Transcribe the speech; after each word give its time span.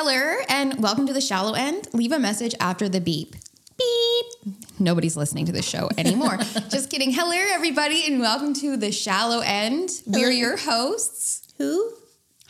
Hello, 0.00 0.36
and 0.48 0.80
welcome 0.80 1.08
to 1.08 1.12
the 1.12 1.20
shallow 1.20 1.54
end. 1.54 1.88
Leave 1.92 2.12
a 2.12 2.20
message 2.20 2.54
after 2.60 2.88
the 2.88 3.00
beep. 3.00 3.34
Beep. 3.76 4.54
Nobody's 4.78 5.16
listening 5.16 5.44
to 5.46 5.52
this 5.52 5.68
show 5.68 5.88
anymore. 5.98 6.36
Just 6.70 6.88
kidding. 6.88 7.10
Hello, 7.10 7.32
everybody, 7.32 8.04
and 8.06 8.20
welcome 8.20 8.54
to 8.54 8.76
the 8.76 8.92
shallow 8.92 9.40
end. 9.40 9.90
We're 10.06 10.30
Hello. 10.30 10.30
your 10.30 10.56
hosts. 10.56 11.52
Who? 11.58 11.94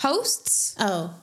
Hosts, 0.00 0.74
Oh, 0.78 1.14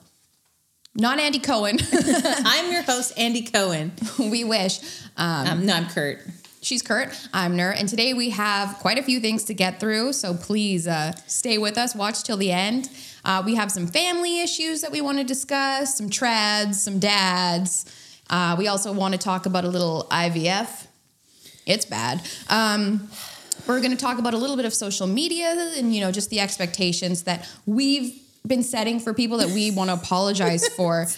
not 0.96 1.20
Andy 1.20 1.38
Cohen. 1.38 1.78
I'm 1.92 2.72
your 2.72 2.82
host, 2.82 3.12
Andy 3.16 3.42
Cohen. 3.42 3.92
we 4.18 4.42
wish. 4.42 4.80
Um, 5.16 5.46
Um, 5.46 5.66
no, 5.66 5.74
I'm 5.74 5.86
Kat. 5.86 6.18
she's 6.60 6.82
Kat. 6.82 7.16
I'm 7.32 7.54
Nur, 7.56 7.70
and 7.70 7.88
today 7.88 8.14
we 8.14 8.30
have 8.30 8.78
quite 8.80 8.98
a 8.98 9.02
few 9.04 9.20
things 9.20 9.44
to 9.44 9.54
get 9.54 9.78
through. 9.78 10.12
So 10.14 10.34
please 10.34 10.88
uh, 10.88 11.12
stay 11.28 11.56
with 11.56 11.78
us. 11.78 11.94
Watch 11.94 12.24
till 12.24 12.36
the 12.36 12.50
end. 12.50 12.90
Uh, 13.26 13.42
we 13.44 13.56
have 13.56 13.72
some 13.72 13.88
family 13.88 14.40
issues 14.40 14.82
that 14.82 14.92
we 14.92 15.00
want 15.00 15.18
to 15.18 15.24
discuss, 15.24 15.98
some 15.98 16.08
trads, 16.08 16.74
some 16.74 17.00
dads. 17.00 17.84
Uh, 18.30 18.54
we 18.56 18.68
also 18.68 18.92
want 18.92 19.12
to 19.12 19.18
talk 19.18 19.46
about 19.46 19.64
a 19.64 19.68
little 19.68 20.06
IVF. 20.12 20.86
It's 21.66 21.84
bad. 21.84 22.22
Um, 22.48 23.08
we're 23.66 23.80
going 23.80 23.90
to 23.90 23.96
talk 23.96 24.20
about 24.20 24.32
a 24.32 24.36
little 24.36 24.54
bit 24.54 24.64
of 24.64 24.72
social 24.72 25.08
media 25.08 25.72
and 25.76 25.92
you 25.92 26.00
know 26.00 26.12
just 26.12 26.30
the 26.30 26.38
expectations 26.38 27.24
that 27.24 27.50
we've 27.66 28.14
been 28.46 28.62
setting 28.62 29.00
for 29.00 29.12
people 29.12 29.38
that 29.38 29.48
we 29.48 29.70
want 29.72 29.90
to 29.90 29.94
apologize 29.94 30.68
for. 30.68 31.08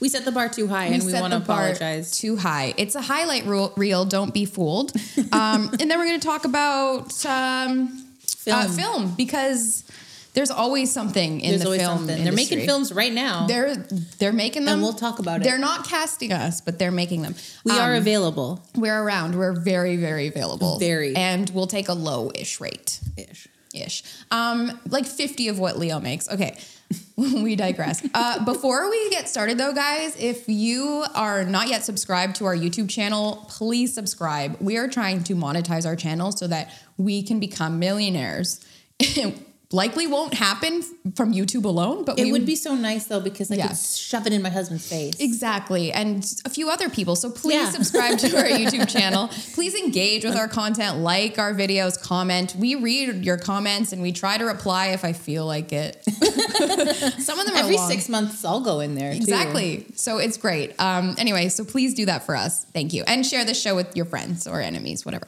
We 0.00 0.08
set 0.08 0.24
the 0.24 0.32
bar 0.32 0.48
too 0.48 0.68
high, 0.68 0.86
and 0.86 1.04
we 1.04 1.12
want 1.12 1.34
to 1.34 1.38
apologize. 1.38 2.12
Too 2.18 2.36
high. 2.36 2.72
It's 2.78 2.94
a 2.94 3.02
highlight 3.02 3.44
reel. 3.44 4.06
don't 4.06 4.32
be 4.32 4.46
fooled. 4.46 4.92
Um, 5.32 5.68
and 5.80 5.90
then 5.90 5.98
we're 5.98 6.06
going 6.06 6.20
to 6.20 6.26
talk 6.26 6.46
about 6.46 7.26
um, 7.26 7.88
film. 8.26 8.62
Film. 8.62 8.72
film 8.72 9.14
because 9.16 9.84
there's 10.34 10.50
always 10.50 10.92
something 10.92 11.40
in 11.40 11.58
There's 11.58 11.62
the 11.70 11.78
film. 11.78 12.06
They're 12.06 12.32
making 12.32 12.64
films 12.66 12.92
right 12.92 13.12
now. 13.12 13.46
They're 13.46 13.74
they're 14.18 14.32
making 14.32 14.64
them. 14.64 14.74
And 14.74 14.82
we'll 14.82 14.92
talk 14.92 15.18
about 15.18 15.40
it. 15.40 15.44
They're 15.44 15.58
not 15.58 15.86
casting 15.86 16.32
us, 16.32 16.60
but 16.60 16.78
they're 16.78 16.90
making 16.92 17.22
them. 17.22 17.34
we 17.64 17.72
are 17.72 17.92
Um, 17.94 17.98
available. 17.98 18.62
We're 18.76 19.02
around. 19.02 19.34
We're 19.36 19.52
very 19.58 19.96
very 19.96 20.28
available. 20.28 20.78
Very. 20.78 21.16
And 21.16 21.50
we'll 21.50 21.66
take 21.66 21.88
a 21.88 21.94
low-ish 21.94 22.60
rate 22.60 23.00
Ish. 23.16 23.48
ish. 23.74 24.02
Um, 24.30 24.78
like 24.88 25.06
50 25.06 25.48
of 25.48 25.58
what 25.58 25.78
Leo 25.78 25.98
makes. 26.00 26.28
Okay. 26.28 26.56
we 27.16 27.54
digress. 27.56 28.06
Uh, 28.14 28.42
before 28.44 28.88
we 28.90 29.10
get 29.10 29.28
started 29.28 29.58
though, 29.58 29.72
guys, 29.74 30.16
if 30.18 30.48
you 30.48 31.04
are 31.14 31.44
not 31.44 31.68
yet 31.68 31.84
subscribed 31.84 32.36
to 32.36 32.46
our 32.46 32.56
YouTube 32.56 32.88
channel, 32.88 33.44
please 33.48 33.92
subscribe. 33.92 34.56
We 34.60 34.76
are 34.78 34.88
trying 34.88 35.24
to 35.24 35.34
monetize 35.34 35.84
our 35.84 35.96
channel 35.96 36.32
so 36.32 36.46
that 36.46 36.70
we 36.96 37.22
can 37.22 37.40
become 37.40 37.78
millionaires. 37.78 38.64
Likely 39.70 40.06
won't 40.06 40.32
happen 40.32 40.80
from 41.14 41.34
YouTube 41.34 41.64
alone, 41.66 42.02
but 42.06 42.18
It 42.18 42.24
we 42.24 42.32
would 42.32 42.46
be 42.46 42.56
so 42.56 42.74
nice 42.74 43.04
though 43.04 43.20
because 43.20 43.50
I 43.50 43.56
Yeah. 43.56 43.68
could 43.68 43.76
shove 43.76 44.26
it 44.26 44.32
in 44.32 44.40
my 44.40 44.48
husband's 44.48 44.86
face. 44.88 45.12
Exactly. 45.20 45.92
And 45.92 46.24
a 46.46 46.48
few 46.48 46.70
other 46.70 46.88
people. 46.88 47.16
So 47.16 47.28
please 47.30 47.56
Yeah. 47.56 47.70
subscribe 47.70 48.18
to 48.20 48.34
our 48.38 48.44
YouTube 48.60 48.88
channel. 48.88 49.28
Please 49.52 49.74
engage 49.74 50.24
with 50.24 50.36
our 50.36 50.48
content, 50.48 51.00
like 51.00 51.38
our 51.38 51.52
videos, 51.52 52.00
comment. 52.00 52.54
We 52.58 52.76
read 52.76 53.26
your 53.26 53.36
comments 53.36 53.92
and 53.92 54.00
we 54.00 54.10
try 54.10 54.38
to 54.38 54.44
reply 54.46 54.86
if 54.88 55.04
I 55.04 55.12
feel 55.12 55.44
like 55.44 55.70
it. 55.70 56.02
Some 57.22 57.38
of 57.38 57.44
them 57.44 57.54
are 57.54 57.58
Every 57.58 57.76
long. 57.76 57.90
six 57.90 58.08
months, 58.08 58.46
I'll 58.46 58.60
go 58.62 58.80
in 58.80 58.94
there. 58.94 59.12
too. 59.12 59.18
Exactly. 59.18 59.84
So 59.96 60.16
it's 60.16 60.38
great. 60.38 60.72
Um, 60.80 61.14
anyway, 61.18 61.50
so 61.50 61.62
please 61.66 61.92
do 61.92 62.06
that 62.06 62.24
for 62.24 62.34
us. 62.34 62.64
Thank 62.72 62.94
you. 62.94 63.04
And 63.06 63.26
share 63.26 63.44
the 63.44 63.52
show 63.54 63.76
with 63.76 63.94
your 63.94 64.06
friends 64.06 64.46
or 64.46 64.62
enemies, 64.62 65.04
whatever. 65.04 65.26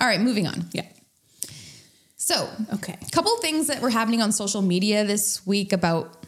All 0.00 0.08
right, 0.08 0.20
moving 0.20 0.48
on. 0.48 0.68
Yeah. 0.72 0.82
So, 2.26 2.48
Okay. 2.74 2.96
a 3.00 3.10
couple 3.12 3.36
things 3.36 3.68
that 3.68 3.80
were 3.80 3.90
happening 3.90 4.20
on 4.20 4.32
social 4.32 4.60
media 4.60 5.04
this 5.04 5.46
week 5.46 5.72
about 5.72 6.24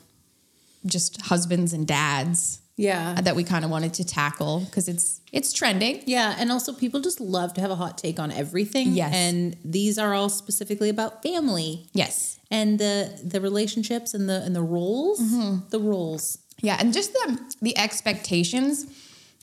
just 0.87 1.21
husbands 1.23 1.73
and 1.73 1.89
dads 1.89 2.61
Yeah. 2.77 3.21
that 3.21 3.35
we 3.35 3.43
kind 3.43 3.65
of 3.65 3.71
wanted 3.73 3.95
to 3.95 4.05
tackle 4.05 4.61
because 4.61 4.87
it's 4.89 5.21
it's 5.33 5.53
trending. 5.53 6.01
Yeah, 6.07 6.37
and 6.39 6.53
also 6.53 6.73
people 6.73 7.01
just 7.01 7.21
love 7.21 7.53
to 7.55 7.61
have 7.61 7.73
a 7.73 7.75
hot 7.75 7.99
take 7.99 8.21
on 8.21 8.31
everything. 8.31 8.95
Yes. 8.95 9.13
and 9.13 9.57
these 9.65 9.99
are 9.99 10.15
all 10.15 10.29
specifically 10.29 10.89
about 10.89 11.21
family 11.21 11.89
Yes. 11.93 12.39
and 12.49 12.79
the 12.79 13.19
the 13.25 13.41
relationships 13.41 14.15
and 14.15 14.29
the 14.29 14.41
and 14.45 14.55
the 14.55 14.63
roles. 14.63 15.19
Mm-hmm. 15.21 15.69
The 15.71 15.81
roles. 15.81 16.39
Yeah, 16.63 16.77
and 16.79 16.93
just 16.93 17.13
the 17.13 17.39
the 17.61 17.77
expectations, 17.77 18.87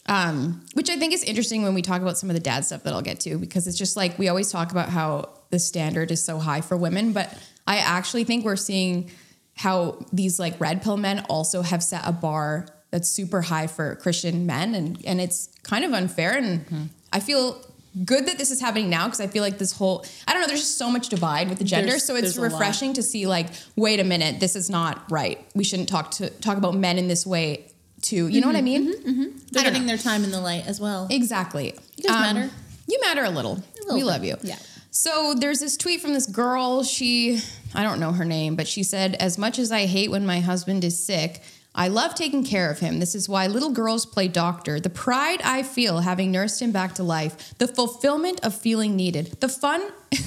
um, 0.06 0.66
which 0.74 0.90
I 0.90 0.96
think 0.96 1.12
is 1.14 1.22
interesting 1.24 1.64
when 1.64 1.74
we 1.74 1.82
talk 1.82 2.02
about 2.02 2.18
some 2.18 2.30
of 2.30 2.34
the 2.34 2.40
dad 2.52 2.64
stuff 2.64 2.84
that 2.84 2.94
I'll 2.94 3.02
get 3.12 3.20
to 3.22 3.38
because 3.38 3.68
it's 3.68 3.78
just 3.78 3.98
like 3.98 4.18
we 4.18 4.30
always 4.30 4.50
talk 4.50 4.72
about 4.72 4.88
how 4.88 5.35
the 5.50 5.60
standard 5.60 6.12
is 6.12 6.24
so 6.24 6.40
high 6.40 6.62
for 6.62 6.76
women, 6.78 7.14
but 7.14 7.34
I 7.68 7.78
actually 7.78 8.24
think 8.24 8.46
we're 8.46 8.56
seeing 8.56 9.12
how 9.56 10.06
these 10.12 10.40
like 10.40 10.60
red 10.60 10.82
pill 10.84 10.98
men 10.98 11.26
also 11.30 11.62
have 11.62 11.82
set 11.82 12.02
a 12.06 12.12
bar 12.12 12.68
that's 12.92 13.10
super 13.10 13.42
high 13.42 13.68
for 13.68 13.96
Christian 13.96 14.46
men, 14.46 14.76
and 14.76 15.02
and 15.06 15.20
it's 15.22 15.50
kind 15.64 15.84
of 15.86 15.94
unfair, 15.94 16.38
and 16.38 16.90
I 17.12 17.20
feel. 17.20 17.62
Good 18.04 18.28
that 18.28 18.38
this 18.38 18.52
is 18.52 18.60
happening 18.60 18.90
now 18.90 19.06
because 19.06 19.22
I 19.22 19.28
feel 19.28 19.42
like 19.42 19.58
this 19.58 19.72
whole 19.72 20.06
I 20.28 20.34
don't 20.34 20.42
know 20.42 20.48
there's 20.50 20.60
just 20.60 20.78
so 20.78 20.92
much 20.92 21.08
divide 21.08 21.48
with 21.48 21.60
the 21.60 21.64
gender 21.64 21.92
There's- 21.92 22.04
so 22.04 22.18
it's 22.18 22.36
a 22.36 22.42
refreshing 22.42 22.92
to 22.96 23.02
see 23.02 23.26
like 23.26 23.48
wait 23.78 24.02
a 24.02 24.04
minute 24.04 24.42
this 24.42 24.58
is 24.58 24.70
not 24.70 25.10
right 25.10 25.40
we 25.56 25.64
shouldn't 25.64 25.88
talk 25.88 26.12
to 26.12 26.30
talk 26.30 26.58
about 26.58 26.76
men 26.76 26.98
in 26.98 27.08
this 27.08 27.26
way 27.26 27.72
too 28.02 28.28
you 28.28 28.42
know 28.42 28.48
what 28.48 28.58
I 28.58 28.60
mm-hmm. 28.60 28.66
mean 28.66 29.42
They're 29.50 29.62
I 29.62 29.64
don't 29.64 29.72
getting 29.72 29.82
know. 29.84 29.88
their 29.88 29.98
time 29.98 30.26
in 30.26 30.32
the 30.32 30.42
light 30.42 30.68
as 30.68 30.82
well. 30.82 31.08
exactly 31.10 31.74
You 31.96 32.04
guys 32.04 32.16
um, 32.16 32.36
matter. 32.36 32.54
you 32.86 33.00
matter 33.00 33.24
a 33.24 33.30
little, 33.30 33.64
little 33.84 33.94
we 33.94 34.02
bit, 34.02 34.06
love 34.06 34.24
you 34.26 34.36
yeah. 34.44 34.58
So 34.96 35.34
there's 35.38 35.60
this 35.60 35.76
tweet 35.76 36.00
from 36.00 36.14
this 36.14 36.26
girl 36.26 36.82
she 36.84 37.40
I 37.74 37.84
don't 37.84 38.00
know 38.00 38.14
her 38.14 38.26
name 38.26 38.56
but 38.56 38.68
she 38.68 38.82
said 38.82 39.16
as 39.16 39.38
much 39.38 39.60
as 39.60 39.72
I 39.72 39.86
hate 39.86 40.10
when 40.10 40.26
my 40.26 40.40
husband 40.40 40.84
is 40.86 41.06
sick 41.06 41.42
I 41.78 41.90
love 41.90 42.16
taking 42.16 42.46
care 42.46 42.72
of 42.72 42.80
him. 42.80 43.00
This 43.00 43.14
is 43.14 43.28
why 43.28 43.48
little 43.48 43.72
girls 43.72 44.06
play 44.06 44.30
doctor. 44.30 44.80
The 44.80 44.90
pride 44.90 45.42
I 45.44 45.62
feel 45.62 46.00
having 46.00 46.32
nursed 46.32 46.62
him 46.62 46.72
back 46.72 46.96
to 46.96 47.04
life, 47.04 47.54
the 47.58 47.68
fulfillment 47.68 48.40
of 48.46 48.56
feeling 48.56 48.96
needed, 48.96 49.42
the 49.42 49.50
fun 49.50 49.86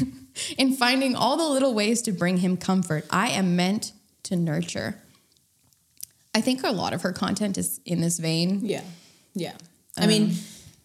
in 0.58 0.74
finding 0.74 1.16
all 1.16 1.38
the 1.38 1.48
little 1.48 1.72
ways 1.72 2.02
to 2.02 2.12
bring 2.12 2.36
him 2.36 2.58
comfort. 2.58 3.06
I 3.08 3.30
am 3.30 3.56
meant 3.56 3.92
to 4.24 4.36
nurture. 4.36 5.00
I 6.34 6.42
think 6.42 6.62
a 6.62 6.70
lot 6.70 6.92
of 6.92 7.00
her 7.00 7.12
content 7.12 7.56
is 7.56 7.80
in 7.86 8.02
this 8.02 8.18
vein. 8.18 8.60
Yeah. 8.62 8.82
Yeah. 9.34 9.54
I 9.96 10.02
um, 10.02 10.08
mean, 10.08 10.34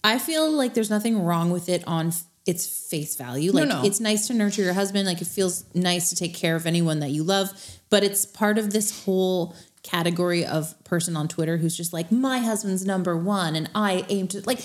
I 0.02 0.18
feel 0.18 0.50
like 0.50 0.74
there's 0.74 0.90
nothing 0.90 1.22
wrong 1.22 1.52
with 1.52 1.68
it 1.68 1.84
on 1.86 2.14
its 2.46 2.90
face 2.90 3.16
value. 3.16 3.52
Like 3.52 3.70
no. 3.70 3.84
it's 3.84 4.00
nice 4.00 4.28
to 4.28 4.34
nurture 4.34 4.64
your 4.64 4.74
husband, 4.74 5.08
like 5.08 5.22
it 5.22 5.28
feels 5.28 5.64
nice 5.74 6.10
to 6.10 6.16
take 6.16 6.34
care 6.34 6.56
of 6.56 6.66
anyone 6.66 7.00
that 7.00 7.10
you 7.10 7.24
love, 7.24 7.52
but 7.90 8.04
it's 8.04 8.26
part 8.26 8.58
of 8.58 8.72
this 8.72 9.06
whole 9.06 9.56
category 9.82 10.46
of 10.46 10.82
person 10.84 11.16
on 11.16 11.28
Twitter 11.28 11.58
who's 11.58 11.76
just 11.76 11.94
like 11.94 12.12
my 12.12 12.40
husband's 12.40 12.86
number 12.86 13.18
1 13.18 13.56
and 13.56 13.70
I 13.76 14.06
aim 14.10 14.28
to 14.30 14.42
like 14.46 14.60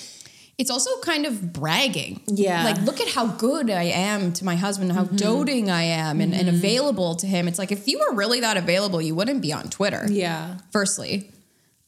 It's 0.58 0.72
also 0.72 0.90
kind 1.02 1.24
of 1.24 1.52
bragging. 1.52 2.20
Yeah. 2.26 2.64
Like, 2.64 2.82
look 2.82 3.00
at 3.00 3.08
how 3.08 3.28
good 3.28 3.70
I 3.70 3.84
am 3.84 4.32
to 4.34 4.44
my 4.44 4.56
husband, 4.56 4.90
how 4.90 5.04
mm-hmm. 5.04 5.14
doting 5.14 5.70
I 5.70 5.82
am 5.84 6.20
and, 6.20 6.34
and 6.34 6.48
mm-hmm. 6.48 6.56
available 6.56 7.14
to 7.14 7.28
him. 7.28 7.46
It's 7.46 7.60
like, 7.60 7.70
if 7.70 7.86
you 7.86 8.00
were 8.00 8.16
really 8.16 8.40
that 8.40 8.56
available, 8.56 9.00
you 9.00 9.14
wouldn't 9.14 9.40
be 9.40 9.52
on 9.52 9.70
Twitter. 9.70 10.04
yeah. 10.10 10.58
firstly. 10.72 11.30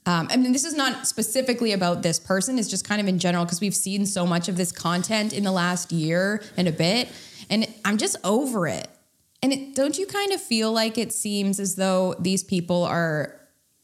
Um, 0.06 0.28
I 0.30 0.36
mean, 0.36 0.52
this 0.52 0.64
is 0.64 0.74
not 0.74 1.06
specifically 1.06 1.72
about 1.72 2.02
this 2.02 2.18
person. 2.18 2.58
It's 2.58 2.68
just 2.68 2.86
kind 2.88 3.00
of 3.00 3.06
in 3.08 3.18
general 3.18 3.44
because 3.44 3.60
we've 3.60 3.74
seen 3.74 4.06
so 4.06 4.26
much 4.26 4.48
of 4.48 4.56
this 4.56 4.72
content 4.72 5.32
in 5.32 5.44
the 5.44 5.52
last 5.52 5.92
year 5.92 6.42
and 6.56 6.66
a 6.66 6.72
bit, 6.72 7.08
and 7.50 7.66
I'm 7.84 7.98
just 7.98 8.16
over 8.24 8.66
it. 8.66 8.88
And 9.42 9.52
it, 9.52 9.74
don't 9.74 9.98
you 9.98 10.06
kind 10.06 10.32
of 10.32 10.40
feel 10.40 10.72
like 10.72 10.96
it 10.98 11.12
seems 11.12 11.60
as 11.60 11.74
though 11.76 12.14
these 12.18 12.42
people 12.42 12.84
are 12.84 13.36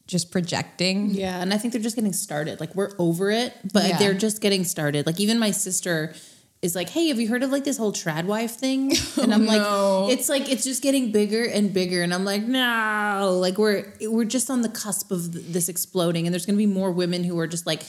just 0.07 0.31
projecting? 0.31 1.11
Yeah, 1.11 1.39
and 1.41 1.53
I 1.53 1.57
think 1.57 1.73
they're 1.73 1.81
just 1.81 1.95
getting 1.95 2.13
started. 2.13 2.59
Like 2.59 2.73
we're 2.75 2.91
over 2.97 3.29
it, 3.29 3.53
but 3.73 3.87
Yeah. 3.87 3.97
they're 3.97 4.13
just 4.13 4.41
getting 4.41 4.63
started. 4.63 5.05
Like 5.05 5.19
even 5.19 5.37
my 5.37 5.51
sister 5.51 6.13
is 6.61 6.75
like, 6.75 6.89
"Hey, 6.89 7.07
have 7.09 7.19
you 7.19 7.27
heard 7.27 7.43
of 7.43 7.51
like 7.51 7.63
this 7.63 7.77
whole 7.77 7.93
trad 7.93 8.25
wife 8.25 8.55
thing?" 8.55 8.91
Oh, 9.17 9.23
and 9.23 9.33
I'm 9.33 9.45
like, 9.45 9.61
no. 9.61 10.07
"It's 10.09 10.29
like 10.29 10.49
it's 10.49 10.63
just 10.63 10.81
getting 10.83 11.11
bigger 11.11 11.43
and 11.43 11.73
bigger." 11.73 12.01
And 12.03 12.13
I'm 12.13 12.25
like, 12.25 12.43
"No!" 12.43 13.37
Like 13.39 13.57
we're 13.57 13.93
we're 14.01 14.25
just 14.25 14.49
on 14.49 14.61
the 14.61 14.69
cusp 14.69 15.11
of 15.11 15.53
this 15.53 15.69
exploding, 15.69 16.25
and 16.27 16.33
there's 16.33 16.45
going 16.45 16.55
to 16.55 16.65
be 16.65 16.65
more 16.71 16.91
women 16.91 17.23
who 17.23 17.37
are 17.39 17.47
just 17.47 17.65
like 17.65 17.83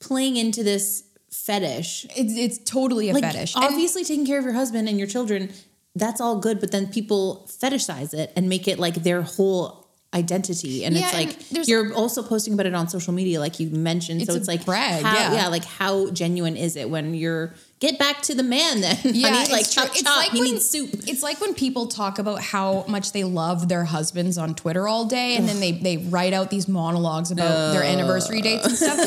playing 0.00 0.36
into 0.36 0.62
this 0.62 1.04
fetish. 1.30 2.06
It's, 2.16 2.36
it's 2.36 2.70
totally 2.70 3.10
a 3.10 3.14
Like 3.14 3.24
fetish. 3.24 3.54
And- 3.54 3.64
obviously, 3.64 4.04
taking 4.04 4.26
care 4.26 4.38
of 4.38 4.44
your 4.44 4.54
husband 4.54 4.88
and 4.88 4.98
your 4.98 5.08
children, 5.08 5.52
that's 5.94 6.20
all 6.20 6.38
good. 6.40 6.60
But 6.60 6.70
then 6.72 6.88
people 6.88 7.48
fetishize 7.50 8.14
it 8.14 8.32
and 8.36 8.48
make 8.48 8.68
it 8.68 8.78
like 8.78 8.94
their 8.94 9.22
whole 9.22 9.87
identity 10.22 10.84
and 10.84 10.94
Yeah, 10.96 11.06
it's 11.06 11.14
like 11.20 11.32
there's- 11.50 11.68
you're 11.68 11.94
also 11.94 12.20
posting 12.22 12.52
about 12.54 12.66
it 12.66 12.74
on 12.74 12.88
social 12.88 13.12
media 13.20 13.38
like 13.40 13.58
you 13.60 13.68
mentioned 13.70 14.20
so 14.20 14.24
It's 14.24 14.34
a 14.34 14.38
it's 14.40 14.48
like 14.54 14.64
brag, 14.64 15.02
how, 15.04 15.32
yeah. 15.34 15.48
like 15.48 15.64
how 15.80 16.10
genuine 16.22 16.56
is 16.56 16.76
it 16.76 16.86
when 16.94 17.14
you're 17.14 17.54
get 17.80 17.94
back 18.04 18.16
to 18.28 18.34
the 18.34 18.42
man 18.42 18.80
then 18.84 18.96
Yeah, 19.04 19.28
honey 19.28 19.52
like 19.52 19.68
chop 19.70 19.86
It's 19.88 20.02
chop 20.02 20.16
like 20.22 20.30
he 20.32 20.40
when- 20.40 20.50
needs 20.52 20.68
soup 20.68 20.90
It's 21.12 21.22
like 21.28 21.40
when 21.40 21.54
people 21.54 21.86
talk 21.86 22.18
about 22.18 22.40
how 22.42 22.84
much 22.88 23.12
they 23.12 23.24
love 23.24 23.68
their 23.72 23.84
husbands 23.96 24.36
on 24.44 24.54
Twitter 24.54 24.84
all 24.92 25.04
day, 25.20 25.36
and 25.36 25.48
then 25.48 25.58
they 25.64 25.72
they 25.72 25.96
write 26.14 26.32
out 26.38 26.48
these 26.50 26.66
monologues 26.68 27.30
about 27.30 27.72
their 27.74 27.84
anniversary 27.94 28.40
dates 28.48 28.66
and 28.66 28.76
stuff. 28.76 28.98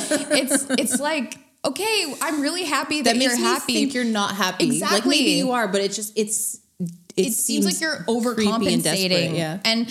it's 0.42 0.66
it's 0.84 1.00
like 1.00 1.30
okay, 1.64 1.96
I'm 2.26 2.42
really 2.42 2.64
happy 2.64 3.02
that, 3.04 3.14
that 3.14 3.22
you're 3.22 3.36
happy. 3.38 3.74
think 3.74 3.94
you're 3.94 4.04
not 4.22 4.32
happy 4.36 4.66
like 4.66 4.74
Exactly. 4.74 5.18
maybe 5.18 5.32
you 5.44 5.52
are 5.58 5.68
but 5.68 5.82
it 5.82 5.92
just 6.00 6.12
it's 6.18 6.60
it, 7.18 7.28
it 7.28 7.34
seems 7.34 7.66
like 7.66 7.80
you're 7.84 7.98
creepy 7.98 8.48
and 8.74 8.84
overcompensating. 8.84 9.36
yeah 9.38 9.60
And 9.66 9.82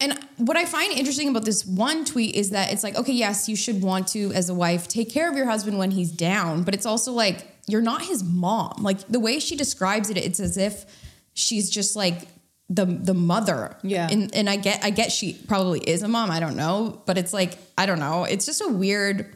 and 0.00 0.18
what 0.36 0.56
I 0.56 0.64
find 0.64 0.92
interesting 0.92 1.28
about 1.28 1.44
this 1.44 1.66
one 1.66 2.04
tweet 2.04 2.36
is 2.36 2.50
that 2.50 2.72
it's 2.72 2.84
like, 2.84 2.96
okay, 2.96 3.12
yes, 3.12 3.48
you 3.48 3.56
should 3.56 3.82
want 3.82 4.06
to, 4.08 4.32
as 4.32 4.48
a 4.48 4.54
wife, 4.54 4.86
take 4.86 5.10
care 5.10 5.28
of 5.28 5.36
your 5.36 5.46
husband 5.46 5.76
when 5.78 5.90
he's 5.90 6.12
down, 6.12 6.62
but 6.62 6.74
it's 6.74 6.86
also 6.86 7.12
like, 7.12 7.46
you're 7.66 7.82
not 7.82 8.02
his 8.02 8.22
mom. 8.22 8.76
Like 8.80 9.06
the 9.08 9.20
way 9.20 9.40
she 9.40 9.56
describes 9.56 10.08
it, 10.08 10.16
it's 10.16 10.40
as 10.40 10.56
if 10.56 10.86
she's 11.34 11.68
just 11.70 11.96
like 11.96 12.28
the 12.70 12.84
the 12.84 13.14
mother. 13.14 13.76
Yeah. 13.82 14.08
And 14.10 14.34
and 14.34 14.48
I 14.48 14.56
get 14.56 14.84
I 14.84 14.90
get 14.90 15.12
she 15.12 15.34
probably 15.34 15.80
is 15.80 16.02
a 16.02 16.08
mom. 16.08 16.30
I 16.30 16.40
don't 16.40 16.56
know, 16.56 17.02
but 17.06 17.18
it's 17.18 17.32
like 17.32 17.58
I 17.76 17.86
don't 17.86 18.00
know. 18.00 18.24
It's 18.24 18.46
just 18.46 18.60
a 18.60 18.68
weird. 18.68 19.34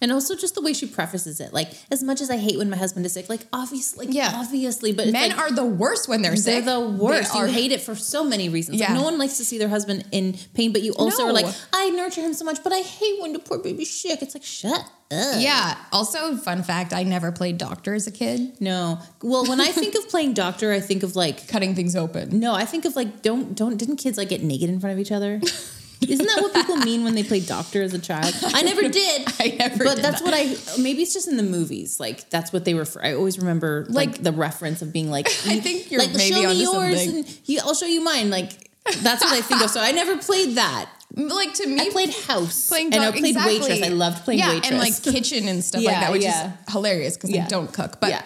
And 0.00 0.12
also 0.12 0.34
just 0.36 0.54
the 0.54 0.60
way 0.62 0.72
she 0.72 0.86
prefaces 0.86 1.40
it, 1.40 1.52
like 1.52 1.68
as 1.90 2.02
much 2.02 2.20
as 2.20 2.30
I 2.30 2.36
hate 2.36 2.58
when 2.58 2.68
my 2.70 2.76
husband 2.76 3.06
is 3.06 3.12
sick, 3.14 3.28
like 3.28 3.42
obviously, 3.52 4.06
like, 4.06 4.14
Yeah. 4.14 4.32
obviously, 4.34 4.92
but 4.92 5.08
Men 5.08 5.30
like, 5.30 5.38
are 5.38 5.50
the 5.50 5.64
worst 5.64 6.08
when 6.08 6.22
they're 6.22 6.36
sick. 6.36 6.64
they're 6.64 6.74
the 6.78 6.86
worst. 6.88 7.32
They 7.32 7.38
You 7.40 7.46
hate 7.46 7.72
it 7.72 7.80
for 7.80 7.94
so 7.94 8.22
many 8.24 8.48
reasons. 8.48 8.78
Like, 8.80 8.88
Yeah. 8.90 8.94
no 8.96 9.02
one 9.04 9.18
likes 9.18 9.36
to 9.38 9.44
see 9.44 9.58
their 9.58 9.68
husband 9.68 10.04
in 10.12 10.36
pain, 10.54 10.72
but 10.72 10.82
you 10.82 10.92
also 10.92 11.22
No. 11.24 11.28
are 11.30 11.32
like, 11.32 11.46
I 11.72 11.90
nurture 11.90 12.20
him 12.20 12.34
so 12.34 12.44
much, 12.44 12.62
but 12.62 12.72
I 12.72 12.80
hate 12.80 13.20
when 13.22 13.32
the 13.32 13.38
poor 13.38 13.58
baby's 13.58 13.90
sick. 13.90 14.20
It's 14.22 14.34
like, 14.34 14.44
shut 14.44 14.72
up. 14.80 14.86
Yeah. 15.38 15.76
Also, 15.92 16.36
fun 16.36 16.64
fact: 16.64 16.92
I 16.92 17.04
never 17.04 17.30
played 17.30 17.58
doctor 17.58 17.94
as 17.94 18.08
a 18.08 18.10
kid. 18.10 18.60
No. 18.60 18.98
Well, 19.22 19.46
when 19.46 19.60
I 19.60 19.68
think 19.68 19.94
of 19.94 20.08
playing 20.08 20.34
doctor, 20.34 20.72
I 20.72 20.80
think 20.80 21.04
of 21.04 21.14
like 21.14 21.46
Cutting 21.52 21.76
things 21.76 21.94
open. 21.94 22.40
no, 22.40 22.54
I 22.54 22.64
think 22.64 22.84
of 22.84 22.96
like 22.96 23.22
don't 23.22 23.54
don't 23.54 23.76
didn't 23.76 23.96
kids 23.98 24.18
like 24.18 24.28
get 24.30 24.42
naked 24.42 24.68
in 24.68 24.80
front 24.80 24.94
of 24.94 24.98
each 24.98 25.12
other? 25.12 25.40
Isn't 26.02 26.26
that 26.26 26.40
what 26.42 26.52
people 26.54 26.76
mean 26.76 27.04
when 27.04 27.14
they 27.14 27.22
play 27.22 27.40
doctor 27.40 27.82
as 27.82 27.94
a 27.94 27.98
child? 27.98 28.32
I 28.44 28.62
never 28.62 28.88
did. 28.88 29.26
I 29.40 29.56
never 29.58 29.82
But 29.84 30.02
that's 30.02 30.20
that. 30.20 30.24
what 30.24 30.34
I 30.34 30.54
maybe 30.80 31.02
it's 31.02 31.14
just 31.14 31.26
in 31.28 31.36
the 31.36 31.42
movies. 31.42 31.98
Like 31.98 32.28
that's 32.30 32.52
what 32.52 32.64
they 32.64 32.74
refer. 32.74 33.00
I 33.02 33.14
always 33.14 33.38
remember 33.38 33.86
like, 33.88 34.08
Like- 34.10 34.22
the 34.22 34.32
reference 34.32 34.82
of 34.82 34.92
being 34.92 35.10
like 35.10 35.26
I 35.46 35.60
think 35.60 35.90
you're 35.90 36.00
like 36.00 36.14
maybe 36.14 36.34
show 36.42 36.48
me 36.48 36.62
yours 36.62 37.04
something. 37.04 37.16
and 37.24 37.38
you, 37.46 37.60
I'll 37.62 37.74
show 37.74 37.86
you 37.86 38.02
mine. 38.04 38.30
Like 38.30 38.52
that's 39.00 39.24
what 39.24 39.32
I 39.32 39.40
think 39.40 39.62
of. 39.62 39.70
So 39.70 39.80
I 39.80 39.92
never 39.92 40.16
played 40.18 40.56
that. 40.56 40.88
Like 41.14 41.54
to 41.54 41.66
me, 41.66 41.80
I 41.80 41.90
played 41.90 42.12
house 42.14 42.68
playing 42.68 42.92
and 42.92 43.02
I 43.02 43.10
played 43.10 43.24
exactly. 43.36 43.58
waitress. 43.60 43.82
I 43.82 43.88
loved 43.88 44.24
playing 44.24 44.40
yeah, 44.40 44.50
waitress 44.50 44.70
and 44.70 44.78
like 44.78 45.02
kitchen 45.02 45.48
and 45.48 45.64
stuff 45.64 45.82
like 45.82 45.94
that, 45.94 46.12
which 46.12 46.22
yeah. 46.22 46.52
is 46.66 46.72
hilarious 46.72 47.16
because 47.16 47.30
Yeah. 47.30 47.44
they 47.44 47.48
don't 47.48 47.72
cook. 47.72 48.00
But 48.00 48.10
yeah. 48.10 48.22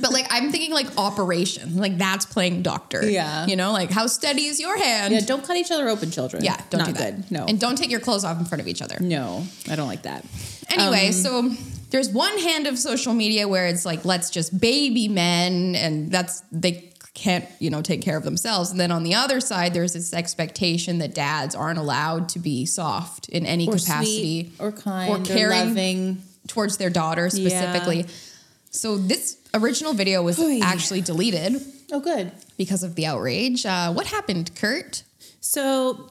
But 0.00 0.12
like 0.12 0.26
I'm 0.30 0.50
thinking 0.50 0.72
like 0.72 0.86
operation, 0.98 1.76
like 1.76 1.98
that's 1.98 2.24
playing 2.26 2.62
doctor. 2.62 3.08
Yeah. 3.08 3.46
you 3.46 3.56
know, 3.56 3.72
like 3.72 3.90
how 3.90 4.06
steady 4.06 4.46
is 4.46 4.60
your 4.60 4.76
hand? 4.78 5.12
yeah, 5.14 5.20
don't 5.20 5.44
cut 5.44 5.56
each 5.56 5.70
other 5.70 5.88
open, 5.88 6.10
children. 6.10 6.44
Yeah, 6.44 6.60
don't 6.70 6.78
Not 6.80 6.86
do 6.88 6.92
that. 6.94 7.16
good. 7.16 7.30
No, 7.30 7.44
and 7.46 7.58
don't 7.60 7.76
take 7.76 7.90
your 7.90 8.00
clothes 8.00 8.24
off 8.24 8.38
in 8.38 8.44
front 8.44 8.60
of 8.62 8.68
each 8.68 8.82
other. 8.82 8.96
no, 9.00 9.44
I 9.70 9.76
don't 9.76 9.88
like 9.88 10.02
that. 10.02 10.24
Anyway, 10.70 11.08
Um, 11.08 11.12
so 11.12 11.50
there's 11.90 12.08
one 12.08 12.38
hand 12.38 12.66
of 12.66 12.78
social 12.78 13.12
media 13.12 13.46
where 13.48 13.66
it's 13.66 13.84
like 13.84 14.04
let's 14.04 14.30
just 14.30 14.58
baby 14.58 15.08
men, 15.08 15.74
and 15.74 16.10
that's 16.10 16.42
they 16.52 16.88
can't 17.14 17.44
you 17.58 17.68
know 17.68 17.82
take 17.82 18.00
care 18.00 18.16
of 18.16 18.22
themselves. 18.24 18.70
And 18.70 18.80
then 18.80 18.90
on 18.90 19.02
the 19.02 19.14
other 19.14 19.38
side, 19.40 19.74
there's 19.74 19.92
this 19.92 20.14
expectation 20.14 20.98
that 20.98 21.14
dads 21.14 21.54
aren't 21.54 21.78
allowed 21.78 22.30
to 22.30 22.38
be 22.38 22.64
soft 22.64 23.28
in 23.28 23.44
any 23.44 23.68
Or 23.68 23.72
capacity 23.76 24.52
or 24.58 24.72
kind, 24.72 25.10
or, 25.10 25.20
caring. 25.34 25.68
loving. 25.68 26.22
towards 26.48 26.76
their 26.78 26.90
daughter 26.90 27.28
specifically. 27.30 28.06
So 28.72 28.96
this 28.96 29.36
original 29.54 29.92
video 29.92 30.22
was 30.22 30.38
Oy. 30.40 30.60
actually 30.62 31.02
deleted 31.02 31.60
Oh, 31.92 32.00
good. 32.00 32.32
because 32.56 32.82
of 32.82 32.94
the 32.94 33.06
outrage. 33.06 33.66
Uh, 33.66 33.92
what 33.92 34.06
happened, 34.06 34.50
Kat? 34.54 35.02
So, 35.40 36.10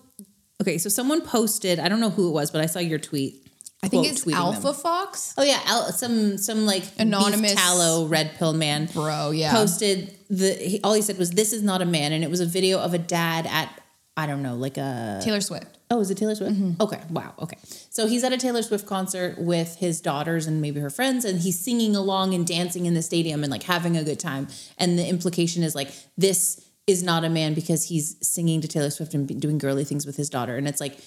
okay, 0.62 0.78
so 0.78 0.88
someone 0.90 1.22
posted. 1.22 1.80
I 1.80 1.90
don't 1.90 2.00
know 2.00 2.12
who 2.12 2.28
it 2.30 2.32
was, 2.32 2.52
but 2.52 2.62
I 2.62 2.68
saw 2.68 2.80
your 2.80 3.00
tweet. 3.00 3.48
I 3.84 3.88
think 3.88 4.06
it's 4.06 4.28
Alpha 4.28 4.62
them. 4.62 4.74
Fox. 4.76 5.34
Oh 5.40 5.44
yeah, 5.44 5.60
Al- 5.66 5.92
some 5.92 6.38
some 6.38 6.68
like 6.68 6.84
Anonymous- 7.00 7.56
tallow 7.56 8.06
red 8.06 8.36
pill 8.38 8.54
man 8.54 8.86
Bro, 8.94 9.32
yeah. 9.32 9.52
posted 9.54 10.16
the. 10.30 10.54
He, 10.54 10.80
all 10.84 10.94
he 10.94 11.02
said 11.02 11.18
was, 11.18 11.32
"This 11.32 11.52
is 11.52 11.64
not 11.64 11.82
a 11.82 11.86
man," 11.86 12.12
and 12.14 12.24
it 12.24 12.30
was 12.30 12.42
a 12.42 12.46
video 12.46 12.78
of 12.80 12.94
a 12.94 13.00
dad 13.00 13.48
at 13.48 13.70
I 14.16 14.28
don't 14.28 14.44
know, 14.44 14.54
like 14.56 14.78
a 14.78 15.20
Taylor 15.24 15.42
Swift. 15.42 15.66
Oh, 15.92 16.00
is 16.00 16.10
it 16.10 16.18
Taylor 16.18 16.34
Swift? 16.34 16.54
Mm-hmm. 16.54 16.82
Okay. 16.82 17.02
Wow. 17.10 17.34
Okay. 17.38 17.58
So 17.90 18.08
he's 18.08 18.24
at 18.24 18.32
a 18.32 18.38
Taylor 18.38 18.64
Swift 18.64 18.86
concert 18.86 19.38
with 19.38 19.76
his 19.76 20.00
daughters 20.00 20.48
and 20.48 20.62
maybe 20.62 20.80
her 20.80 20.90
friends, 20.90 21.26
and 21.26 21.42
he's 21.42 21.60
singing 21.60 21.96
along 21.96 22.34
and 22.34 22.48
dancing 22.48 22.86
in 22.86 22.94
the 22.94 23.02
stadium 23.02 23.44
and 23.44 23.52
like 23.52 23.64
having 23.64 23.98
a 23.98 24.04
good 24.04 24.20
time. 24.20 24.48
And 24.78 24.98
the 24.98 25.06
implication 25.06 25.64
is 25.64 25.76
like, 25.76 25.92
this 26.18 26.66
is 26.88 27.04
not 27.04 27.26
a 27.26 27.30
man 27.30 27.54
because 27.54 27.90
he's 27.90 28.16
singing 28.26 28.62
to 28.62 28.68
Taylor 28.68 28.90
Swift 28.90 29.14
and 29.14 29.40
doing 29.40 29.58
girly 29.58 29.84
things 29.84 30.06
with 30.06 30.16
his 30.16 30.30
daughter. 30.30 30.56
And 30.56 30.68
it's 30.68 30.80
like, 30.80 30.98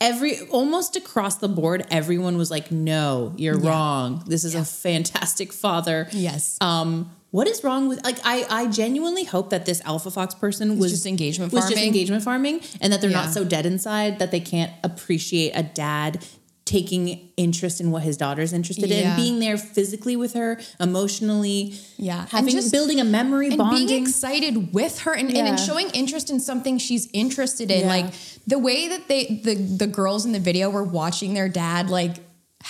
every 0.00 0.40
almost 0.50 0.96
across 0.96 1.36
the 1.36 1.48
board, 1.48 1.86
everyone 1.90 2.36
was 2.36 2.50
like, 2.50 2.70
no, 2.70 3.32
you're 3.36 3.58
wrong. 3.58 4.22
This 4.26 4.44
is 4.44 4.54
a 4.54 4.64
fantastic 4.64 5.52
father. 5.52 6.08
Yes. 6.12 6.58
Um, 6.60 7.10
what 7.36 7.46
is 7.46 7.62
wrong 7.62 7.82
with 7.88 8.02
like 8.02 8.18
I 8.24 8.46
I 8.60 8.62
genuinely 8.68 9.24
hope 9.24 9.50
that 9.50 9.66
this 9.66 9.80
Alpha 9.84 10.10
Fox 10.10 10.34
person 10.34 10.78
was 10.78 10.90
just 10.92 11.06
engagement 11.06 11.52
was 11.52 11.64
just 11.64 11.74
farming. 11.74 11.86
engagement 11.92 12.22
farming 12.22 12.60
and 12.80 12.90
that 12.92 13.00
they're 13.02 13.10
Yeah. 13.10 13.24
not 13.24 13.34
so 13.34 13.44
dead 13.44 13.66
inside 13.66 14.18
that 14.20 14.30
they 14.30 14.40
can't 14.40 14.72
appreciate 14.82 15.52
a 15.54 15.62
dad 15.62 16.24
taking 16.64 17.28
interest 17.36 17.80
in 17.80 17.92
what 17.92 18.02
his 18.02 18.16
daughter's 18.16 18.52
interested 18.52 18.88
Yeah. 18.90 19.10
in, 19.10 19.16
being 19.22 19.38
there 19.38 19.56
physically 19.56 20.16
with 20.16 20.32
her, 20.32 20.58
emotionally, 20.80 21.74
Yeah. 21.96 22.22
And 22.22 22.30
having 22.30 22.54
just- 22.54 22.72
building 22.72 22.98
a 23.00 23.04
memory, 23.04 23.48
and 23.48 23.58
bonding. 23.58 23.86
being 23.86 24.02
excited 24.02 24.74
with 24.74 25.00
her 25.00 25.12
and, 25.14 25.28
and, 25.28 25.46
and 25.46 25.60
showing 25.60 25.90
interest 25.90 26.28
in 26.28 26.40
something 26.40 26.78
she's 26.78 27.06
interested 27.12 27.70
in 27.70 27.82
Yeah. 27.82 27.86
like 27.96 28.06
the 28.48 28.58
way 28.58 28.88
that 28.88 29.06
they 29.08 29.40
the 29.44 29.54
the 29.54 29.86
girls 29.86 30.24
in 30.24 30.32
the 30.32 30.40
video 30.40 30.68
were 30.70 30.82
watching 31.00 31.34
their 31.34 31.48
dad 31.48 31.88
like 31.90 32.16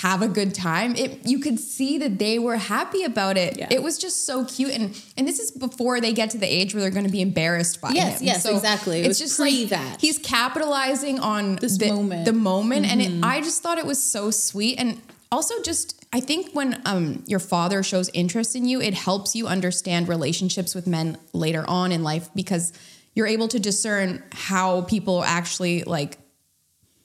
have 0.05 0.21
a 0.21 0.29
good 0.29 0.53
time 0.55 0.95
it 0.97 1.27
you 1.27 1.39
could 1.39 1.59
see 1.59 1.97
that 1.97 2.19
they 2.19 2.39
were 2.39 2.57
happy 2.59 3.03
about 3.03 3.37
it 3.39 3.57
Yeah. 3.57 3.69
it 3.71 3.83
was 3.83 3.97
just 3.99 4.27
so 4.27 4.45
cute 4.45 4.73
and 4.73 4.85
and 5.17 5.27
this 5.27 5.39
is 5.39 5.51
before 5.53 6.01
they 6.03 6.13
get 6.13 6.29
to 6.31 6.39
the 6.39 6.47
age 6.47 6.75
where 6.75 6.83
they're 6.83 6.91
going 6.91 7.07
to 7.07 7.13
be 7.13 7.23
embarrassed 7.23 7.81
by 7.81 7.91
Yes, 7.93 8.21
him 8.21 8.27
yes, 8.27 8.45
exactly. 8.45 9.01
It 9.01 9.07
it's 9.07 9.19
just 9.19 9.39
pre 9.39 9.61
like 9.61 9.71
that. 9.71 10.01
he's 10.01 10.19
capitalizing 10.19 11.19
on 11.21 11.57
This 11.57 11.79
the 11.79 11.89
moment. 11.89 12.13
Mm-hmm. 12.13 12.25
the 12.25 12.33
moment 12.35 12.87
and 12.87 13.01
it, 13.01 13.13
i 13.25 13.41
just 13.41 13.63
thought 13.63 13.79
it 13.79 13.87
was 13.87 14.03
so 14.03 14.31
sweet 14.31 14.79
and 14.79 15.01
also 15.33 15.55
just 15.63 16.05
i 16.13 16.21
think 16.21 16.53
when 16.55 16.81
um, 16.85 17.23
your 17.27 17.41
father 17.41 17.83
shows 17.83 18.11
interest 18.13 18.55
in 18.55 18.65
you 18.67 18.81
it 18.83 18.95
helps 18.95 19.35
you 19.35 19.47
understand 19.47 20.09
relationships 20.09 20.75
with 20.75 20.87
men 20.87 21.17
later 21.33 21.65
on 21.69 21.91
in 21.91 22.03
life 22.03 22.29
because 22.35 22.73
you're 23.15 23.27
able 23.37 23.49
to 23.49 23.59
discern 23.59 24.23
how 24.33 24.83
people 24.83 25.25
actually 25.25 25.83
like 25.85 26.19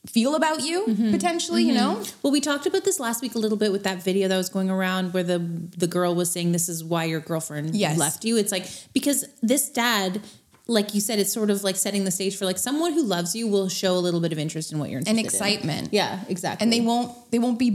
feel 0.08 0.36
about 0.36 0.62
you 0.64 0.86
Mm-hmm. 0.88 1.12
potentially 1.12 1.64
you 1.64 1.74
know 1.74 2.02
Well, 2.24 2.32
we 2.34 2.42
talked 2.42 2.66
about 2.66 2.84
this 2.84 3.00
last 3.00 3.22
week 3.22 3.36
a 3.36 3.40
little 3.40 3.58
bit 3.58 3.72
with 3.72 3.84
that 3.84 4.02
video 4.04 4.28
that 4.28 4.38
was 4.38 4.50
going 4.50 4.70
around 4.70 5.14
where 5.14 5.24
the 5.24 5.38
the 5.78 5.88
girl 5.88 6.16
was 6.16 6.32
saying 6.32 6.52
this 6.54 6.68
is 6.70 6.84
why 6.84 7.04
your 7.06 7.20
girlfriend 7.20 7.76
Yes. 7.76 7.98
left 7.98 8.26
you. 8.26 8.38
It's 8.38 8.52
like 8.52 8.66
because 8.94 9.26
this 9.44 9.70
dad, 9.70 10.22
like 10.68 10.96
you 10.96 11.02
said, 11.02 11.20
it's 11.20 11.32
sort 11.34 11.50
of 11.52 11.64
like 11.64 11.76
setting 11.76 12.04
the 12.06 12.12
stage 12.12 12.36
for 12.38 12.46
like 12.46 12.58
someone 12.58 12.94
who 12.94 13.04
loves 13.04 13.36
you 13.36 13.48
will 13.48 13.70
show 13.70 13.94
a 13.96 14.02
little 14.08 14.22
bit 14.22 14.32
of 14.32 14.40
interest 14.40 14.72
in 14.72 14.80
what 14.80 14.90
you're 14.90 15.00
interested 15.00 15.12
and 15.12 15.20
in. 15.20 15.26
excitement 15.26 15.90
Yeah, 15.92 16.20
exactly. 16.30 16.64
and 16.64 16.74
they 16.74 16.82
won't 16.82 17.12
they 17.32 17.40
won't 17.40 17.60
be 17.60 17.70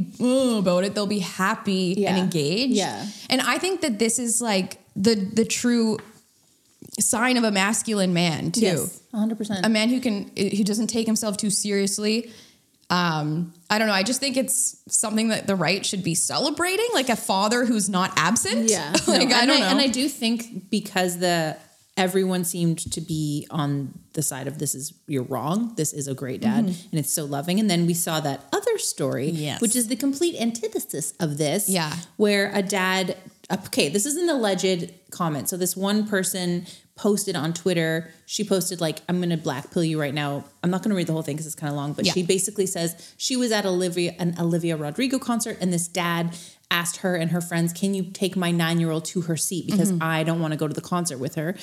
about 0.58 0.82
it 0.84 0.94
they'll 0.94 1.06
be 1.06 1.20
happy 1.20 2.06
and 2.06 2.18
engaged 2.18 2.72
Yeah. 2.74 3.06
and 3.30 3.40
i 3.42 3.58
think 3.58 3.82
that 3.82 3.98
this 4.00 4.18
is 4.18 4.40
like 4.42 4.78
the 4.96 5.14
the 5.14 5.44
true 5.44 5.98
sign 7.00 7.36
of 7.36 7.44
a 7.44 7.50
masculine 7.50 8.12
man 8.14 8.50
too 8.52 8.60
yes, 8.60 9.00
100. 9.10 9.36
percent 9.36 9.66
a 9.66 9.68
man 9.68 9.88
who 9.88 10.00
can 10.00 10.30
who 10.36 10.64
doesn't 10.64 10.86
take 10.88 11.06
himself 11.06 11.36
too 11.36 11.50
seriously 11.50 12.30
um 12.88 13.52
i 13.68 13.78
don't 13.78 13.88
know 13.88 13.92
i 13.94 14.02
just 14.02 14.20
think 14.20 14.36
it's 14.36 14.80
something 14.88 15.28
that 15.28 15.46
the 15.46 15.56
right 15.56 15.84
should 15.84 16.04
be 16.04 16.14
celebrating 16.14 16.86
like 16.94 17.08
a 17.08 17.16
father 17.16 17.64
who's 17.64 17.88
not 17.88 18.12
absent 18.16 18.70
Yeah, 18.70 18.92
like 19.08 19.28
No, 19.28 19.34
i 19.36 19.40
and 19.40 19.48
don't 19.48 19.60
know 19.60 19.66
And 19.68 19.80
I 19.80 19.88
do 19.88 20.08
think 20.08 20.70
because 20.70 21.18
the 21.18 21.56
everyone 21.96 22.44
seemed 22.44 22.78
to 22.92 23.00
be 23.00 23.46
on 23.50 23.98
the 24.12 24.22
side 24.22 24.46
of 24.46 24.58
this 24.58 24.74
is 24.74 24.92
you're 25.06 25.22
wrong. 25.24 25.72
This 25.76 25.94
is 25.94 26.06
a 26.08 26.14
great 26.14 26.42
dad, 26.42 26.64
and 26.66 26.76
it's 26.92 27.10
so 27.10 27.24
loving. 27.24 27.58
And 27.58 27.70
then 27.70 27.86
we 27.86 27.94
saw 27.94 28.20
that 28.20 28.42
other 28.52 28.76
story, 28.76 29.28
Mm-hmm. 29.28 29.42
Yes. 29.42 29.60
which 29.62 29.74
is 29.74 29.88
the 29.88 29.96
complete 29.96 30.36
antithesis 30.38 31.14
of 31.20 31.38
this. 31.38 31.70
Yeah. 31.70 31.94
where 32.18 32.50
a 32.54 32.62
dad. 32.62 33.16
Uh, 33.48 33.56
okay, 33.66 33.88
this 33.88 34.06
is 34.06 34.16
an 34.16 34.28
alleged 34.28 34.92
comment. 35.10 35.48
So 35.48 35.56
this 35.56 35.76
one 35.76 36.06
person 36.06 36.66
posted 36.96 37.36
on 37.36 37.52
Twitter. 37.52 38.10
She 38.24 38.42
posted 38.42 38.80
like, 38.80 39.00
"I'm 39.08 39.18
going 39.18 39.30
to 39.30 39.36
blackpill 39.36 39.86
you 39.86 40.00
right 40.00 40.14
now." 40.14 40.44
I'm 40.62 40.70
not 40.70 40.82
going 40.82 40.90
to 40.90 40.96
read 40.96 41.06
the 41.06 41.12
whole 41.12 41.22
thing 41.22 41.36
because 41.36 41.46
it's 41.46 41.54
kind 41.54 41.70
of 41.70 41.76
long, 41.76 41.92
but 41.92 42.06
Yeah. 42.06 42.12
she 42.12 42.22
basically 42.22 42.66
says 42.66 42.96
she 43.16 43.36
was 43.36 43.52
at 43.52 43.64
Olivia 43.66 44.14
an 44.18 44.34
Olivia 44.38 44.76
Rodrigo 44.76 45.18
concert, 45.18 45.58
and 45.60 45.72
this 45.72 45.86
dad 45.86 46.34
asked 46.70 46.98
her 46.98 47.14
and 47.14 47.30
her 47.30 47.40
friends, 47.40 47.72
"Can 47.72 47.94
you 47.94 48.04
take 48.04 48.36
my 48.36 48.50
nine 48.50 48.80
year 48.80 48.90
old 48.90 49.04
to 49.06 49.22
her 49.22 49.36
seat 49.36 49.66
because 49.66 49.92
mm-hmm. 49.92 50.02
I 50.02 50.24
don't 50.24 50.40
want 50.40 50.52
to 50.52 50.58
go 50.58 50.66
to 50.66 50.74
the 50.74 50.80
concert 50.80 51.18
with 51.18 51.36
her." 51.36 51.56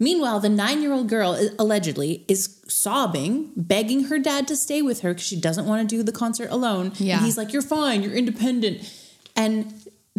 Meanwhile, 0.00 0.40
the 0.40 0.48
nine 0.48 0.80
year 0.82 0.92
old 0.92 1.08
girl 1.08 1.32
is- 1.34 1.54
allegedly 1.58 2.24
is 2.28 2.60
sobbing, 2.68 3.50
begging 3.56 4.04
her 4.04 4.18
dad 4.18 4.46
to 4.48 4.56
stay 4.56 4.80
with 4.82 5.00
her 5.00 5.12
because 5.12 5.26
she 5.26 5.40
doesn't 5.40 5.66
want 5.66 5.88
to 5.88 5.96
do 5.96 6.02
the 6.02 6.12
concert 6.12 6.50
alone. 6.50 6.92
Yeah. 6.98 7.16
And 7.16 7.24
he's 7.24 7.36
like, 7.36 7.52
You're 7.52 7.62
fine, 7.62 8.02
you're 8.02 8.14
independent. 8.14 8.88
And 9.34 9.72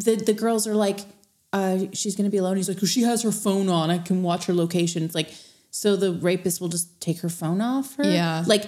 the, 0.04 0.16
the 0.16 0.34
girls 0.34 0.68
are 0.68 0.76
like, 0.76 1.00
uh, 1.54 1.80
She's 1.94 2.16
going 2.16 2.26
to 2.26 2.32
be 2.32 2.38
alone. 2.38 2.58
He's 2.58 2.68
like, 2.70 2.78
well, 2.82 2.88
She 2.88 3.02
has 3.04 3.24
her 3.24 3.32
phone 3.32 3.70
on. 3.70 3.90
I 3.90 3.98
can 3.98 4.24
watch 4.24 4.46
her 4.46 4.54
location. 4.54 5.04
It's 5.04 5.16
like, 5.16 5.30
so 5.72 5.96
the 5.96 6.14
rapist 6.14 6.62
will 6.62 6.68
just 6.70 7.00
take 7.02 7.20
her 7.20 7.30
phone 7.30 7.62
off 7.62 7.96
her? 7.96 8.04
Yeah. 8.04 8.44
Like, 8.48 8.66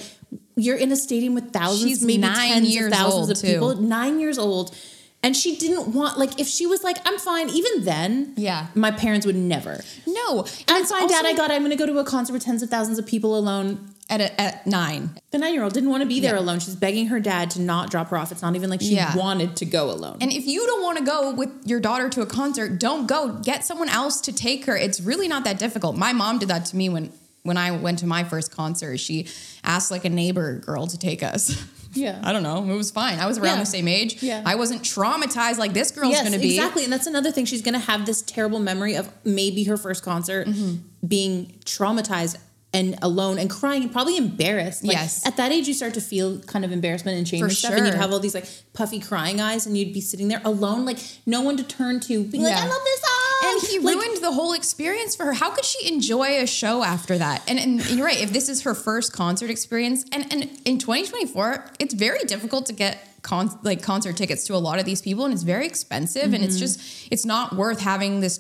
you're 0.56 0.78
in 0.78 0.92
a 0.92 0.96
stadium 0.96 1.34
with 1.34 1.52
thousands, 1.52 1.90
She's 1.90 2.04
maybe 2.04 2.20
nine 2.22 2.54
tens 2.54 2.74
years 2.76 2.92
of 2.92 2.98
thousands 2.98 3.14
old, 3.30 3.32
of 3.32 3.38
too. 3.40 3.48
people. 3.54 3.76
Nine 3.78 4.20
years 4.20 4.38
old. 4.38 4.76
And 5.24 5.38
she 5.38 5.56
didn't 5.56 5.94
want, 5.94 6.18
like, 6.18 6.40
if 6.40 6.48
she 6.48 6.66
was 6.66 6.84
like, 6.84 6.98
I'm 7.06 7.20
fine, 7.20 7.50
even 7.50 7.84
then, 7.84 8.34
Yeah. 8.38 8.68
my 8.74 8.90
parents 8.90 9.26
would 9.28 9.36
never. 9.36 9.84
no 10.08 10.46
I'm 10.68 10.84
fine, 10.86 11.08
Dad. 11.08 11.26
I 11.28 11.34
got. 11.34 11.52
I'm 11.52 11.60
going 11.62 11.70
to 11.72 11.78
go 11.78 11.86
to 11.86 12.00
a 12.00 12.04
concert 12.04 12.34
with 12.34 12.44
tens 12.44 12.64
of 12.64 12.70
thousands 12.72 12.98
of 12.98 13.06
people 13.06 13.38
alone. 13.38 13.94
At 14.12 14.22
a, 14.22 14.42
at 14.42 14.68
nine. 14.68 15.12
The 15.32 15.38
nine 15.38 15.54
year 15.54 15.64
old 15.64 15.74
didn't 15.74 15.90
want 15.90 16.02
to 16.02 16.08
be 16.08 16.20
there 16.20 16.36
Yeah. 16.36 16.42
alone. 16.42 16.60
She's 16.60 16.76
begging 16.76 17.08
her 17.08 17.20
dad 17.20 17.50
to 17.52 17.62
not 17.62 17.90
drop 17.90 18.10
her 18.10 18.18
off. 18.18 18.32
It's 18.32 18.42
not 18.42 18.56
even 18.56 18.70
like 18.70 18.82
she 18.82 18.96
Yeah. 18.96 19.16
wanted 19.16 19.56
to 19.58 19.66
go 19.66 19.90
alone. 19.90 20.18
And 20.22 20.32
if 20.32 20.46
you 20.46 20.66
don't 20.68 20.84
want 20.84 20.98
to 21.00 21.04
go 21.04 21.32
with 21.34 21.50
your 21.66 21.80
daughter 21.80 22.10
to 22.10 22.22
a 22.22 22.26
concert, 22.26 22.80
don't 22.80 23.08
go. 23.08 23.30
Get 23.42 23.64
someone 23.66 23.90
else 23.90 24.20
to 24.22 24.34
take 24.34 24.66
her. 24.66 24.76
It's 24.78 25.00
really 25.02 25.28
not 25.28 25.44
that 25.46 25.58
difficult. 25.58 25.96
My 25.96 26.12
mom 26.14 26.38
did 26.40 26.50
that 26.50 26.66
to 26.66 26.76
me 26.76 26.90
when 26.90 27.12
when 27.44 27.58
I 27.58 27.72
went 27.72 27.98
to 28.00 28.06
my 28.06 28.24
first 28.24 28.52
concert. 28.56 29.00
She 29.00 29.26
asked 29.64 29.90
like 29.90 30.06
a 30.06 30.10
neighbor 30.10 30.60
girl 30.60 30.86
to 30.88 30.98
take 30.98 31.24
us. 31.24 31.56
Yeah. 31.94 32.22
I 32.24 32.32
don't 32.32 32.44
know. 32.44 32.64
It 32.72 32.78
was 32.78 32.90
fine. 32.90 33.20
I 33.20 33.26
was 33.26 33.38
around 33.38 33.56
Yeah. 33.58 33.64
the 33.64 33.66
same 33.66 33.86
age. 33.90 34.24
Yeah. 34.24 34.42
I 34.46 34.56
wasn't 34.56 34.82
traumatized 34.82 35.58
like 35.58 35.74
this 35.74 35.92
girl's 35.92 36.14
yes, 36.14 36.22
going 36.22 36.32
to 36.32 36.40
be. 36.40 36.56
exactly. 36.56 36.86
And 36.86 36.94
that's 36.94 37.06
another 37.06 37.34
thing. 37.34 37.44
She's 37.44 37.62
going 37.62 37.74
to 37.74 37.82
have 37.82 38.06
this 38.06 38.22
terrible 38.22 38.60
memory 38.60 38.96
of 38.96 39.10
maybe 39.26 39.66
her 39.66 39.76
first 39.76 40.02
concert 40.02 40.48
Mm-hmm. 40.48 40.76
being 41.06 41.54
traumatized 41.66 42.38
and 42.74 42.98
alone 43.02 43.38
and 43.38 43.50
crying 43.50 43.84
and 43.84 43.92
probably 43.92 44.16
embarrassed. 44.16 44.84
Like, 44.84 44.96
Yes. 44.96 45.26
At 45.26 45.36
that 45.38 45.52
age, 45.52 45.68
you 45.68 45.74
start 45.74 45.94
to 45.96 46.02
feel 46.02 46.40
kind 46.40 46.64
of 46.64 46.72
embarrassment 46.72 47.18
and 47.18 47.28
shame 47.28 47.40
For 47.42 47.46
and 47.48 47.54
stuff. 47.54 47.74
And 47.74 47.86
you'd 47.86 47.96
have 47.96 48.14
all 48.14 48.20
these 48.20 48.34
like 48.34 48.48
puffy 48.74 49.00
crying 49.00 49.42
eyes 49.42 49.66
and 49.66 49.78
you'd 49.78 49.94
be 49.94 50.00
sitting 50.00 50.30
there 50.30 50.42
alone, 50.46 50.86
like 50.86 50.98
no 51.26 51.42
one 51.42 51.58
to 51.58 51.64
turn 51.64 52.00
to, 52.02 52.24
being 52.24 52.44
like, 52.44 52.54
Yeah. 52.56 52.64
I 52.64 52.68
love 52.68 52.82
this 52.84 53.02
song. 53.02 53.18
And 53.44 53.62
he 53.68 53.80
Like, 53.80 53.96
ruined 53.96 54.24
the 54.24 54.32
whole 54.32 54.54
experience 54.54 55.16
for 55.18 55.26
her. 55.26 55.34
How 55.34 55.50
could 55.52 55.66
she 55.66 55.92
enjoy 55.94 56.42
a 56.42 56.48
show 56.48 56.84
after 56.84 57.18
that? 57.18 57.44
And, 57.50 57.60
and 57.60 57.90
you're 57.90 58.06
right. 58.06 58.22
If 58.22 58.32
this 58.32 58.48
is 58.48 58.62
her 58.62 58.74
first 58.74 59.12
concert 59.12 59.50
experience, 59.50 60.06
and, 60.14 60.32
and 60.32 60.44
in 60.64 60.78
2024, 60.78 61.66
it's 61.80 61.94
very 61.94 62.20
difficult 62.20 62.68
to 62.68 62.74
get 62.74 63.06
con- 63.22 63.60
like 63.64 63.82
concert 63.82 64.16
tickets 64.16 64.46
to 64.46 64.56
a 64.56 64.62
lot 64.62 64.80
of 64.80 64.86
these 64.86 65.02
people, 65.02 65.26
and 65.26 65.34
it's 65.34 65.44
very 65.44 65.66
expensive. 65.66 66.34
And 66.34 66.44
it's 66.44 66.56
Mm-hmm. 66.56 66.60
just 66.62 67.08
it's 67.12 67.26
not 67.26 67.56
worth 67.56 67.80
having 67.82 68.22
this 68.22 68.40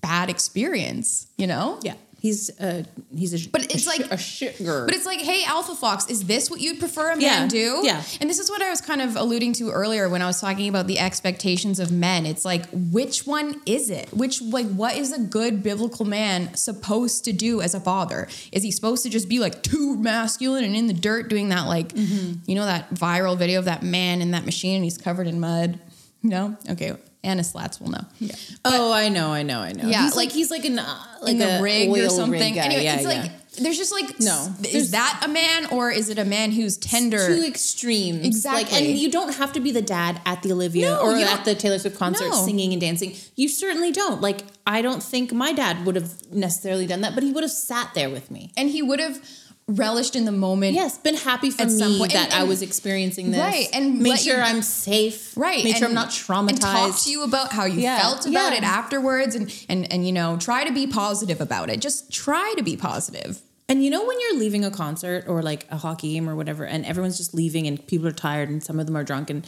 bad 0.00 0.30
experience. 0.30 1.26
You 1.36 1.46
know? 1.46 1.78
Yeah. 1.82 1.94
He's 2.20 2.50
uh 2.60 2.82
he's 3.14 3.32
a 3.46 3.48
But 3.48 3.72
it's 3.72 3.86
a 3.86 3.90
like- 3.90 4.04
sh- 4.06 4.08
a 4.10 4.18
shit 4.18 4.58
girl. 4.64 4.86
But 4.86 4.94
it's 4.96 5.06
like, 5.06 5.20
hey, 5.20 5.44
Alpha 5.46 5.74
Fox, 5.76 6.08
is 6.10 6.24
this 6.24 6.50
what 6.50 6.60
you'd 6.60 6.80
prefer 6.80 7.12
a 7.12 7.16
man 7.16 7.20
Yeah, 7.20 7.46
do? 7.46 7.80
yeah. 7.84 8.02
And 8.20 8.28
this 8.28 8.40
is 8.40 8.50
what 8.50 8.60
I 8.60 8.70
was 8.70 8.80
kind 8.80 9.00
of 9.00 9.14
alluding 9.14 9.52
to 9.54 9.70
earlier 9.70 10.08
when 10.08 10.20
I 10.20 10.26
was 10.26 10.40
talking 10.40 10.68
about 10.68 10.88
the 10.88 10.98
expectations 10.98 11.78
of 11.78 11.92
men. 11.92 12.26
It's 12.26 12.44
like, 12.44 12.66
which 12.72 13.24
one 13.24 13.60
is 13.66 13.88
it? 13.88 14.08
Which, 14.12 14.42
like, 14.42 14.66
what 14.70 14.96
is 14.96 15.12
a 15.12 15.20
good 15.20 15.62
biblical 15.62 16.04
man 16.06 16.54
supposed 16.56 17.24
to 17.26 17.32
do 17.32 17.60
as 17.60 17.72
a 17.74 17.80
father? 17.80 18.26
Is 18.50 18.64
he 18.64 18.72
supposed 18.72 19.04
to 19.04 19.10
just 19.10 19.28
be 19.28 19.38
like 19.38 19.62
too 19.62 19.96
masculine 19.96 20.64
and 20.64 20.74
in 20.74 20.88
the 20.88 20.94
dirt 20.94 21.28
doing 21.28 21.50
that, 21.50 21.66
like, 21.68 21.90
Mm-hmm. 21.94 22.40
you 22.50 22.56
know, 22.56 22.64
that 22.66 22.92
viral 22.94 23.38
video 23.38 23.60
of 23.60 23.66
that 23.66 23.84
man 23.84 24.20
in 24.22 24.32
that 24.32 24.44
machine 24.44 24.74
and 24.74 24.84
he's 24.84 24.98
covered 24.98 25.28
in 25.28 25.38
mud? 25.38 25.78
No? 26.22 26.56
Okay. 26.68 26.96
Anna 27.24 27.42
Slats 27.44 27.80
will 27.80 27.90
know. 27.90 28.04
Yeah. 28.20 28.34
oh, 28.64 28.92
I 28.92 29.08
know, 29.08 29.32
I 29.32 29.42
know, 29.42 29.60
I 29.60 29.72
know. 29.72 29.88
Yeah, 29.88 30.02
he's 30.04 30.14
like, 30.16 30.26
like- 30.28 30.32
he's 30.32 30.50
like 30.50 30.64
an 30.64 30.78
uh, 30.78 30.98
like 31.22 31.38
a 31.40 31.60
rig 31.60 31.88
or 31.90 32.08
something. 32.10 32.40
rig 32.40 32.54
guy. 32.54 32.62
Anyway, 32.64 32.84
yeah, 32.84 32.94
it's 32.94 33.02
yeah. 33.02 33.22
like 33.22 33.30
there's 33.56 33.76
just 33.76 33.90
like 33.90 34.20
No, 34.20 34.54
is 34.70 34.92
that 34.92 35.22
a 35.24 35.28
man 35.28 35.66
or 35.72 35.90
is 35.90 36.10
it 36.10 36.18
a 36.18 36.24
man 36.24 36.52
who's 36.52 36.76
tender? 36.76 37.26
two 37.26 37.44
extremes. 37.44 38.18
Like, 38.18 38.26
Exactly. 38.66 38.78
and 38.90 38.98
you 38.98 39.10
don't 39.10 39.34
have 39.34 39.52
to 39.54 39.60
be 39.60 39.72
the 39.72 39.82
dad 39.82 40.20
at 40.24 40.42
the 40.42 40.52
Olivia 40.52 40.90
No, 40.90 41.00
or 41.00 41.16
at 41.16 41.44
the 41.44 41.56
Taylor 41.56 41.78
Swift 41.80 41.98
concert 41.98 42.28
No. 42.28 42.44
singing 42.44 42.72
and 42.72 42.80
dancing. 42.80 43.16
You 43.34 43.48
certainly 43.48 43.90
don't. 43.90 44.20
Like, 44.20 44.44
I 44.64 44.80
don't 44.80 45.02
think 45.02 45.32
my 45.32 45.52
dad 45.52 45.84
would 45.86 45.96
have 45.96 46.12
necessarily 46.32 46.86
done 46.86 47.00
that, 47.00 47.14
but 47.14 47.24
he 47.24 47.32
would 47.32 47.42
have 47.42 47.50
sat 47.50 47.94
there 47.94 48.08
with 48.10 48.30
me. 48.30 48.52
and 48.56 48.70
he 48.70 48.80
would 48.80 49.00
have 49.00 49.20
relished 49.68 50.16
in 50.16 50.24
the 50.24 50.32
moment. 50.32 50.72
Yes, 50.74 50.96
been 50.98 51.14
happy 51.14 51.50
for 51.50 51.62
At 51.62 51.70
some 51.70 51.92
me 51.92 51.98
point. 51.98 52.12
that 52.14 52.32
And- 52.32 52.42
I 52.42 52.44
was 52.44 52.62
experiencing 52.62 53.30
this. 53.30 53.38
Right, 53.40 53.68
and 53.74 54.00
make 54.00 54.18
sure 54.18 54.36
you- 54.38 54.42
I'm 54.42 54.62
safe. 54.62 55.32
Right. 55.36 55.62
Made 55.62 55.76
sure 55.76 55.86
I'm 55.88 55.94
not 55.94 56.08
traumatized. 56.10 56.48
And 56.50 56.60
talk 56.60 56.98
to 57.02 57.10
you 57.10 57.22
about 57.22 57.52
how 57.52 57.66
you 57.66 57.80
Yeah, 57.82 58.00
felt 58.00 58.26
about 58.26 58.52
yeah. 58.52 58.58
it 58.58 58.64
afterwards 58.64 59.34
and, 59.34 59.52
and 59.68 59.90
and 59.92 60.06
you 60.06 60.12
know, 60.12 60.36
try 60.38 60.64
to 60.64 60.72
be 60.72 60.86
positive 60.86 61.40
about 61.40 61.68
it. 61.70 61.80
Just 61.80 62.10
try 62.10 62.54
to 62.56 62.62
be 62.62 62.76
positive. 62.76 63.40
And 63.68 63.84
you 63.84 63.90
know 63.90 64.02
when 64.06 64.18
you're 64.18 64.38
leaving 64.38 64.64
a 64.64 64.70
concert 64.70 65.24
or 65.28 65.42
like 65.42 65.66
a 65.70 65.76
hockey 65.76 66.14
game 66.14 66.26
or 66.28 66.34
whatever, 66.34 66.64
and 66.64 66.86
everyone's 66.86 67.18
just 67.18 67.34
leaving 67.34 67.66
and 67.66 67.86
people 67.86 68.08
are 68.08 68.12
tired 68.12 68.48
and 68.48 68.64
some 68.64 68.80
of 68.80 68.86
them 68.86 68.96
are 68.96 69.04
drunk, 69.04 69.28
and 69.28 69.46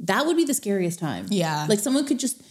that 0.00 0.26
would 0.26 0.36
be 0.36 0.44
the 0.44 0.52
scariest 0.54 0.98
time. 0.98 1.26
Yeah. 1.30 1.64
like 1.68 1.78
someone 1.80 2.04
could 2.04 2.18
just 2.18 2.42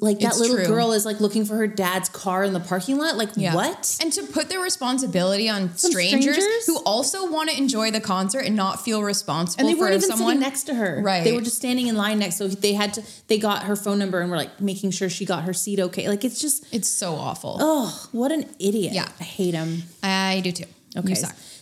like 0.00 0.20
that 0.20 0.28
It's 0.28 0.38
little 0.40 0.56
true. 0.56 0.66
girl 0.66 0.92
is 0.92 1.04
like 1.04 1.20
looking 1.20 1.44
for 1.44 1.54
her 1.56 1.66
dad's 1.66 2.08
car 2.08 2.44
in 2.44 2.52
the 2.54 2.60
parking 2.60 2.96
lot. 2.98 3.16
Like 3.16 3.30
Yeah. 3.36 3.54
what? 3.54 3.96
And 4.00 4.12
to 4.14 4.22
put 4.22 4.48
the 4.48 4.58
responsibility 4.58 5.48
on 5.48 5.76
strangers, 5.76 6.34
strangers? 6.36 6.66
who 6.66 6.78
also 6.84 7.30
want 7.30 7.50
to 7.50 7.58
enjoy 7.58 7.90
the 7.90 8.00
concert 8.00 8.40
and 8.46 8.56
not 8.56 8.82
feel 8.82 9.02
responsible 9.02 9.60
And 9.60 9.68
they 9.68 9.78
weren't 9.78 9.94
even 9.94 10.08
someone 10.08 10.28
sitting 10.36 10.40
next 10.40 10.62
to 10.64 10.74
her. 10.74 11.00
Right. 11.02 11.24
They 11.24 11.32
were 11.32 11.42
just 11.42 11.56
standing 11.56 11.88
in 11.88 11.96
line 11.96 12.18
next. 12.18 12.36
So 12.36 12.48
they 12.48 12.72
had 12.72 12.94
to. 12.94 13.02
They 13.28 13.38
got 13.38 13.64
her 13.64 13.76
phone 13.76 13.98
number 13.98 14.20
and 14.20 14.30
were 14.30 14.36
like 14.36 14.60
making 14.60 14.92
sure 14.92 15.08
she 15.10 15.24
got 15.26 15.44
her 15.44 15.52
seat 15.52 15.78
okay. 15.80 16.08
Like 16.08 16.24
it's 16.24 16.40
just. 16.40 16.72
It's 16.72 16.88
so 16.88 17.14
awful. 17.14 17.58
Oh, 17.60 18.08
what 18.12 18.32
an 18.32 18.46
idiot! 18.58 18.94
Yeah. 18.94 19.08
I 19.20 19.24
hate 19.24 19.54
him. 19.54 19.82
I 20.02 20.40
do 20.42 20.52
too. 20.52 20.64
Okay. 20.96 21.14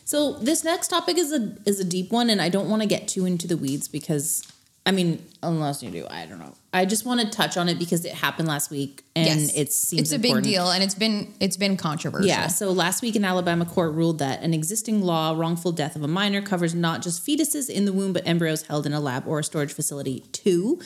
So 0.04 0.34
this 0.34 0.62
next 0.62 0.88
topic 0.88 1.16
is 1.18 1.32
a 1.32 1.56
is 1.66 1.80
a 1.80 1.84
deep 1.84 2.12
one, 2.12 2.30
and 2.30 2.40
I 2.40 2.48
don't 2.48 2.68
want 2.68 2.82
to 2.82 2.88
get 2.88 3.08
too 3.08 3.24
into 3.24 3.48
the 3.48 3.56
weeds 3.56 3.88
because 3.88 4.42
I 4.86 4.90
mean, 4.90 5.24
unless 5.42 5.82
you 5.82 5.90
do, 5.90 6.06
I 6.10 6.26
don't 6.26 6.38
know. 6.38 6.54
I 6.74 6.84
just 6.84 7.06
want 7.06 7.20
to 7.20 7.30
touch 7.30 7.56
on 7.56 7.70
it 7.70 7.78
because 7.78 8.04
it 8.04 8.12
happened 8.12 8.48
last 8.48 8.70
week, 8.70 9.02
and 9.16 9.40
yes. 9.40 9.56
it 9.56 9.72
seems 9.72 10.02
it's 10.02 10.12
a 10.12 10.16
important. 10.16 10.44
big 10.44 10.52
deal 10.52 10.70
and 10.70 10.82
it's 10.82 10.94
been 10.94 11.32
it's 11.40 11.56
been 11.56 11.78
controversial. 11.78 12.26
Yeah. 12.26 12.48
So 12.48 12.70
last 12.70 13.00
week, 13.00 13.16
an 13.16 13.24
Alabama 13.24 13.64
court 13.64 13.94
ruled 13.94 14.18
that 14.18 14.42
an 14.42 14.52
existing 14.52 15.00
law, 15.00 15.34
wrongful 15.36 15.72
death 15.72 15.96
of 15.96 16.02
a 16.02 16.08
minor, 16.08 16.42
covers 16.42 16.74
not 16.74 17.00
just 17.00 17.26
fetuses 17.26 17.70
in 17.70 17.86
the 17.86 17.92
womb, 17.92 18.12
but 18.12 18.26
embryos 18.26 18.62
held 18.62 18.84
in 18.84 18.92
a 18.92 19.00
lab 19.00 19.26
or 19.26 19.38
a 19.38 19.44
storage 19.44 19.72
facility 19.72 20.20
too. 20.32 20.80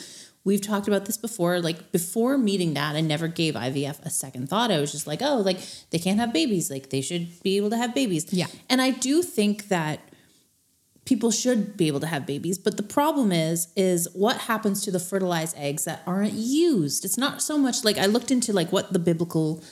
We've 0.45 0.61
talked 0.61 0.87
about 0.87 1.05
this 1.05 1.17
before. 1.17 1.59
Like 1.59 1.91
before 1.91 2.37
meeting 2.37 2.75
that, 2.75 2.95
I 2.95 3.01
never 3.01 3.27
gave 3.27 3.55
IVF 3.55 3.99
a 4.05 4.09
second 4.09 4.47
thought. 4.47 4.71
I 4.71 4.79
was 4.79 4.93
just 4.93 5.07
like, 5.07 5.21
oh, 5.21 5.39
like 5.39 5.59
they 5.89 5.99
can't 5.99 6.19
have 6.19 6.31
babies. 6.31 6.71
Like 6.71 6.89
they 6.89 7.01
should 7.01 7.27
be 7.43 7.57
able 7.57 7.69
to 7.71 7.77
have 7.77 7.93
babies. 7.93 8.31
Yeah. 8.31 8.47
And 8.69 8.81
I 8.81 8.91
do 8.91 9.21
think 9.21 9.67
that 9.67 9.99
people 11.09 11.31
should 11.31 11.61
be 11.75 11.87
able 11.87 11.99
to 11.99 12.05
have 12.13 12.23
babies 12.33 12.57
but 12.65 12.77
the 12.77 12.83
problem 12.83 13.31
is 13.31 13.67
is 13.75 14.07
what 14.13 14.37
happens 14.51 14.77
to 14.85 14.91
the 14.91 14.99
fertilized 14.99 15.55
eggs 15.57 15.83
that 15.85 15.99
aren't 16.05 16.33
used 16.67 17.03
it's 17.03 17.17
not 17.25 17.41
so 17.41 17.57
much 17.57 17.77
like 17.83 17.97
i 17.97 18.05
looked 18.05 18.31
into 18.35 18.53
like 18.53 18.71
what 18.71 18.93
the 18.93 18.99
biblical 18.99 19.63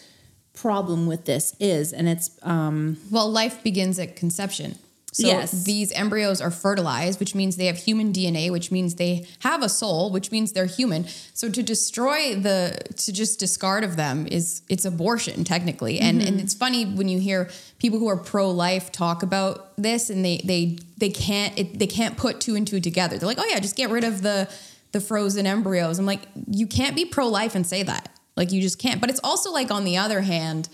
problem 0.53 1.05
with 1.05 1.25
this 1.25 1.55
is 1.59 1.93
and 1.93 2.07
it's 2.09 2.27
um 2.41 2.97
Well, 3.11 3.29
life 3.29 3.61
begins 3.63 3.99
at 3.99 4.15
conception. 4.15 4.79
So 5.19 5.27
Yes. 5.27 5.63
these 5.63 5.91
embryos 5.93 6.41
are 6.41 6.51
fertilized, 6.51 7.19
which 7.19 7.33
means 7.33 7.55
they 7.55 7.65
have 7.65 7.77
human 7.77 8.13
DNA, 8.13 8.51
which 8.51 8.69
means 8.71 8.95
they 8.95 9.25
have 9.39 9.63
a 9.63 9.69
soul, 9.69 10.11
which 10.11 10.29
means 10.31 10.51
they're 10.51 10.67
human. 10.79 11.07
So 11.33 11.49
to 11.49 11.63
destroy 11.63 12.35
the 12.35 12.77
to 12.97 13.11
just 13.11 13.39
discard 13.39 13.83
of 13.83 13.95
them 13.95 14.27
is 14.27 14.61
it's 14.69 14.85
abortion 14.85 15.43
technically. 15.43 15.99
And 15.99 16.19
Mm-hmm. 16.19 16.27
and 16.27 16.39
it's 16.41 16.53
funny 16.53 16.85
when 16.85 17.07
you 17.09 17.19
hear 17.19 17.49
people 17.79 17.97
who 17.97 18.07
are 18.07 18.17
pro-life 18.17 18.91
talk 18.91 19.23
about 19.23 19.71
this 19.77 20.09
and 20.11 20.23
they 20.23 20.37
they 20.45 20.77
they 20.99 21.09
can't 21.09 21.57
it, 21.57 21.79
they 21.79 21.87
can't 21.87 22.15
put 22.15 22.39
two 22.39 22.55
and 22.55 22.67
two 22.67 22.79
together. 22.79 23.17
They're 23.17 23.27
like, 23.33 23.39
"Oh 23.39 23.45
yeah, 23.49 23.59
just 23.59 23.75
get 23.75 23.89
rid 23.89 24.03
of 24.03 24.21
the 24.21 24.47
the 24.91 25.01
frozen 25.01 25.47
embryos." 25.47 25.97
I'm 25.99 26.05
like, 26.05 26.21
"You 26.51 26.67
can't 26.67 26.95
be 26.95 27.05
pro-life 27.05 27.55
and 27.55 27.65
say 27.65 27.81
that." 27.83 28.09
Like 28.35 28.51
you 28.51 28.61
just 28.61 28.77
can't. 28.77 29.01
But 29.01 29.09
it's 29.09 29.21
also 29.23 29.51
like 29.51 29.71
on 29.71 29.83
the 29.83 29.97
other 29.97 30.21
hand, 30.21 30.69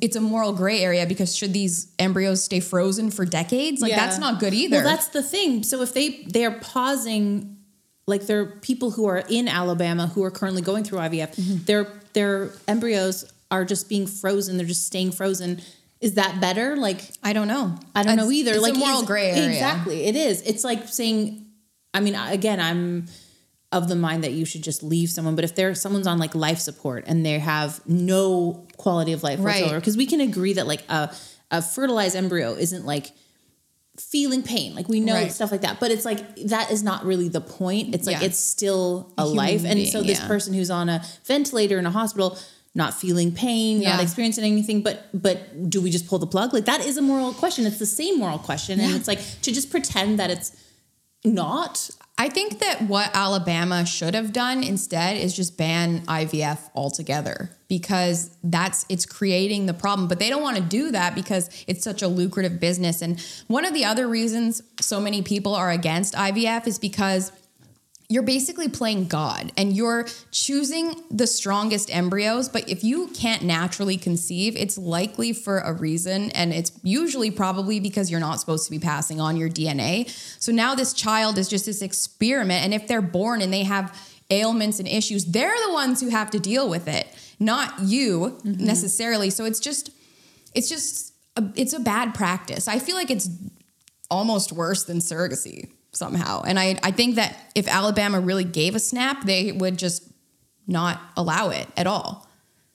it's 0.00 0.16
a 0.16 0.20
moral 0.20 0.52
gray 0.52 0.80
area 0.80 1.06
because 1.06 1.36
should 1.36 1.52
these 1.52 1.92
embryos 1.98 2.42
stay 2.42 2.58
frozen 2.60 3.10
for 3.10 3.24
decades? 3.24 3.80
Like 3.80 3.90
Yeah. 3.92 4.04
that's 4.06 4.18
not 4.18 4.40
good 4.40 4.52
either. 4.54 4.78
well 4.78 4.84
that's 4.84 5.08
the 5.08 5.22
thing 5.22 5.62
so 5.62 5.82
if 5.82 5.94
they 5.94 6.24
they 6.24 6.44
are 6.44 6.50
pausing 6.60 7.56
like 8.06 8.26
there 8.26 8.40
are 8.40 8.46
people 8.46 8.90
who 8.92 9.06
are 9.06 9.22
in 9.28 9.46
alabama 9.48 10.06
who 10.08 10.24
are 10.24 10.30
currently 10.32 10.62
going 10.62 10.82
through 10.82 10.98
ivf 10.98 11.34
Mm-hmm. 11.36 11.64
their 11.64 11.86
their 12.14 12.50
embryos 12.66 13.24
are 13.50 13.64
just 13.64 13.88
being 13.88 14.06
frozen 14.06 14.56
they're 14.56 14.66
just 14.66 14.84
staying 14.86 15.12
frozen 15.12 15.60
is 16.00 16.14
that 16.14 16.40
better 16.40 16.76
like 16.76 17.00
I 17.22 17.32
don't 17.32 17.48
know. 17.48 17.76
I 17.94 18.02
don't 18.04 18.16
know 18.16 18.30
either. 18.30 18.52
It's 18.52 18.62
like 18.62 18.74
a 18.74 18.78
moral 18.78 19.02
gray 19.04 19.30
area. 19.30 19.48
Exactly, 19.50 20.04
it 20.04 20.14
is. 20.14 20.42
It's 20.42 20.62
like 20.62 20.86
saying, 20.86 21.44
I 21.92 21.98
mean, 21.98 22.14
again, 22.14 22.60
I'm 22.60 23.06
of 23.70 23.88
the 23.88 23.96
mind 23.96 24.24
that 24.24 24.32
you 24.32 24.44
should 24.46 24.62
just 24.62 24.82
leave 24.82 25.10
someone. 25.10 25.34
But 25.34 25.44
if 25.44 25.54
there 25.54 25.74
someone's 25.74 26.06
on 26.06 26.18
like 26.18 26.34
life 26.34 26.58
support 26.58 27.04
and 27.06 27.24
they 27.26 27.38
have 27.38 27.80
no 27.86 28.66
quality 28.78 29.12
of 29.12 29.22
life 29.22 29.38
Right. 29.40 29.56
whatsoever, 29.62 29.78
because 29.80 29.96
we 29.96 30.06
can 30.06 30.20
agree 30.20 30.54
that 30.54 30.66
like 30.66 30.82
a 30.88 31.12
a 31.50 31.60
fertilized 31.62 32.14
embryo 32.16 32.52
isn't 32.54 32.84
like 32.86 33.10
feeling 33.98 34.42
pain 34.44 34.74
like 34.76 34.88
we 34.88 35.00
know 35.00 35.14
Right. 35.14 35.32
stuff 35.32 35.50
like 35.50 35.62
that 35.62 35.80
but 35.80 35.90
it's 35.90 36.04
like 36.04 36.36
that 36.46 36.70
is 36.70 36.84
not 36.84 37.04
really 37.04 37.28
the 37.28 37.40
point 37.40 37.96
it's 37.96 38.06
like 38.06 38.20
Yeah. 38.20 38.26
it's 38.26 38.38
still 38.38 39.12
a 39.18 39.26
life 39.26 39.64
and 39.64 39.88
so 39.88 40.02
this 40.04 40.20
yeah. 40.20 40.26
person 40.28 40.54
who's 40.54 40.70
on 40.70 40.88
a 40.88 41.02
ventilator 41.24 41.78
in 41.80 41.84
a 41.86 41.90
hospital 41.90 42.38
not 42.76 42.94
feeling 42.94 43.32
pain 43.32 43.78
not 43.80 43.96
Yeah. 43.96 44.00
experiencing 44.02 44.44
anything 44.44 44.82
but 44.82 45.08
but 45.12 45.68
do 45.68 45.80
we 45.80 45.90
just 45.90 46.06
pull 46.06 46.20
the 46.20 46.28
plug 46.28 46.52
like 46.54 46.66
that 46.66 46.86
is 46.86 46.96
a 46.96 47.02
moral 47.02 47.32
question 47.32 47.66
it's 47.66 47.78
the 47.80 47.86
same 47.86 48.20
moral 48.20 48.38
question 48.38 48.78
and 48.78 48.94
it's 48.94 49.08
like 49.08 49.18
to 49.42 49.50
just 49.52 49.68
pretend 49.68 50.20
that 50.20 50.30
it's 50.30 50.52
not 51.24 51.90
I 52.20 52.28
think 52.28 52.58
that 52.58 52.82
what 52.82 53.12
Alabama 53.14 53.86
should 53.86 54.14
have 54.14 54.32
done 54.32 54.64
instead 54.64 55.16
is 55.16 55.36
just 55.36 55.56
ban 55.56 56.00
IVF 56.06 56.58
altogether 56.74 57.50
because 57.68 58.36
that's 58.42 58.84
it's 58.88 59.06
creating 59.06 59.66
the 59.66 59.74
problem. 59.74 60.08
But 60.08 60.18
they 60.18 60.28
don't 60.28 60.42
want 60.42 60.56
to 60.56 60.62
do 60.62 60.90
that 60.90 61.14
because 61.14 61.48
it's 61.68 61.84
such 61.84 62.02
a 62.02 62.08
lucrative 62.08 62.58
business. 62.58 63.02
And 63.02 63.20
one 63.46 63.64
of 63.64 63.72
the 63.72 63.84
other 63.84 64.08
reasons 64.08 64.62
so 64.80 65.00
many 65.00 65.22
people 65.22 65.54
are 65.54 65.70
against 65.70 66.14
IVF 66.14 66.66
is 66.66 66.80
because 66.80 67.30
you're 68.10 68.22
basically 68.22 68.68
playing 68.68 69.06
God 69.06 69.52
and 69.56 69.76
you're 69.76 70.06
choosing 70.30 71.02
the 71.10 71.26
strongest 71.26 71.94
embryos. 71.94 72.48
But 72.48 72.68
if 72.68 72.82
you 72.82 73.08
can't 73.08 73.42
naturally 73.42 73.98
conceive, 73.98 74.56
it's 74.56 74.78
likely 74.78 75.34
for 75.34 75.58
a 75.58 75.74
reason. 75.74 76.30
And 76.30 76.52
it's 76.52 76.72
usually 76.82 77.30
probably 77.30 77.80
because 77.80 78.10
you're 78.10 78.20
not 78.20 78.40
supposed 78.40 78.64
to 78.64 78.70
be 78.70 78.78
passing 78.78 79.20
on 79.20 79.36
your 79.36 79.50
DNA. 79.50 80.08
So 80.40 80.52
now 80.52 80.74
this 80.74 80.94
child 80.94 81.36
is 81.36 81.48
just 81.48 81.66
this 81.66 81.82
experiment. 81.82 82.64
And 82.64 82.72
if 82.72 82.88
they're 82.88 83.02
born 83.02 83.42
and 83.42 83.52
they 83.52 83.64
have 83.64 83.94
ailments 84.30 84.78
and 84.78 84.88
issues, 84.88 85.26
they're 85.26 85.56
the 85.66 85.72
ones 85.74 86.00
who 86.00 86.08
have 86.08 86.30
to 86.30 86.38
deal 86.38 86.68
with 86.68 86.88
it, 86.88 87.08
not 87.38 87.80
you 87.80 88.38
mm-hmm. 88.42 88.64
necessarily. 88.64 89.28
So 89.28 89.44
it's 89.44 89.60
just, 89.60 89.90
it's 90.54 90.70
just, 90.70 91.12
a, 91.36 91.44
it's 91.56 91.74
a 91.74 91.80
bad 91.80 92.14
practice. 92.14 92.68
I 92.68 92.78
feel 92.78 92.96
like 92.96 93.10
it's 93.10 93.28
almost 94.10 94.50
worse 94.50 94.84
than 94.84 94.98
surrogacy 94.98 95.68
somehow. 95.92 96.42
And 96.42 96.58
I, 96.58 96.78
I 96.82 96.90
think 96.90 97.16
that 97.16 97.36
if 97.54 97.66
Alabama 97.68 98.20
really 98.20 98.44
gave 98.44 98.74
a 98.74 98.80
snap, 98.80 99.24
they 99.24 99.52
would 99.52 99.78
just 99.78 100.02
not 100.66 101.00
allow 101.16 101.50
it 101.50 101.66
at 101.76 101.86
all. 101.86 102.26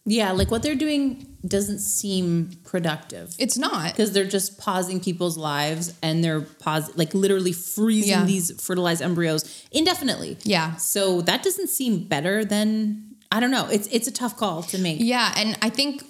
Yeah, 0.05 0.31
like 0.33 0.51
what 0.51 0.63
they're 0.63 0.75
doing 0.75 1.37
doesn't 1.47 1.79
seem 1.79 2.51
productive. 2.65 3.33
It's 3.39 3.57
not. 3.57 3.91
because 3.91 4.11
they're 4.11 4.25
just 4.25 4.57
pausing 4.57 4.99
people's 4.99 5.37
lives 5.37 5.93
and 6.01 6.23
they're 6.23 6.41
pause 6.41 6.91
like 6.97 7.13
literally 7.13 7.53
freezing 7.53 8.09
Yeah. 8.11 8.25
these 8.25 8.51
fertilized 8.61 9.01
embryos 9.01 9.65
indefinitely. 9.71 10.37
Yeah. 10.43 10.75
So 10.75 11.21
that 11.21 11.43
doesn't 11.43 11.67
seem 11.69 12.05
better 12.05 12.43
than 12.43 13.15
I 13.31 13.39
don't 13.39 13.51
know. 13.51 13.67
It's 13.69 13.87
it's 13.91 14.07
a 14.07 14.11
tough 14.11 14.37
call 14.37 14.61
to 14.63 14.77
make. 14.77 14.97
Yeah, 14.99 15.33
and 15.37 15.57
I 15.61 15.69
think 15.69 16.03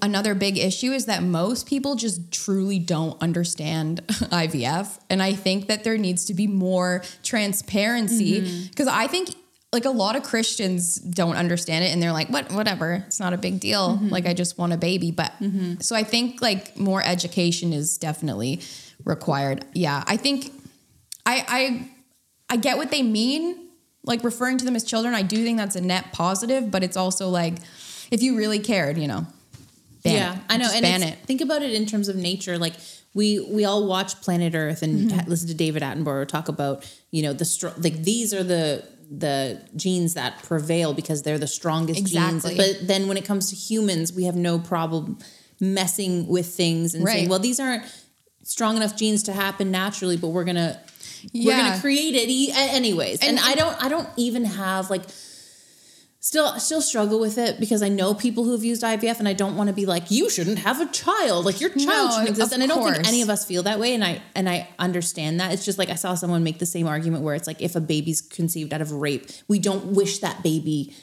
another 0.00 0.34
big 0.34 0.58
issue 0.58 0.92
is 0.92 1.06
that 1.06 1.22
most 1.22 1.66
people 1.66 1.94
just 1.94 2.32
truly 2.32 2.78
don't 2.78 3.20
understand 3.22 4.00
IVF, 4.08 4.98
and 5.10 5.22
I 5.22 5.32
think 5.32 5.68
that 5.68 5.84
there 5.84 5.98
needs 5.98 6.24
to 6.26 6.34
be 6.34 6.46
more 6.46 7.02
transparency 7.22 8.40
mm-hmm. 8.40 8.68
because 8.68 8.88
I 8.88 9.06
think 9.06 9.30
like 9.72 9.86
a 9.86 9.90
lot 9.90 10.16
of 10.16 10.22
Christians 10.22 10.96
don't 10.96 11.36
understand 11.36 11.84
it 11.84 11.92
and 11.92 12.02
they're 12.02 12.12
like, 12.12 12.28
"What? 12.28 12.52
Whatever. 12.52 13.04
It's 13.06 13.18
not 13.18 13.32
a 13.32 13.38
big 13.38 13.58
deal. 13.58 13.96
Mm-hmm. 13.96 14.08
Like 14.08 14.26
I 14.26 14.34
just 14.34 14.58
want 14.58 14.72
a 14.72 14.76
baby." 14.76 15.10
But 15.10 15.32
mm-hmm. 15.40 15.80
so 15.80 15.96
I 15.96 16.04
think 16.04 16.42
like 16.42 16.76
more 16.76 17.02
education 17.04 17.72
is 17.72 17.96
definitely 17.98 18.60
required. 19.04 19.64
Yeah, 19.72 20.04
I 20.06 20.16
think 20.16 20.52
I 21.24 21.44
I 21.48 21.90
I 22.50 22.56
get 22.56 22.76
what 22.76 22.90
they 22.90 23.02
mean, 23.02 23.68
like 24.04 24.22
referring 24.22 24.58
to 24.58 24.64
them 24.64 24.76
as 24.76 24.84
children. 24.84 25.14
I 25.14 25.22
do 25.22 25.42
think 25.42 25.56
that's 25.56 25.76
a 25.76 25.80
net 25.80 26.12
positive, 26.12 26.70
but 26.70 26.84
it's 26.84 26.96
also 26.96 27.28
like 27.28 27.54
if 28.10 28.22
you 28.22 28.36
really 28.36 28.58
cared, 28.58 28.98
you 28.98 29.08
know. 29.08 29.26
Ban 30.02 30.14
yeah, 30.14 30.34
it. 30.34 30.40
I 30.50 30.56
know. 30.56 30.64
Just 30.64 30.74
and 30.76 30.82
ban 30.82 31.02
it. 31.02 31.18
think 31.26 31.40
about 31.40 31.62
it 31.62 31.72
in 31.72 31.86
terms 31.86 32.08
of 32.08 32.16
nature. 32.16 32.58
Like 32.58 32.74
we 33.14 33.38
we 33.40 33.64
all 33.64 33.86
watch 33.86 34.20
Planet 34.20 34.54
Earth 34.54 34.82
and 34.82 35.10
Mm-hmm. 35.10 35.28
listen 35.30 35.48
to 35.48 35.54
David 35.54 35.82
Attenborough 35.82 36.26
talk 36.28 36.48
about 36.48 36.90
you 37.10 37.22
know 37.22 37.32
the 37.32 37.44
str- 37.44 37.68
like 37.78 38.02
these 38.02 38.32
are 38.34 38.42
the 38.42 38.84
the 39.10 39.60
genes 39.76 40.14
that 40.14 40.42
prevail 40.42 40.94
because 40.94 41.22
they're 41.22 41.38
the 41.38 41.46
strongest 41.46 42.00
Exactly. 42.00 42.54
genes. 42.56 42.78
But 42.78 42.86
then 42.88 43.08
when 43.08 43.16
it 43.18 43.24
comes 43.26 43.50
to 43.50 43.56
humans, 43.56 44.12
we 44.12 44.24
have 44.24 44.36
no 44.36 44.58
problem 44.58 45.18
messing 45.60 46.26
with 46.26 46.46
things 46.46 46.94
and 46.94 47.06
saying, 47.06 47.28
well, 47.28 47.38
these 47.38 47.60
aren't 47.60 47.84
strong 48.42 48.76
enough 48.76 48.96
genes 48.96 49.22
to 49.24 49.32
happen 49.32 49.70
naturally, 49.70 50.16
but 50.16 50.28
we're 50.28 50.44
gonna 50.44 50.80
we're 51.34 51.56
gonna 51.56 51.80
create 51.80 52.14
it 52.14 52.28
e- 52.28 52.50
anyways. 52.52 53.20
And, 53.20 53.38
And- 53.38 53.40
I 53.40 53.54
don't 53.54 53.84
I 53.84 53.88
don't 53.88 54.08
even 54.16 54.44
have 54.44 54.90
like 54.90 55.02
still 56.22 56.58
still 56.60 56.80
struggle 56.80 57.18
with 57.18 57.36
it 57.36 57.58
because 57.58 57.82
I 57.82 57.88
know 57.88 58.14
people 58.14 58.44
who 58.44 58.52
have 58.52 58.64
used 58.64 58.82
IVF 58.82 59.18
and 59.18 59.28
I 59.28 59.32
don't 59.32 59.56
want 59.56 59.66
to 59.68 59.74
be 59.74 59.84
like 59.84 60.10
you 60.10 60.30
shouldn't 60.30 60.60
have 60.60 60.80
a 60.80 60.86
child. 60.86 61.44
Like 61.44 61.60
your 61.60 61.70
child 61.70 61.86
No, 61.86 62.10
shouldn't 62.10 62.28
exist. 62.30 62.52
And 62.52 62.62
I 62.62 62.66
don't 62.66 62.94
think 62.94 63.06
any 63.06 63.22
of 63.22 63.28
us 63.28 63.44
feel 63.44 63.64
that 63.64 63.78
way 63.78 63.92
and 63.92 64.04
I 64.04 64.22
and 64.34 64.48
I 64.48 64.68
understand 64.78 65.40
that. 65.40 65.52
It's 65.52 65.64
just 65.64 65.78
like 65.78 65.90
I 65.90 65.96
saw 65.96 66.14
someone 66.14 66.44
make 66.44 66.60
the 66.60 66.66
same 66.66 66.86
argument 66.86 67.24
where 67.24 67.34
it's 67.34 67.48
like 67.48 67.60
if 67.60 67.74
a 67.76 67.80
baby's 67.80 68.20
conceived 68.22 68.72
out 68.72 68.80
of 68.80 68.92
rape 68.92 69.26
we 69.48 69.58
don't 69.58 69.86
wish 69.86 70.20
that 70.20 70.42
baby 70.42 70.94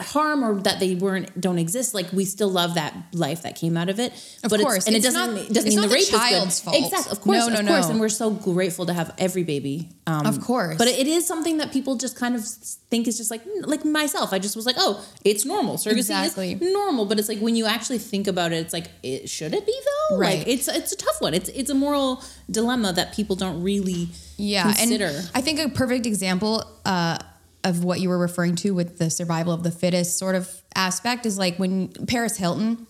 harm 0.00 0.44
or 0.44 0.60
that 0.62 0.78
they 0.78 0.94
weren't 0.94 1.40
don't 1.40 1.58
exist 1.58 1.94
like 1.94 2.12
we 2.12 2.24
still 2.24 2.48
love 2.48 2.76
that 2.76 2.94
life 3.12 3.42
that 3.42 3.56
came 3.56 3.76
out 3.76 3.88
of 3.88 3.98
it 3.98 4.12
Of 4.44 4.50
but 4.50 4.60
course. 4.60 4.86
and 4.86 4.94
it 4.94 5.02
doesn't 5.02 5.34
not- 5.34 5.48
doesn't 5.48 5.68
mean 5.68 5.80
the 5.80 5.88
the 5.88 5.94
rape 5.94 6.06
child's 6.08 6.54
is 6.54 6.60
good 6.60 6.64
fault. 6.70 6.84
exactly 6.84 7.10
of 7.12 7.20
course 7.20 7.38
No, 7.38 7.48
no, 7.54 7.58
of 7.60 7.66
course 7.66 7.84
no. 7.86 7.90
and 7.90 8.00
we're 8.00 8.08
so 8.08 8.30
grateful 8.30 8.86
to 8.86 8.92
have 8.92 9.12
every 9.18 9.42
baby 9.42 9.88
um, 10.06 10.26
Of 10.26 10.40
course. 10.42 10.76
but 10.78 10.86
it 10.86 11.06
is 11.08 11.26
something 11.26 11.56
that 11.58 11.72
people 11.72 11.96
just 11.96 12.14
kind 12.16 12.36
of 12.36 12.44
think 12.90 13.08
is 13.08 13.16
just 13.16 13.30
like 13.32 13.40
like 13.66 13.84
myself. 13.84 14.32
I 14.34 14.38
just 14.38 14.54
was 14.54 14.66
like, 14.66 14.76
oh, 14.78 15.02
it's 15.24 15.44
normal. 15.46 15.76
Surrogacy 15.78 15.98
Exactly. 15.98 16.52
is 16.52 16.60
normal, 16.60 17.06
but 17.06 17.18
it's 17.18 17.28
like 17.28 17.38
when 17.40 17.56
you 17.56 17.64
actually 17.66 17.98
think 17.98 18.26
about 18.28 18.52
it, 18.52 18.56
it's 18.56 18.74
like, 18.74 18.90
it, 19.02 19.28
should 19.30 19.54
it 19.54 19.64
be 19.66 19.72
though? 20.10 20.18
Right. 20.18 20.38
Like 20.40 20.48
it's 20.48 20.68
it's 20.68 20.92
a 20.92 20.96
tough 20.96 21.20
one. 21.20 21.32
It's 21.32 21.48
it's 21.48 21.70
a 21.70 21.74
moral 21.74 22.22
dilemma 22.50 22.92
that 22.92 23.14
people 23.14 23.34
don't 23.34 23.62
really 23.62 24.08
yeah, 24.36 24.64
consider. 24.74 25.06
and 25.06 25.30
I 25.34 25.40
think 25.40 25.58
a 25.58 25.70
perfect 25.70 26.04
example 26.06 26.62
uh, 26.84 27.16
of 27.64 27.82
what 27.82 27.98
you 28.00 28.08
were 28.10 28.18
referring 28.18 28.54
to 28.56 28.72
with 28.72 28.98
the 28.98 29.10
survival 29.10 29.52
of 29.52 29.62
the 29.62 29.70
fittest 29.70 30.18
sort 30.18 30.34
of 30.34 30.48
aspect 30.74 31.24
is 31.26 31.38
like 31.38 31.58
when 31.58 31.88
Paris 32.06 32.36
Hilton, 32.36 32.86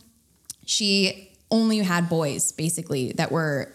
she 0.66 1.30
only 1.50 1.78
had 1.78 2.08
boys 2.08 2.52
basically 2.52 3.12
that 3.12 3.30
were 3.30 3.72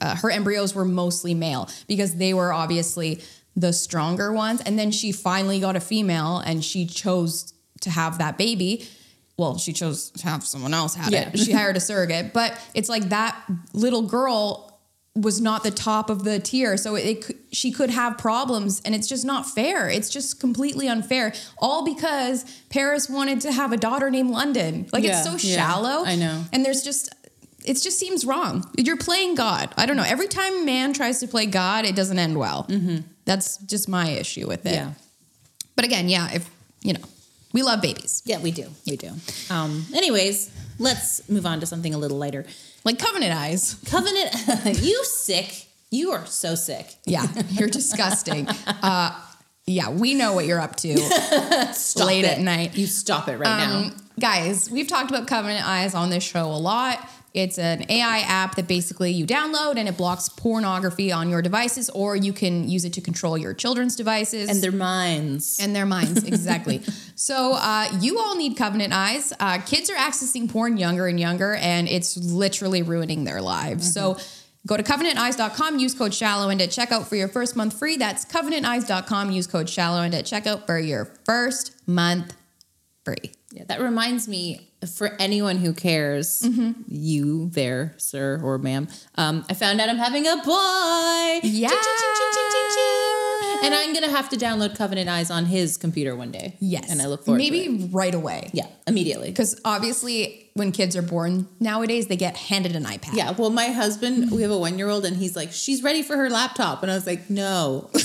uh, 0.00 0.16
her 0.16 0.30
embryos 0.30 0.74
were 0.74 0.84
mostly 0.84 1.32
male 1.32 1.68
because 1.88 2.16
they 2.16 2.34
were 2.34 2.52
obviously 2.52 3.20
the 3.56 3.72
stronger 3.72 4.32
ones. 4.32 4.60
And 4.66 4.78
then 4.78 4.90
she 4.90 5.12
finally 5.12 5.60
got 5.60 5.76
a 5.76 5.80
female 5.80 6.38
and 6.38 6.62
she 6.62 6.86
chose 6.86 7.54
to 7.80 7.90
have 7.90 8.18
that 8.18 8.36
baby. 8.36 8.86
Well 9.38 9.56
she 9.58 9.72
chose 9.72 10.10
to 10.10 10.24
have 10.28 10.44
someone 10.44 10.74
else 10.74 10.94
had 10.96 11.12
Yeah. 11.12 11.30
it 11.32 11.38
she 11.38 11.52
hired 11.52 11.76
a 11.76 11.80
surrogate. 11.80 12.32
But 12.34 12.60
it's 12.74 12.88
like 12.90 13.08
that 13.10 13.40
little 13.72 14.02
girl 14.02 14.73
was 15.14 15.40
not 15.40 15.62
the 15.62 15.70
top 15.70 16.10
of 16.10 16.24
the 16.24 16.40
tier 16.40 16.76
so 16.76 16.96
it, 16.96 17.24
could 17.24 17.36
she 17.52 17.70
could 17.70 17.90
have 17.90 18.18
problems 18.18 18.82
and 18.84 18.96
it's 18.96 19.06
just 19.06 19.24
not 19.24 19.46
fair 19.48 19.88
it's 19.88 20.08
just 20.10 20.40
completely 20.40 20.88
unfair 20.88 21.32
all 21.58 21.84
because 21.84 22.44
paris 22.68 23.08
wanted 23.08 23.40
to 23.40 23.52
have 23.52 23.70
a 23.72 23.76
daughter 23.76 24.10
named 24.10 24.30
london 24.30 24.86
like 24.92 25.04
Yeah, 25.04 25.20
it's 25.20 25.24
so 25.42 25.48
yeah, 25.48 25.56
shallow 25.56 26.04
I 26.04 26.16
know. 26.16 26.42
and 26.52 26.64
there's 26.64 26.82
just 26.82 27.14
it 27.64 27.74
just 27.80 27.96
seems 27.96 28.24
wrong 28.24 28.68
you're 28.76 28.96
playing 28.96 29.36
god 29.36 29.72
i 29.76 29.86
don't 29.86 29.96
know 29.96 30.02
every 30.04 30.26
time 30.26 30.64
man 30.64 30.92
tries 30.92 31.20
to 31.20 31.28
play 31.28 31.46
god 31.46 31.84
it 31.84 31.94
doesn't 31.94 32.18
end 32.18 32.36
well 32.36 32.66
that's 33.24 33.58
just 33.58 33.88
my 33.88 34.08
issue 34.10 34.48
with 34.48 34.66
it 34.66 34.70
Mm-hmm. 34.74 34.88
yeah. 34.88 34.94
but 35.76 35.84
again 35.84 36.08
yeah 36.08 36.28
if 36.32 36.50
you 36.82 36.92
know 36.92 37.00
we 37.52 37.62
love 37.62 37.80
babies 37.80 38.20
Yeah, 38.26 38.40
we 38.40 38.50
do. 38.50 38.66
We 38.84 38.96
do. 38.96 39.10
Um, 39.48 39.86
anyways, 39.94 40.50
let's 40.80 41.28
move 41.28 41.46
on 41.46 41.60
to 41.60 41.66
something 41.66 41.94
a 41.94 41.98
little 41.98 42.18
lighter. 42.18 42.46
Like 42.84 42.98
covenant 42.98 43.32
eyes 43.34 43.76
Covenant, 43.86 44.34
you 44.82 45.04
sick. 45.04 45.66
You 45.90 46.12
are 46.12 46.26
so 46.26 46.54
sick. 46.54 46.94
yeah 47.06 47.26
you're 47.50 47.68
disgusting 47.68 48.46
uh 48.66 49.18
yeah 49.66 49.90
we 49.90 50.14
know 50.14 50.32
what 50.34 50.44
you're 50.46 50.60
up 50.60 50.76
to 50.76 50.96
Stop 51.72 52.06
late 52.06 52.24
it. 52.24 52.38
at 52.38 52.40
night 52.40 52.76
You 52.76 52.86
stop 52.86 53.28
it 53.28 53.36
right 53.38 53.58
now. 53.58 53.78
Um, 53.78 53.96
guys, 54.20 54.70
we've 54.70 54.86
talked 54.88 55.10
about 55.10 55.26
Covenant 55.26 55.66
Eyes 55.66 55.94
on 55.94 56.10
this 56.10 56.22
show 56.22 56.46
a 56.46 56.58
lot. 56.58 56.98
It's 57.34 57.58
an 57.58 57.84
AI 57.90 58.20
app 58.20 58.54
that 58.54 58.68
basically 58.68 59.10
you 59.10 59.26
download 59.26 59.76
and 59.76 59.88
it 59.88 59.96
blocks 59.96 60.28
pornography 60.28 61.10
on 61.10 61.28
your 61.28 61.42
devices, 61.42 61.90
or 61.90 62.14
you 62.14 62.32
can 62.32 62.68
use 62.68 62.84
it 62.84 62.92
to 62.92 63.00
control 63.00 63.36
your 63.36 63.52
children's 63.52 63.96
devices 63.96 64.48
And 64.48 64.62
their 64.62 64.70
minds. 64.72 65.58
and 65.60 65.74
their 65.74 65.84
minds. 65.84 66.22
Exactly. 66.34 66.80
so 67.16 67.54
uh, 67.54 67.88
you 68.00 68.20
all 68.20 68.36
need 68.36 68.56
Covenant 68.56 68.92
Eyes. 68.92 69.32
Uh, 69.40 69.58
kids 69.58 69.90
are 69.90 69.96
accessing 69.96 70.48
porn 70.48 70.76
younger 70.76 71.08
and 71.08 71.18
younger, 71.18 71.54
and 71.56 71.88
it's 71.88 72.16
literally 72.16 72.82
ruining 72.82 73.24
their 73.24 73.42
lives. 73.42 73.92
So. 73.92 74.16
Go 74.66 74.78
to 74.78 74.82
covenanteyes.com, 74.82 75.78
use 75.78 75.92
code 75.92 76.14
shallow 76.14 76.48
and 76.48 76.58
at 76.62 76.70
checkout 76.70 77.04
for 77.06 77.16
your 77.16 77.28
first 77.28 77.54
month 77.54 77.78
free. 77.78 77.98
That's 77.98 78.24
covenanteyes.com, 78.24 79.30
use 79.30 79.46
code 79.46 79.68
shallow 79.68 80.00
and 80.00 80.14
at 80.14 80.24
checkout 80.24 80.64
for 80.64 80.78
your 80.78 81.04
first 81.26 81.72
month 81.86 82.34
free. 83.04 83.32
Yeah, 83.52 83.64
that 83.68 83.82
reminds 83.82 84.26
me 84.26 84.70
for 84.86 85.14
anyone 85.18 85.56
who 85.58 85.72
cares, 85.72 86.42
Mm-hmm. 86.42 86.72
you 86.88 87.48
there, 87.50 87.94
sir 87.96 88.40
or 88.42 88.58
ma'am. 88.58 88.88
Um, 89.16 89.44
I 89.48 89.54
found 89.54 89.80
out 89.80 89.88
I'm 89.88 89.96
having 89.98 90.26
a 90.26 90.36
boy. 90.36 91.40
Yeah. 91.42 91.68
Ching, 91.68 91.78
ching, 91.78 92.70
ching. 92.74 93.60
And 93.64 93.74
I'm 93.74 93.94
gonna 93.94 94.10
have 94.10 94.28
to 94.30 94.36
download 94.36 94.76
Covenant 94.76 95.08
Eyes 95.08 95.30
on 95.30 95.46
his 95.46 95.76
computer 95.78 96.14
one 96.14 96.30
day. 96.30 96.56
Yes. 96.60 96.90
and 96.90 97.00
I 97.00 97.06
look 97.06 97.24
forward 97.24 97.38
Maybe 97.38 97.66
to 97.66 97.84
it. 97.84 97.88
right 97.92 98.14
away. 98.14 98.50
Yeah, 98.52 98.66
immediately. 98.86 99.30
Because 99.30 99.58
obviously, 99.64 100.50
when 100.52 100.70
kids 100.70 100.94
are 100.96 101.02
born 101.02 101.48
nowadays, 101.60 102.06
they 102.08 102.16
get 102.16 102.36
handed 102.36 102.76
an 102.76 102.84
iPad. 102.84 103.14
Yeah, 103.14 103.30
well, 103.32 103.48
my 103.50 103.68
husband, 103.68 104.30
we 104.30 104.42
have 104.42 104.50
a 104.50 104.58
one 104.58 104.76
year 104.78 104.88
old, 104.90 105.06
and 105.06 105.16
he's 105.16 105.34
like, 105.34 105.50
she's 105.52 105.82
ready 105.82 106.02
for 106.02 106.14
her 106.16 106.28
laptop. 106.28 106.82
And 106.82 106.92
I 106.92 106.94
was 106.94 107.06
like, 107.06 107.30
no. 107.30 107.90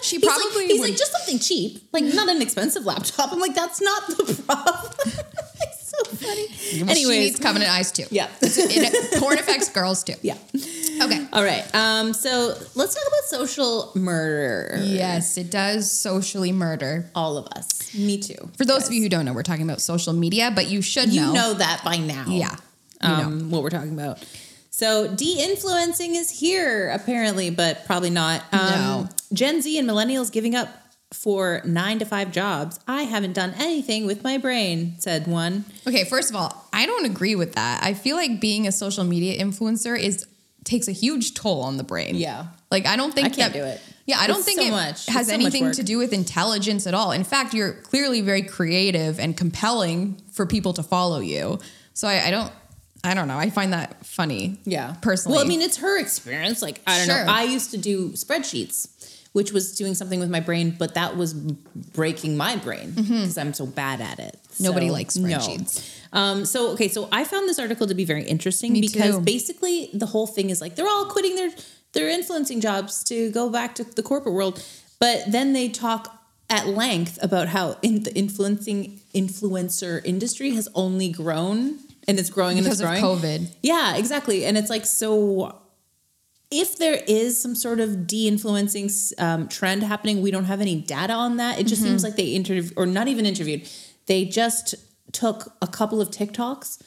She 0.00 0.16
He's 0.18 0.26
probably 0.26 0.62
like, 0.62 0.70
he's 0.70 0.80
like, 0.80 0.96
just 0.96 1.10
something 1.12 1.38
cheap, 1.40 1.82
like 1.92 2.04
not 2.04 2.28
an 2.28 2.40
expensive 2.40 2.86
laptop. 2.86 3.32
I'm 3.32 3.40
like, 3.40 3.54
that's 3.54 3.80
not 3.82 4.06
the 4.06 4.42
problem. 4.46 4.92
so 6.04 6.16
funny. 6.16 6.46
Well, 6.84 6.94
she 6.94 7.04
needs 7.08 7.38
Covenant 7.38 7.70
Eyes 7.70 7.92
too. 7.92 8.04
yeah. 8.10 8.28
It, 8.42 9.20
porn 9.20 9.38
affects 9.38 9.68
girls 9.70 10.04
too. 10.04 10.14
yeah. 10.22 10.36
Okay. 11.00 11.26
All 11.32 11.44
right. 11.44 11.64
Um, 11.74 12.12
so 12.12 12.54
let's 12.74 12.94
talk 12.94 13.04
about 13.06 13.24
social 13.28 13.92
murder. 13.94 14.78
Yes, 14.82 15.36
it 15.38 15.50
does 15.50 15.90
socially 15.92 16.52
murder. 16.52 17.10
All 17.14 17.36
of 17.36 17.46
us. 17.48 17.94
Me 17.94 18.18
too. 18.18 18.50
For 18.56 18.64
those 18.64 18.86
of 18.86 18.92
you 18.92 19.02
who 19.02 19.08
don't 19.08 19.24
know, 19.24 19.32
we're 19.32 19.42
talking 19.42 19.62
about 19.64 19.80
social 19.80 20.12
media, 20.12 20.50
but 20.54 20.68
you 20.68 20.82
should 20.82 21.12
You 21.12 21.20
know. 21.22 21.32
know 21.32 21.54
that 21.54 21.82
by 21.84 21.96
now. 21.98 22.24
Yeah, 22.28 22.56
you 23.02 23.08
Um, 23.08 23.50
what 23.50 23.62
we're 23.62 23.70
talking 23.70 23.92
about. 23.92 24.24
So 24.70 25.08
de-influencing 25.14 26.14
is 26.14 26.30
here 26.30 26.90
apparently, 26.90 27.50
but 27.50 27.84
probably 27.86 28.10
not. 28.10 28.42
Um, 28.52 28.60
No. 28.60 29.08
Gen 29.32 29.60
Z 29.62 29.78
and 29.78 29.88
millennials 29.88 30.30
giving 30.32 30.54
up 30.54 30.68
for 31.12 31.62
nine 31.64 31.98
to 32.00 32.04
five 32.04 32.32
jobs. 32.32 32.78
I 32.86 33.02
haven't 33.04 33.32
done 33.32 33.54
anything 33.56 34.04
with 34.06 34.22
my 34.22 34.36
brain, 34.38 34.94
said 34.98 35.26
one. 35.26 35.64
Okay, 35.86 36.04
first 36.04 36.30
of 36.30 36.36
all, 36.36 36.66
I 36.72 36.86
don't 36.86 37.06
agree 37.06 37.34
with 37.34 37.54
that. 37.54 37.82
I 37.82 37.94
feel 37.94 38.16
like 38.16 38.40
being 38.40 38.66
a 38.66 38.72
social 38.72 39.04
media 39.04 39.42
influencer 39.42 39.98
is 39.98 40.26
takes 40.64 40.86
a 40.86 40.92
huge 40.92 41.32
toll 41.34 41.62
on 41.62 41.78
the 41.78 41.84
brain. 41.84 42.14
Yeah. 42.16 42.46
Like 42.70 42.84
I 42.86 42.96
don't 42.96 43.14
think 43.14 43.28
I 43.28 43.30
can't 43.30 43.52
that- 43.54 43.58
do 43.58 43.64
it. 43.64 43.80
Yeah, 44.04 44.16
I 44.18 44.26
don't 44.26 44.36
It's 44.38 44.46
think 44.46 44.60
so 44.60 44.66
it 44.66 44.70
much. 44.70 45.04
Has 45.06 45.26
so 45.28 45.34
anything 45.34 45.64
work. 45.64 45.74
to 45.74 45.82
do 45.82 45.98
with 45.98 46.14
intelligence 46.14 46.86
at 46.86 46.94
all. 46.94 47.12
In 47.12 47.24
fact, 47.24 47.52
you're 47.52 47.74
clearly 47.74 48.22
very 48.22 48.40
creative 48.40 49.20
and 49.20 49.36
compelling 49.36 50.16
for 50.32 50.46
people 50.46 50.72
to 50.74 50.82
follow 50.82 51.20
you. 51.20 51.58
So 51.92 52.08
I, 52.08 52.28
I 52.28 52.30
don't 52.30 52.50
I 53.04 53.12
don't 53.14 53.28
know. 53.28 53.36
I 53.38 53.50
find 53.50 53.72
that 53.74 54.04
funny. 54.06 54.58
Yeah. 54.64 54.94
Personally. 55.02 55.36
Well, 55.36 55.44
I 55.44 55.48
mean, 55.48 55.60
it's 55.62 55.76
her 55.78 55.98
experience. 56.00 56.62
Like, 56.62 56.80
I 56.86 56.96
don't 56.98 57.06
Sure. 57.06 57.24
know. 57.26 57.30
I 57.32 57.42
used 57.44 57.70
to 57.72 57.76
do 57.78 58.10
spreadsheets, 58.10 58.88
which 59.38 59.52
was 59.52 59.64
doing 59.80 59.94
something 60.00 60.20
with 60.24 60.30
my 60.36 60.40
brain, 60.48 60.66
but 60.82 60.90
that 60.94 61.10
was 61.16 61.30
breaking 61.98 62.36
my 62.36 62.56
brain 62.56 62.90
because 62.96 63.38
I'm 63.38 63.54
so 63.54 63.66
bad 63.66 63.98
at 64.10 64.18
it. 64.18 64.34
Mm-hmm. 64.36 64.64
Nobody 64.68 64.88
So, 64.88 64.92
likes 64.98 65.16
no. 65.16 65.28
spreadsheets. 65.28 65.72
Um, 66.20 66.44
so, 66.44 66.58
okay. 66.74 66.88
So 66.88 67.00
I 67.12 67.22
found 67.32 67.48
this 67.48 67.58
article 67.64 67.86
to 67.86 67.94
be 68.02 68.04
very 68.14 68.24
interesting 68.34 68.72
Me 68.72 68.80
because 68.80 69.14
too. 69.16 69.20
basically 69.34 69.76
the 70.02 70.06
whole 70.06 70.26
thing 70.36 70.50
is 70.50 70.60
like 70.60 70.74
they're 70.76 70.92
all 70.96 71.06
quitting 71.06 71.36
their, 71.36 71.50
their 71.92 72.08
influencing 72.18 72.60
jobs 72.60 73.04
to 73.10 73.16
go 73.30 73.48
back 73.48 73.70
to 73.76 73.84
the 73.84 74.02
corporate 74.02 74.34
world. 74.34 74.54
But 74.98 75.16
then 75.34 75.52
they 75.52 75.68
talk 75.68 76.02
at 76.50 76.66
length 76.66 77.14
about 77.22 77.46
how 77.48 77.76
in 77.82 78.02
the 78.06 78.12
influencing 78.22 78.98
influencer 79.14 79.94
industry 80.04 80.50
has 80.58 80.66
only 80.74 81.10
grown 81.22 81.78
and 82.08 82.18
it's 82.18 82.30
growing 82.30 82.56
because 82.56 82.80
and 82.80 82.90
it's 82.90 83.00
growing. 83.00 83.18
COVID. 83.20 83.40
Yeah, 83.62 83.96
exactly. 83.96 84.38
And 84.46 84.56
it's 84.58 84.70
like, 84.70 84.86
so 84.86 85.54
if 86.50 86.78
there 86.78 87.02
is 87.06 87.40
some 87.40 87.54
sort 87.54 87.78
of 87.80 88.06
de 88.06 88.26
influencing 88.26 88.90
um, 89.18 89.48
trend 89.48 89.82
happening, 89.82 90.22
we 90.22 90.30
don't 90.30 90.44
have 90.46 90.60
any 90.60 90.80
data 90.80 91.12
on 91.12 91.36
that. 91.36 91.58
It 91.60 91.66
just 91.66 91.82
Mm-hmm. 91.82 91.90
seems 91.90 92.02
like 92.04 92.16
they 92.16 92.28
interviewed, 92.28 92.72
or 92.76 92.86
not 92.86 93.08
even 93.08 93.26
interviewed, 93.26 93.68
they 94.06 94.24
just 94.24 94.74
took 95.12 95.52
a 95.60 95.66
couple 95.66 96.00
of 96.00 96.10
TikToks 96.10 96.80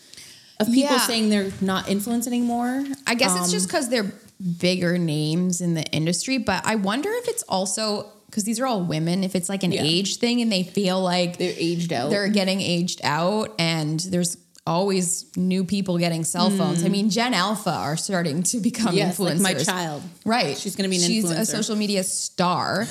of 0.60 0.68
people 0.68 0.82
Yeah. 0.96 1.00
saying 1.00 1.30
they're 1.30 1.52
not 1.62 1.88
influenced 1.90 2.28
anymore. 2.28 2.86
I 3.06 3.14
guess 3.16 3.36
it's 3.36 3.46
Um, 3.46 3.52
just 3.52 3.68
because 3.68 3.90
they're 3.90 4.12
bigger 4.60 4.98
names 4.98 5.62
in 5.62 5.76
the 5.76 5.84
industry, 5.92 6.38
but 6.40 6.66
I 6.66 6.76
wonder 6.76 7.10
if 7.12 7.28
it's 7.28 7.44
also 7.44 8.12
because 8.28 8.46
these 8.46 8.60
are 8.62 8.66
all 8.66 8.82
women, 8.82 9.24
if 9.26 9.36
it's 9.36 9.50
like 9.50 9.62
an 9.64 9.74
Yeah. 9.74 9.84
age 9.84 10.16
thing 10.16 10.42
and 10.42 10.50
they 10.52 10.64
feel 10.64 11.02
like 11.02 11.38
They're 11.38 11.54
aged 11.58 11.92
out. 11.92 12.10
they're 12.12 12.30
getting 12.30 12.62
aged 12.62 13.02
out 13.04 13.54
and 13.60 14.00
there's 14.00 14.38
always 14.68 15.26
new 15.36 15.64
people 15.64 15.98
getting 15.98 16.24
cell 16.24 16.50
phones. 16.50 16.84
I 16.86 16.90
mean, 16.90 17.10
Gen 17.10 17.34
Alpha 17.34 17.72
are 17.72 17.98
starting 17.98 18.44
to 18.44 18.60
become 18.60 18.92
Hmm. 18.92 18.98
yes, 18.98 19.18
influencers. 19.18 19.42
like 19.42 19.58
my 19.58 19.64
child. 19.64 20.04
Right. 20.26 20.58
She's 20.58 20.76
gonna 20.76 20.90
be 20.90 20.98
an 20.98 21.02
influencer. 21.04 21.08
She's 21.08 21.32
a 21.32 21.46
social 21.46 21.76
media 21.76 22.04
star. 22.04 22.88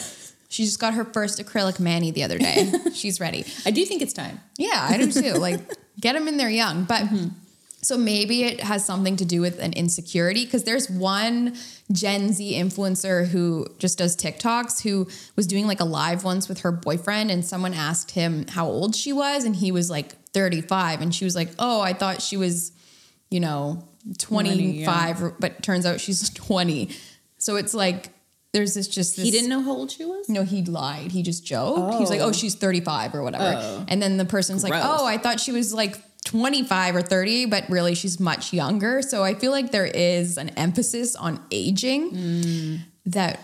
She 0.49 0.65
just 0.65 0.81
got 0.81 0.95
her 0.95 1.05
first 1.05 1.39
acrylic 1.39 1.79
mani 1.79 2.11
the 2.11 2.25
other 2.25 2.39
day. 2.39 2.73
She's 2.95 3.21
ready. 3.21 3.45
I 3.65 3.71
do 3.71 3.85
think 3.87 4.03
it's 4.03 4.13
time. 4.13 4.41
Yeah, 4.59 4.71
I 4.91 4.97
do 4.99 5.13
too. 5.13 5.35
Like, 5.35 5.61
get 6.01 6.15
them 6.15 6.27
in 6.27 6.37
there 6.39 6.51
young. 6.51 6.85
But 6.85 7.03
Mm-hmm. 7.03 7.29
So 7.83 7.97
maybe 7.97 8.45
it 8.45 8.61
has 8.61 8.85
something 8.85 9.17
to 9.17 9.25
do 9.25 9.41
with 9.41 9.59
an 9.59 9.73
insecurity 9.73 10.45
because 10.45 10.65
there's 10.65 10.91
one 10.91 11.57
Gen 11.91 12.33
Z 12.33 12.53
influencer 12.55 13.27
who 13.27 13.67
just 13.79 13.97
does 13.97 14.17
TikToks 14.17 14.83
who 14.83 15.09
was 15.35 15.47
doing 15.47 15.67
like 15.67 15.81
a 15.81 15.85
live 15.85 16.23
once 16.23 16.49
with 16.49 16.61
her 16.61 16.73
boyfriend, 16.73 17.31
and 17.31 17.45
someone 17.45 17.73
asked 17.73 18.11
him 18.11 18.47
how 18.49 18.67
old 18.67 18.95
she 18.95 19.13
was, 19.13 19.45
and 19.45 19.57
he 19.57 19.73
was 19.73 19.89
like 19.91 20.13
35, 20.33 21.01
and 21.01 21.15
she 21.15 21.25
was 21.25 21.35
like, 21.35 21.49
"Oh, 21.59 21.81
I 21.81 21.93
thought 21.95 22.21
she 22.23 22.37
was, 22.37 22.73
you 23.31 23.41
know, 23.41 23.89
25, 24.19 25.35
but 25.41 25.63
turns 25.63 25.87
out 25.87 26.01
she's 26.01 26.29
20." 26.35 26.91
So 27.39 27.57
it's 27.57 27.75
like 27.75 28.11
there's 28.53 28.75
this 28.75 28.89
just 28.89 29.17
this, 29.17 29.25
He 29.25 29.31
didn't 29.31 29.49
know 29.49 29.63
how 29.63 29.73
old 29.73 29.91
she 29.91 30.05
was? 30.05 30.29
no, 30.29 30.43
he 30.43 30.63
lied. 30.65 31.13
He 31.13 31.23
just 31.23 31.45
joked. 31.47 31.95
He 31.95 32.01
was 32.01 32.11
like, 32.11 32.21
Oh. 32.21 32.27
"Oh, 32.29 32.33
she's 32.33 32.55
35 32.55 33.15
or 33.15 33.23
whatever." 33.23 33.55
Oh. 33.57 33.85
And 33.89 34.03
then 34.03 34.17
the 34.17 34.25
person's 34.25 34.63
like, 34.63 34.73
"Oh, 34.75 35.07
I 35.07 35.17
thought 35.19 35.41
she 35.41 35.53
was 35.53 35.73
like 35.73 35.97
25 36.31 36.95
or 36.97 37.03
30, 37.03 37.47
but 37.47 37.69
really 37.69 37.95
she's 37.95 38.21
much 38.21 38.53
younger." 38.53 39.03
So 39.03 39.25
I 39.25 39.35
feel 39.35 39.51
like 39.51 39.73
there 39.73 39.87
is 39.87 40.39
an 40.39 40.51
emphasis 40.51 41.17
on 41.17 41.41
aging 41.51 42.13
Mm. 42.13 42.81
that 43.07 43.41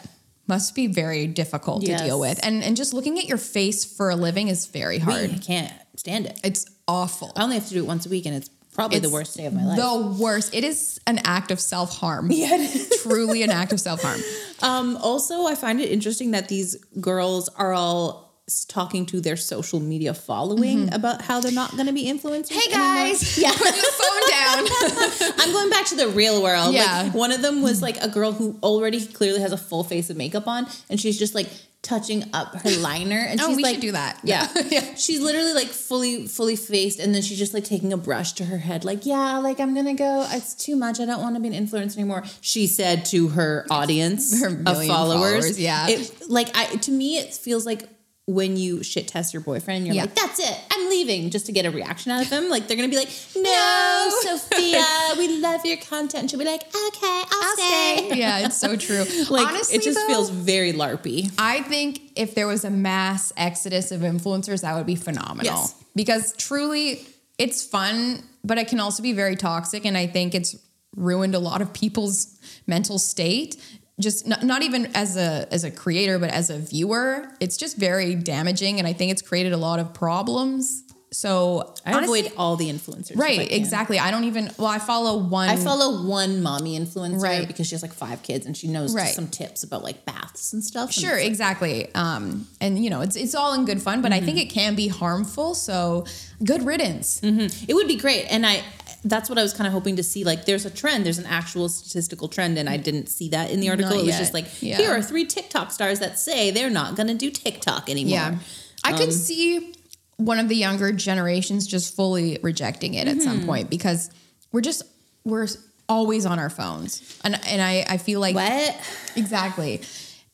must 0.46 0.74
be 0.76 0.86
very 0.86 1.26
difficult 1.26 1.82
Yes. 1.82 2.00
to 2.00 2.06
deal 2.06 2.20
with. 2.20 2.38
And 2.44 2.62
and 2.62 2.76
just 2.76 2.94
looking 2.94 3.18
at 3.18 3.26
your 3.26 3.38
face 3.38 3.84
for 3.84 4.10
a 4.10 4.16
living 4.16 4.46
is 4.48 4.66
very 4.66 4.98
hard. 5.00 5.30
I 5.34 5.38
can't 5.38 5.72
stand 5.96 6.26
it. 6.26 6.38
It's 6.44 6.66
awful. 6.86 7.32
I 7.36 7.42
only 7.42 7.56
have 7.56 7.66
to 7.68 7.74
do 7.74 7.78
it 7.80 7.86
once 7.86 8.06
a 8.06 8.08
week, 8.08 8.26
and 8.26 8.36
it's 8.36 8.48
probably 8.72 9.00
the 9.00 9.10
worst 9.10 9.36
day 9.36 9.46
of 9.46 9.54
my 9.54 9.64
life. 9.64 9.76
The 9.78 10.22
worst. 10.22 10.54
It 10.54 10.62
is 10.62 11.00
an 11.06 11.18
act 11.24 11.50
of 11.50 11.58
self-harm. 11.58 12.30
Yeah, 12.30 12.54
it 12.54 12.74
is. 12.76 13.00
Truly 13.02 13.42
an 13.42 13.50
act 13.50 13.72
of 13.72 13.80
self-harm. 13.80 14.20
Um, 14.62 14.96
also, 14.98 15.46
I 15.46 15.54
find 15.56 15.80
it 15.80 15.90
interesting 15.90 16.30
that 16.32 16.48
these 16.48 16.76
girls 17.00 17.48
are 17.56 17.72
all 17.72 18.25
talking 18.68 19.04
to 19.06 19.20
their 19.20 19.36
social 19.36 19.80
media 19.80 20.14
following 20.14 20.92
about 20.94 21.22
how 21.22 21.40
they're 21.40 21.50
not 21.52 21.72
going 21.72 21.86
to 21.86 21.92
be 21.92 22.04
influencers. 22.06 22.48
Mm-hmm. 22.48 22.58
Hey 22.58 22.72
anymore. 22.72 22.86
guys, 23.08 23.38
Yeah. 23.42 23.50
putting 23.52 23.72
the 23.72 23.92
phone 24.00 24.30
down. 24.30 25.32
I'm 25.40 25.52
going 25.52 25.70
back 25.70 25.86
to 25.86 25.96
the 25.96 26.08
real 26.08 26.42
world. 26.42 26.72
Yeah. 26.74 27.02
Like 27.04 27.14
one 27.14 27.32
of 27.32 27.42
them 27.42 27.62
was 27.62 27.82
like 27.82 27.96
a 28.02 28.08
girl 28.08 28.32
who 28.32 28.58
already 28.62 29.04
clearly 29.04 29.40
has 29.40 29.52
a 29.52 29.58
full 29.58 29.82
face 29.84 30.10
of 30.10 30.16
makeup 30.16 30.46
on, 30.46 30.66
and 30.88 31.00
she's 31.00 31.18
just 31.18 31.34
like 31.34 31.48
touching 31.82 32.24
up 32.32 32.54
her 32.62 32.70
liner. 32.78 33.18
And 33.18 33.40
Oh, 33.40 33.48
she's 33.48 33.56
we 33.58 33.62
like, 33.62 33.74
should 33.74 33.80
do 33.82 33.92
that. 33.92 34.18
Yeah. 34.24 34.48
Yeah. 34.68 34.94
She's 34.96 35.20
literally 35.20 35.52
like 35.52 35.68
fully, 35.68 36.26
fully 36.28 36.56
faced, 36.56 36.98
and 37.00 37.14
then 37.14 37.22
she's 37.22 37.38
just 37.38 37.52
like 37.54 37.64
taking 37.64 37.92
a 37.92 37.96
brush 37.96 38.32
to 38.34 38.44
her 38.44 38.58
head, 38.58 38.84
like, 38.84 39.06
yeah, 39.06 39.38
like 39.38 39.58
I'm 39.60 39.74
gonna 39.74 39.94
go. 39.94 40.26
It's 40.30 40.54
too 40.54 40.76
much. 40.76 41.00
I 41.00 41.04
don't 41.04 41.20
want 41.20 41.34
to 41.36 41.40
be 41.40 41.48
an 41.48 41.66
influencer 41.66 41.96
anymore. 41.96 42.22
She 42.40 42.66
said 42.68 43.04
to 43.06 43.28
her 43.30 43.66
audience 43.70 44.40
Her 44.40 44.48
of 44.48 44.64
followers. 44.64 44.86
followers, 44.86 45.60
yeah. 45.60 45.88
It 45.88 46.12
like 46.28 46.56
I 46.56 46.66
to 46.76 46.90
me 46.92 47.18
it 47.18 47.34
feels 47.34 47.66
like 47.66 47.88
when 48.28 48.56
you 48.56 48.82
shit 48.82 49.06
test 49.06 49.32
your 49.32 49.40
boyfriend, 49.40 49.86
you're 49.86 49.94
Yeah. 49.94 50.02
like, 50.02 50.14
that's 50.16 50.40
it, 50.40 50.58
I'm 50.72 50.88
leaving, 50.90 51.30
just 51.30 51.46
to 51.46 51.52
get 51.52 51.64
a 51.64 51.70
reaction 51.70 52.10
out 52.10 52.22
of 52.24 52.28
him. 52.30 52.48
Like 52.48 52.66
they're 52.66 52.76
gonna 52.76 52.88
be 52.88 52.96
like, 52.96 53.08
no, 53.36 53.42
No. 53.42 54.18
Sophia, 54.36 54.84
we 55.16 55.38
love 55.38 55.64
your 55.64 55.76
content. 55.76 56.22
And 56.22 56.30
she'll 56.30 56.38
be 56.40 56.44
like, 56.44 56.62
okay, 56.62 57.22
I'll, 57.30 57.56
stay. 57.56 58.10
yeah, 58.14 58.40
it's 58.46 58.56
so 58.56 58.74
true. 58.76 59.04
Like 59.30 59.46
Honestly, 59.46 59.76
it 59.76 59.82
just 59.82 59.96
though, 59.98 60.06
feels 60.08 60.30
very 60.30 60.72
larpy. 60.72 61.32
I 61.38 61.62
think 61.62 62.00
if 62.16 62.34
there 62.34 62.48
was 62.48 62.64
a 62.64 62.70
mass 62.70 63.32
exodus 63.36 63.92
of 63.92 64.00
influencers, 64.00 64.62
that 64.62 64.74
would 64.74 64.86
be 64.86 64.96
phenomenal. 64.96 65.44
Yes. 65.44 65.74
Because 65.94 66.34
truly, 66.36 67.06
it's 67.38 67.64
fun, 67.64 68.22
but 68.42 68.58
it 68.58 68.66
can 68.66 68.80
also 68.80 69.02
be 69.04 69.12
very 69.12 69.36
toxic. 69.36 69.84
And 69.84 69.96
I 69.96 70.06
think 70.08 70.34
it's 70.34 70.56
ruined 70.96 71.34
a 71.34 71.38
lot 71.38 71.60
of 71.62 71.72
people's 71.72 72.38
mental 72.66 72.98
state. 72.98 73.56
Just 73.98 74.26
not, 74.26 74.42
not 74.42 74.62
even 74.62 74.94
as 74.94 75.16
a 75.16 75.48
as 75.50 75.64
a 75.64 75.70
creator, 75.70 76.18
but 76.18 76.30
as 76.30 76.50
a 76.50 76.58
viewer, 76.58 77.28
it's 77.40 77.56
just 77.56 77.78
very 77.78 78.14
damaging. 78.14 78.78
And 78.78 78.86
I 78.86 78.92
think 78.92 79.10
it's 79.10 79.22
created 79.22 79.52
a 79.52 79.56
lot 79.56 79.78
of 79.78 79.94
problems. 79.94 80.84
So 81.12 81.74
I 81.86 81.92
honestly- 81.94 82.20
avoid 82.20 82.32
all 82.36 82.56
the 82.56 82.68
influencers. 82.70 83.16
right, 83.16 83.50
exactly. 83.50 83.98
I 83.98 84.10
don't 84.10 84.24
even. 84.24 84.50
Well, 84.58 84.66
I 84.68 84.78
follow 84.78 85.16
one. 85.18 85.48
I 85.48 85.56
follow 85.56 86.02
one 86.06 86.42
mommy 86.42 86.78
influencer 86.78 87.20
Right. 87.22 87.46
because 87.46 87.68
she 87.68 87.74
has 87.74 87.82
like 87.82 87.94
five 87.94 88.22
kids 88.22 88.44
and 88.44 88.56
she 88.56 88.66
knows 88.66 88.92
Right. 88.92 89.14
some 89.14 89.28
tips 89.28 89.62
about 89.62 89.84
like 89.84 90.04
baths 90.04 90.52
and 90.52 90.62
stuff. 90.64 90.86
and 90.88 90.94
Sure, 90.94 91.12
it's 91.12 91.20
like- 91.20 91.26
exactly. 91.26 91.94
Um, 91.94 92.48
and 92.60 92.82
you 92.82 92.90
know, 92.90 93.00
it's 93.02 93.14
it's 93.16 93.34
all 93.34 93.54
in 93.54 93.64
good 93.64 93.80
fun, 93.80 94.02
but 94.02 94.12
I 94.12 94.20
think 94.20 94.38
it 94.38 94.50
can 94.50 94.74
be 94.74 94.88
harmful. 94.88 95.54
So, 95.54 96.04
good 96.44 96.64
riddance. 96.66 97.20
It 97.22 97.74
would 97.74 97.88
be 97.88 97.96
great. 97.96 98.24
And 98.28 98.44
I 98.44 98.62
that's 99.04 99.28
what 99.28 99.38
I 99.38 99.42
was 99.44 99.52
kind 99.52 99.68
of 99.68 99.72
hoping 99.72 99.94
to 99.96 100.02
see. 100.02 100.24
Like 100.24 100.46
there's 100.46 100.66
a 100.66 100.70
trend, 100.70 101.06
there's 101.06 101.18
an 101.18 101.26
actual 101.26 101.68
statistical 101.68 102.26
trend, 102.26 102.58
and 102.58 102.68
I 102.68 102.76
didn't 102.76 103.08
see 103.08 103.28
that 103.28 103.50
in 103.52 103.60
the 103.60 103.68
article. 103.68 103.92
Not 103.92 104.00
it 104.00 104.06
was 104.06 104.14
yet. 104.14 104.18
just 104.18 104.34
like, 104.34 104.46
Yeah. 104.60 104.76
here 104.78 104.90
are 104.90 105.00
three 105.00 105.24
TikTok 105.24 105.70
stars 105.70 106.00
that 106.00 106.18
say 106.18 106.50
they're 106.50 106.68
not 106.70 106.96
gonna 106.96 107.14
do 107.14 107.30
TikTok 107.30 107.88
anymore. 107.88 108.10
Yeah, 108.10 108.34
I 108.82 108.90
Um, 108.92 108.98
could 108.98 109.12
see 109.12 109.74
one 110.18 110.38
of 110.38 110.48
the 110.48 110.56
younger 110.56 110.92
generations 110.92 111.66
just 111.66 111.94
fully 111.94 112.38
rejecting 112.42 112.94
it 112.94 113.06
at 113.08 113.16
Mm-hmm. 113.16 113.24
some 113.24 113.44
point 113.46 113.68
because 113.70 114.10
we're 114.52 114.60
just 114.62 114.82
we're 115.24 115.46
always 115.88 116.24
on 116.26 116.38
our 116.38 116.50
phones, 116.50 117.18
and 117.24 117.38
and 117.46 117.60
I 117.62 117.84
I 117.88 117.96
feel 117.98 118.20
like 118.20 118.34
What? 118.34 118.76
exactly, 119.16 119.80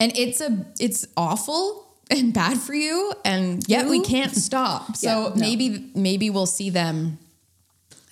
and 0.00 0.16
it's 0.16 0.40
a 0.40 0.64
it's 0.78 1.06
awful 1.16 1.86
and 2.10 2.32
bad 2.34 2.58
for 2.58 2.74
you, 2.74 3.12
and 3.24 3.66
yet 3.68 3.88
we 3.88 4.00
can't 4.00 4.34
stop. 4.34 4.96
So 4.96 5.08
Yeah, 5.08 5.28
no. 5.30 5.34
maybe 5.36 5.90
maybe 5.94 6.30
we'll 6.30 6.46
see 6.46 6.70
them. 6.70 7.18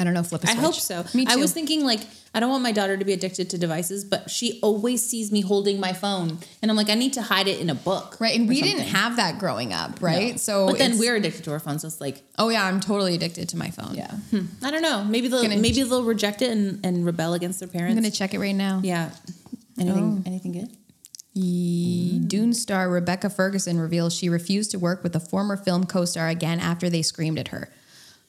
I 0.01 0.05
don't 0.05 0.15
know, 0.15 0.23
flip 0.25 0.43
a 0.43 0.49
I 0.49 0.53
switch. 0.55 0.59
I 0.59 0.63
hope 0.67 0.75
so. 0.75 1.05
Me 1.15 1.27
too. 1.27 1.33
I 1.33 1.37
was 1.37 1.53
thinking 1.53 1.85
like 1.85 2.01
I 2.35 2.41
don't 2.41 2.49
want 2.51 2.63
my 2.63 2.73
daughter 2.73 2.97
to 2.97 3.05
be 3.05 3.13
addicted 3.13 3.51
to 3.51 3.59
devices, 3.59 4.05
but 4.05 4.31
she 4.31 4.59
always 4.63 5.05
sees 5.09 5.31
me 5.31 5.41
holding 5.43 5.79
my 5.79 5.93
phone, 5.93 6.39
and 6.63 6.71
I'm 6.71 6.77
like, 6.77 6.89
I 6.89 6.95
need 6.95 7.13
to 7.15 7.23
hide 7.23 7.47
it 7.49 7.61
in 7.61 7.69
a 7.71 7.75
book, 7.75 8.17
Right. 8.21 8.39
And 8.39 8.49
we 8.49 8.63
didn't 8.63 8.85
have 8.85 9.17
that 9.17 9.39
growing 9.39 9.73
up, 9.73 10.01
right? 10.01 10.33
No. 10.33 10.37
So 10.39 10.67
but 10.69 10.79
then 10.79 10.99
we're 10.99 11.17
addicted 11.17 11.45
to 11.45 11.53
our 11.53 11.59
phones. 11.61 11.83
So 11.83 11.89
it's 11.89 12.01
like, 12.01 12.23
Oh 12.39 12.49
yeah, 12.49 12.65
I'm 12.65 12.81
totally 12.81 13.15
addicted 13.15 13.49
to 13.51 13.57
my 13.57 13.71
phone. 13.71 13.95
yeah, 13.95 14.11
Hmm. 14.31 14.47
I 14.63 14.71
don't 14.71 14.83
know. 14.83 15.05
Maybe 15.05 15.29
they'll 15.29 15.47
maybe 15.49 15.83
they'll 15.83 16.03
reject 16.05 16.41
it 16.43 16.51
and, 16.51 16.85
and 16.87 17.05
rebel 17.05 17.35
against 17.35 17.59
their 17.61 17.69
parents. 17.69 17.97
I'm 17.97 18.03
gonna 18.03 18.11
check 18.11 18.33
it 18.35 18.39
right 18.41 18.55
now. 18.55 18.81
yeah. 18.83 19.11
Anything 19.79 20.23
Oh. 20.25 20.29
anything 20.29 20.53
good? 20.53 20.69
Dune 22.29 22.53
star 22.55 22.89
Rebecca 22.91 23.31
Ferguson 23.31 23.79
reveals 23.79 24.15
she 24.15 24.29
refused 24.29 24.71
to 24.73 24.79
work 24.79 25.03
with 25.03 25.15
a 25.17 25.21
former 25.21 25.57
film 25.57 25.85
co-star 25.85 26.29
again 26.29 26.61
after 26.61 26.89
they 26.91 27.03
screamed 27.03 27.39
at 27.39 27.49
her. 27.49 27.71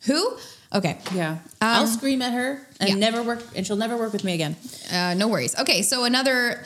Who? 0.05 0.37
Okay. 0.73 0.97
Yeah. 1.13 1.37
I'll 1.61 1.87
scream 1.87 2.21
at 2.21 2.33
her 2.33 2.65
and 2.79 2.89
yeah. 2.89 2.95
never 2.95 3.21
work, 3.23 3.43
and 3.55 3.65
she'll 3.67 3.75
never 3.75 3.97
work 3.97 4.13
with 4.13 4.23
me 4.23 4.33
again. 4.33 4.55
Uh, 4.91 5.13
no 5.15 5.27
worries. 5.27 5.57
Okay, 5.59 5.81
so 5.81 6.05
another. 6.05 6.63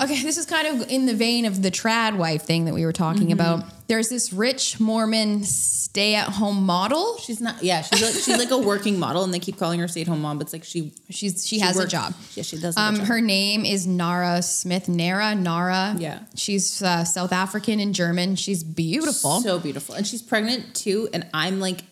Okay, 0.00 0.22
this 0.22 0.36
is 0.38 0.46
kind 0.46 0.66
of 0.66 0.88
in 0.90 1.06
the 1.06 1.14
vein 1.14 1.44
of 1.44 1.62
the 1.62 1.70
trad 1.70 2.16
wife 2.16 2.42
thing 2.42 2.64
that 2.64 2.74
we 2.74 2.84
were 2.84 2.92
talking 2.92 3.24
Mm-hmm. 3.28 3.32
about. 3.32 3.64
There's 3.88 4.08
this 4.08 4.32
rich 4.32 4.80
Mormon 4.80 5.44
stay 5.44 6.14
at 6.14 6.28
home 6.28 6.64
model. 6.64 7.18
She's 7.18 7.40
not. 7.42 7.62
Yeah, 7.62 7.82
she's 7.82 8.00
like, 8.02 8.12
she's 8.14 8.38
like 8.38 8.50
a 8.50 8.56
working 8.58 8.98
model, 8.98 9.22
and 9.22 9.34
they 9.34 9.38
keep 9.38 9.58
calling 9.58 9.78
her 9.80 9.86
stay 9.88 10.00
at 10.00 10.06
home 10.08 10.22
mom. 10.22 10.38
But 10.38 10.44
it's 10.46 10.52
like 10.54 10.64
she 10.64 10.94
She's 11.10 11.46
she, 11.46 11.58
has 11.58 11.76
a 11.78 11.86
job. 11.86 12.14
Yeah, 12.34 12.42
she 12.42 12.56
does. 12.56 12.74
have 12.76 12.84
a 12.84 12.88
Um, 12.88 12.96
job. 12.96 13.06
her 13.08 13.20
name 13.20 13.66
is 13.66 13.86
Nara 13.86 14.40
Smith. 14.42 14.88
Nara, 14.88 15.34
Nara. 15.34 15.94
Yeah. 15.98 16.20
She's 16.34 16.82
uh, 16.82 17.04
South 17.04 17.32
African 17.32 17.78
and 17.80 17.94
German. 17.94 18.34
She's 18.36 18.64
beautiful. 18.64 19.40
so 19.40 19.58
beautiful, 19.58 19.94
and 19.94 20.06
she's 20.06 20.22
pregnant 20.22 20.74
too. 20.74 21.08
And 21.12 21.26
I'm 21.34 21.60
like 21.60 21.82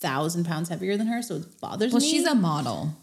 thousand 0.00 0.44
pounds 0.46 0.68
heavier 0.68 0.96
than 0.96 1.06
her, 1.06 1.22
so 1.22 1.36
it 1.36 1.60
bothers 1.60 1.92
well, 1.92 2.00
me. 2.00 2.06
Well, 2.06 2.12
she's 2.12 2.26
a 2.26 2.34
model. 2.34 2.94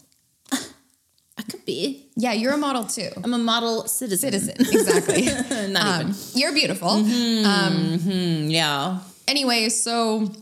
I 0.52 1.42
could 1.42 1.64
be. 1.64 2.06
Yeah, 2.16 2.32
you're 2.32 2.52
a 2.52 2.56
model 2.58 2.84
too. 2.84 3.10
I'm 3.22 3.32
a 3.32 3.38
model 3.38 3.86
citizen. 3.86 4.32
Citizen, 4.32 4.56
exactly. 4.58 5.68
Not 5.72 6.04
um, 6.06 6.14
you're 6.34 6.52
beautiful. 6.52 6.98
even. 6.98 8.50
Yeah. 8.50 8.98
anyway, 9.28 9.68
so 9.68 10.32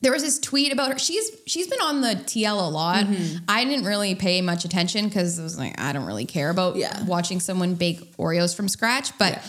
there 0.00 0.12
was 0.12 0.22
this 0.22 0.38
tweet 0.38 0.72
about 0.72 0.92
her. 0.92 0.98
She's 0.98 1.30
she's 1.46 1.66
been 1.68 1.80
on 1.82 2.00
the 2.00 2.14
TL 2.14 2.56
a 2.56 2.70
lot. 2.70 3.04
Mm-hmm. 3.04 3.44
I 3.48 3.64
didn't 3.64 3.84
really 3.84 4.14
pay 4.14 4.40
much 4.40 4.64
attention 4.64 5.08
because 5.08 5.38
I 5.38 5.42
was 5.42 5.58
like, 5.58 5.78
I 5.78 5.92
don't 5.92 6.06
really 6.06 6.24
care 6.24 6.48
about 6.48 6.76
Yeah. 6.76 7.04
watching 7.04 7.38
someone 7.38 7.74
bake 7.74 8.16
Oreos 8.16 8.56
from 8.56 8.66
scratch. 8.68 9.16
But 9.18 9.32
Yeah. 9.34 9.42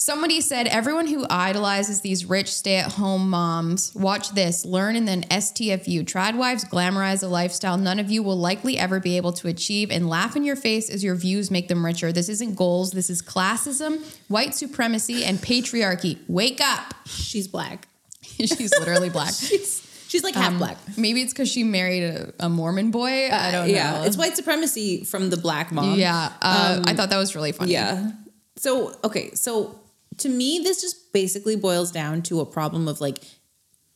Somebody 0.00 0.40
said 0.40 0.66
everyone 0.66 1.06
who 1.06 1.26
idolizes 1.28 2.00
these 2.00 2.24
rich 2.24 2.50
stay-at-home 2.52 3.28
moms, 3.28 3.94
watch 3.94 4.30
this, 4.30 4.64
learn 4.64 4.96
and 4.96 5.06
then 5.06 5.22
STFU. 5.24 6.04
Trad 6.04 6.36
wives 6.36 6.64
glamorize 6.64 7.22
a 7.22 7.26
lifestyle 7.26 7.76
none 7.76 7.98
of 7.98 8.10
you 8.10 8.22
will 8.22 8.38
likely 8.38 8.78
ever 8.78 8.98
be 8.98 9.18
able 9.18 9.32
to 9.34 9.46
achieve 9.46 9.90
and 9.90 10.08
laugh 10.08 10.34
in 10.36 10.42
your 10.42 10.56
face 10.56 10.88
as 10.88 11.04
your 11.04 11.14
views 11.14 11.50
make 11.50 11.68
them 11.68 11.84
richer. 11.84 12.12
This 12.12 12.30
isn't 12.30 12.54
goals, 12.56 12.92
this 12.92 13.10
is 13.10 13.20
classism, 13.20 14.02
white 14.28 14.54
supremacy, 14.54 15.22
and 15.24 15.38
patriarchy. 15.38 16.18
Wake 16.28 16.60
up. 16.62 16.94
She's 17.06 17.46
black. 17.46 17.86
She's 18.38 18.72
literally 18.78 19.10
black. 19.18 19.34
She's 19.34 19.86
she's 20.08 20.24
like 20.24 20.34
half 20.34 20.52
Um, 20.52 20.58
black. 20.58 20.78
Maybe 20.96 21.20
it's 21.20 21.34
because 21.34 21.50
she 21.50 21.62
married 21.62 22.04
a, 22.04 22.32
a 22.40 22.48
Mormon 22.48 22.90
boy. 22.90 23.28
I 23.30 23.50
don't 23.50 23.68
know. 23.68 23.74
Yeah, 23.74 24.04
it's 24.04 24.16
white 24.16 24.34
supremacy 24.34 25.04
from 25.04 25.28
the 25.28 25.36
black 25.36 25.70
mom. 25.70 25.98
Yeah, 25.98 26.32
uh, 26.40 26.82
I 26.86 26.94
thought 26.94 27.10
that 27.10 27.18
was 27.18 27.34
really 27.36 27.52
funny. 27.52 27.72
Yeah. 27.72 28.12
So, 28.56 28.96
okay. 29.04 29.32
So, 29.34 29.78
to 30.20 30.28
me, 30.28 30.58
this 30.62 30.80
just 30.80 31.12
basically 31.12 31.56
boils 31.56 31.90
down 31.90 32.22
to 32.22 32.40
a 32.40 32.46
problem 32.46 32.88
of 32.88 33.00
like, 33.00 33.22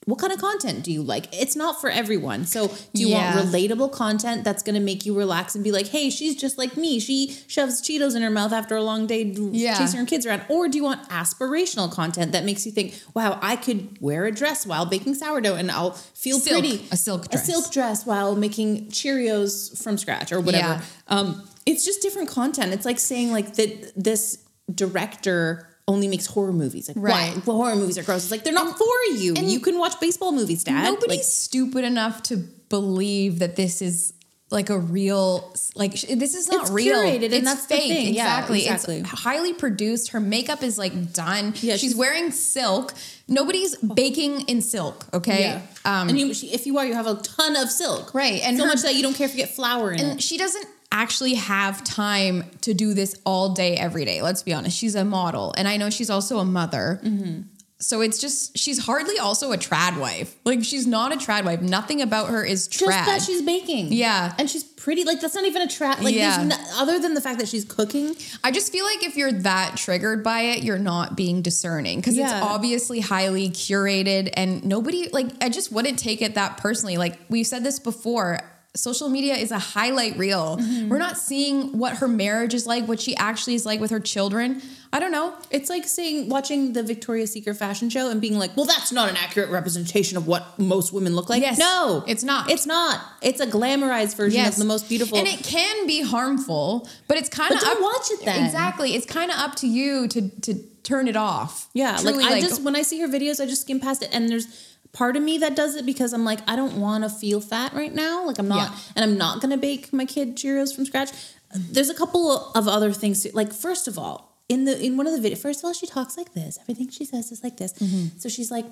what 0.07 0.19
kind 0.19 0.35
of 0.35 0.39
content 0.39 0.83
do 0.85 0.93
you 0.93 1.03
like? 1.03 1.29
It's 1.33 1.57
not 1.57 1.81
for 1.81 1.89
everyone. 1.89 2.45
So, 2.45 2.69
do 2.93 3.01
you 3.01 3.09
Yeah. 3.09 3.37
want 3.37 3.49
relatable 3.49 3.91
content 3.93 4.45
that's 4.45 4.63
going 4.63 4.75
to 4.75 4.81
make 4.81 5.07
you 5.07 5.17
relax 5.17 5.55
and 5.55 5.65
be 5.65 5.73
like, 5.73 5.87
hey, 5.89 6.11
she's 6.11 6.37
just 6.37 6.59
like 6.59 6.77
me. 6.77 7.01
She 7.01 7.35
shoves 7.47 7.81
Cheetos 7.81 8.15
in 8.15 8.21
her 8.21 8.29
mouth 8.29 8.53
after 8.53 8.77
a 8.77 8.83
long 8.83 9.07
day 9.07 9.23
Yeah. 9.23 9.79
chasing 9.79 9.99
her 10.01 10.05
kids 10.05 10.27
around. 10.27 10.43
Or 10.51 10.69
do 10.69 10.77
you 10.77 10.85
want 10.85 11.09
aspirational 11.09 11.91
content 11.91 12.33
that 12.33 12.45
makes 12.45 12.67
you 12.67 12.73
think, 12.73 13.01
wow, 13.15 13.39
I 13.41 13.57
could 13.57 13.97
wear 13.99 14.27
a 14.27 14.31
dress 14.31 14.67
while 14.67 14.85
baking 14.85 15.15
sourdough 15.15 15.55
and 15.57 15.71
I'll 15.71 15.93
feel 15.93 16.39
Silk. 16.39 16.61
pretty. 16.61 16.87
A 16.93 16.99
silk 16.99 17.31
dress. 17.31 17.49
A 17.49 17.53
silk 17.53 17.73
dress 17.73 18.05
while 18.05 18.37
making 18.37 18.89
Cheerios 18.91 19.83
from 19.83 19.97
scratch 19.97 20.33
or 20.33 20.41
whatever. 20.41 20.83
Yeah. 20.83 20.83
Um, 21.09 21.49
it's 21.65 21.83
just 21.83 22.03
different 22.03 22.29
content. 22.29 22.75
It's 22.75 22.85
like 22.85 22.99
saying 22.99 23.33
like 23.33 23.55
that 23.55 23.93
this 23.97 24.37
director 24.75 25.67
only 25.87 26.09
makes 26.09 26.27
horror 26.27 26.53
movies. 26.53 26.89
Like 26.89 26.97
Right. 26.99 27.35
why? 27.37 27.43
Well, 27.45 27.57
horror 27.59 27.77
movies 27.77 27.99
are 27.99 28.03
gross. 28.03 28.23
It's 28.23 28.31
like 28.31 28.45
they're 28.45 28.53
not 28.53 28.79
for 28.79 29.15
you. 29.17 29.35
and 29.37 29.51
You 29.51 29.61
can 29.61 29.79
watch 29.79 30.01
baseball 30.01 30.33
movies, 30.33 30.65
Dad. 30.65 30.85
Nobody's 30.85 31.09
Like, 31.19 31.23
stupid 31.25 31.85
enough 31.85 32.23
to 32.25 32.37
believe 32.69 33.39
that 33.41 33.57
this 33.57 33.83
is 33.83 34.13
like 34.51 34.71
a 34.71 34.79
real 34.79 35.53
like 35.75 35.97
sh- 35.97 36.05
this 36.17 36.35
is 36.35 36.49
not 36.49 36.63
It's 36.63 36.71
real 36.71 36.97
curated, 36.97 37.25
and 37.25 37.35
it's 37.35 37.45
that's 37.45 37.67
the 37.67 37.75
fake 37.77 37.89
thing. 37.93 38.15
Yeah, 38.15 38.23
exactly. 38.39 38.61
exactly. 38.67 38.99
it's 39.01 39.09
highly 39.09 39.53
produced 39.53 40.11
her 40.11 40.21
makeup 40.21 40.63
is 40.63 40.79
like 40.79 41.13
done 41.13 41.47
Yeah, 41.61 41.73
she's, 41.73 41.81
she's- 41.81 41.95
wearing 41.95 42.31
silk 42.31 42.95
nobody's 43.27 43.75
baking 43.77 44.43
in 44.43 44.61
silk 44.63 45.07
okay 45.13 45.41
yeah. 45.41 45.63
um 45.85 46.09
and 46.09 46.19
you, 46.21 46.33
she- 46.35 46.53
if 46.53 46.67
you 46.67 46.79
are, 46.79 46.87
you 46.87 46.95
have 46.95 47.07
a 47.07 47.17
ton 47.17 47.57
of 47.57 47.69
silk. 47.71 48.15
Right, 48.15 48.41
and 48.45 48.57
so 48.57 48.65
her- 48.65 48.69
much 48.69 48.83
that 48.83 48.95
you 48.95 49.03
don't 49.03 49.15
care 49.15 49.27
if 49.27 49.33
you 49.35 49.39
get 49.39 49.51
flour 49.55 49.91
in 49.93 49.99
it. 49.99 50.03
And 50.03 50.19
it. 50.21 50.23
she 50.23 50.37
doesn't 50.39 50.67
actually 50.95 51.35
have 51.35 51.83
time 51.85 52.45
to 52.63 52.73
do 52.73 52.95
this 52.95 53.15
all 53.27 53.53
day, 53.55 53.77
every 53.77 54.05
day. 54.05 54.23
Let's 54.23 54.43
be 54.43 54.55
honest. 54.55 54.79
She's 54.79 54.95
a 54.95 55.05
model. 55.05 55.53
And 55.57 55.67
I 55.69 55.77
know 55.77 55.91
she's 55.91 56.09
also 56.11 56.39
a 56.39 56.45
mother. 56.45 57.01
Mm-hmm. 57.05 57.43
So 57.81 58.01
it's 58.01 58.19
just, 58.19 58.57
she's 58.57 58.79
hardly 58.87 59.19
also 59.19 59.53
a 59.53 59.59
trad 59.59 59.99
wife. 59.99 60.35
Like, 60.45 60.65
she's 60.65 60.87
not 60.87 61.13
a 61.13 61.17
trad 61.17 61.45
wife. 61.45 61.61
Nothing 61.61 62.01
about 62.01 62.31
her 62.31 62.43
is 62.43 62.67
Just 62.69 62.85
trad. 62.85 63.05
that 63.05 63.21
she's 63.21 63.43
baking. 63.43 63.93
Yeah. 63.93 64.33
And 64.39 64.49
she's 64.49 64.65
pretty. 64.65 65.05
Like, 65.05 65.21
that's 65.21 65.35
not 65.35 65.45
even 65.45 65.61
a 65.61 65.67
trad. 65.67 66.01
Like, 66.01 66.15
Yeah. 66.15 66.39
there's 66.39 66.49
no, 66.49 66.57
other 66.81 66.99
than 66.99 67.13
the 67.13 67.21
fact 67.21 67.41
that 67.41 67.49
she's 67.49 67.65
cooking. 67.65 68.15
I 68.43 68.53
just 68.53 68.73
feel 68.73 68.87
like 68.87 69.05
if 69.05 69.17
you're 69.17 69.33
that 69.33 69.77
triggered 69.77 70.23
by 70.23 70.43
it, 70.43 70.63
you're 70.63 70.79
not 70.79 71.15
being 71.17 71.43
discerning 71.43 71.99
because 71.99 72.17
Yeah. 72.17 72.25
it's 72.39 72.47
obviously 72.47 73.01
highly 73.01 73.51
curated 73.51 74.31
and 74.35 74.65
nobody, 74.65 75.09
like, 75.13 75.27
I 75.43 75.51
just 75.51 75.71
wouldn't 75.71 75.99
take 75.99 76.23
it 76.23 76.37
that 76.37 76.57
personally. 76.57 76.97
Like, 76.97 77.19
we've 77.29 77.47
said 77.47 77.65
this 77.65 77.79
before. 77.81 78.39
Social 78.77 79.09
media 79.09 79.35
is 79.35 79.53
a 79.53 79.59
highlight 79.59 80.19
reel. 80.19 80.57
Mm-hmm. 80.57 80.89
We're 80.89 80.99
not 80.99 81.17
seeing 81.17 81.79
what 81.79 81.99
her 81.99 82.09
marriage 82.09 82.55
is 82.55 82.67
like, 82.67 82.89
what 82.89 83.01
she 83.01 83.17
actually 83.17 83.55
is 83.55 83.65
like 83.65 83.79
with 83.79 83.93
her 83.93 84.01
children. 84.01 84.61
I 84.93 84.99
don't 84.99 85.13
know. 85.13 85.33
It's 85.51 85.71
like 85.71 85.85
saying, 85.85 86.29
watching 86.29 86.73
the 86.73 86.83
Victoria's 86.83 87.31
Secret 87.31 87.55
fashion 87.55 87.89
show 87.89 88.11
and 88.11 88.21
being 88.21 88.37
like, 88.37 88.57
well, 88.57 88.67
that's 88.67 88.91
not 88.91 89.09
an 89.09 89.17
accurate 89.17 89.51
representation 89.51 90.17
of 90.17 90.27
what 90.27 90.59
most 90.59 90.93
women 90.93 91.15
look 91.15 91.29
like. 91.29 91.41
Yes. 91.41 91.57
No, 91.57 92.03
It's 92.09 92.25
not. 92.25 92.51
It's 92.51 92.67
not. 92.67 93.01
It's 93.23 93.41
a 93.41 93.47
glamorized 93.47 94.17
version 94.17 94.45
of 94.45 94.57
the 94.57 94.65
most 94.65 94.89
beautiful. 94.89 95.19
And 95.19 95.29
it 95.29 95.45
can 95.45 95.87
be 95.87 96.03
harmful, 96.03 96.89
but 97.07 97.17
it's 97.17 97.29
kind 97.29 97.55
of 97.55 97.61
don't 97.61 97.81
watch 97.83 98.11
it 98.11 98.25
then. 98.25 98.45
Exactly. 98.45 98.95
It's 98.97 99.07
kind 99.07 99.31
of 99.31 99.37
up 99.39 99.55
to 99.57 99.69
you 99.69 100.09
to 100.09 100.29
to 100.41 100.55
turn 100.83 101.09
it 101.09 101.17
off. 101.17 101.69
Yeah, 101.73 101.97
Truly, 101.97 102.25
like 102.25 102.35
I 102.35 102.41
just 102.41 102.63
when 102.63 102.77
I 102.77 102.83
see 102.83 103.01
her 103.01 103.09
videos, 103.09 103.41
I 103.41 103.47
just 103.47 103.63
skim 103.63 103.81
past 103.81 104.03
it, 104.03 104.11
and 104.13 104.29
there's 104.29 104.74
part 104.95 105.17
of 105.17 105.23
me 105.23 105.37
that 105.39 105.55
does 105.55 105.75
it 105.77 105.85
because 105.85 106.13
I'm 106.15 106.25
like, 106.25 106.41
I 106.49 106.57
don't 106.57 106.79
want 106.81 107.05
to 107.05 107.11
feel 107.11 107.41
fat 107.43 107.75
right 107.75 107.93
now. 107.95 108.25
Like 108.27 108.39
I'm 108.39 108.49
not, 108.49 108.71
Yeah. 108.71 108.79
and 108.97 109.05
I'm 109.05 109.19
not 109.19 109.41
gonna 109.43 109.59
bake 109.59 109.93
my 109.93 110.07
kid 110.07 110.37
Cheerios 110.37 110.75
from 110.75 110.87
scratch. 110.87 111.11
There's 111.55 111.91
a 111.91 111.95
couple 111.95 112.51
of 112.55 112.67
other 112.67 112.91
things. 112.93 113.23
To, 113.25 113.31
like 113.35 113.53
first 113.53 113.87
of 113.87 113.99
all, 113.99 114.41
in 114.49 114.65
the 114.65 114.75
in 114.85 114.97
one 114.97 115.07
of 115.07 115.13
the 115.21 115.29
videos, 115.29 115.39
first 115.39 115.61
of 115.61 115.67
all, 115.67 115.73
she 115.75 115.87
talks 115.87 116.17
like 116.17 116.33
this. 116.35 116.59
Everything 116.63 116.89
she 116.91 117.05
says 117.05 117.31
is 117.31 117.43
like 117.45 117.57
this. 117.59 117.73
Mm-hmm. 117.75 118.19
So 118.19 118.29
she's 118.29 118.51
like. 118.51 118.67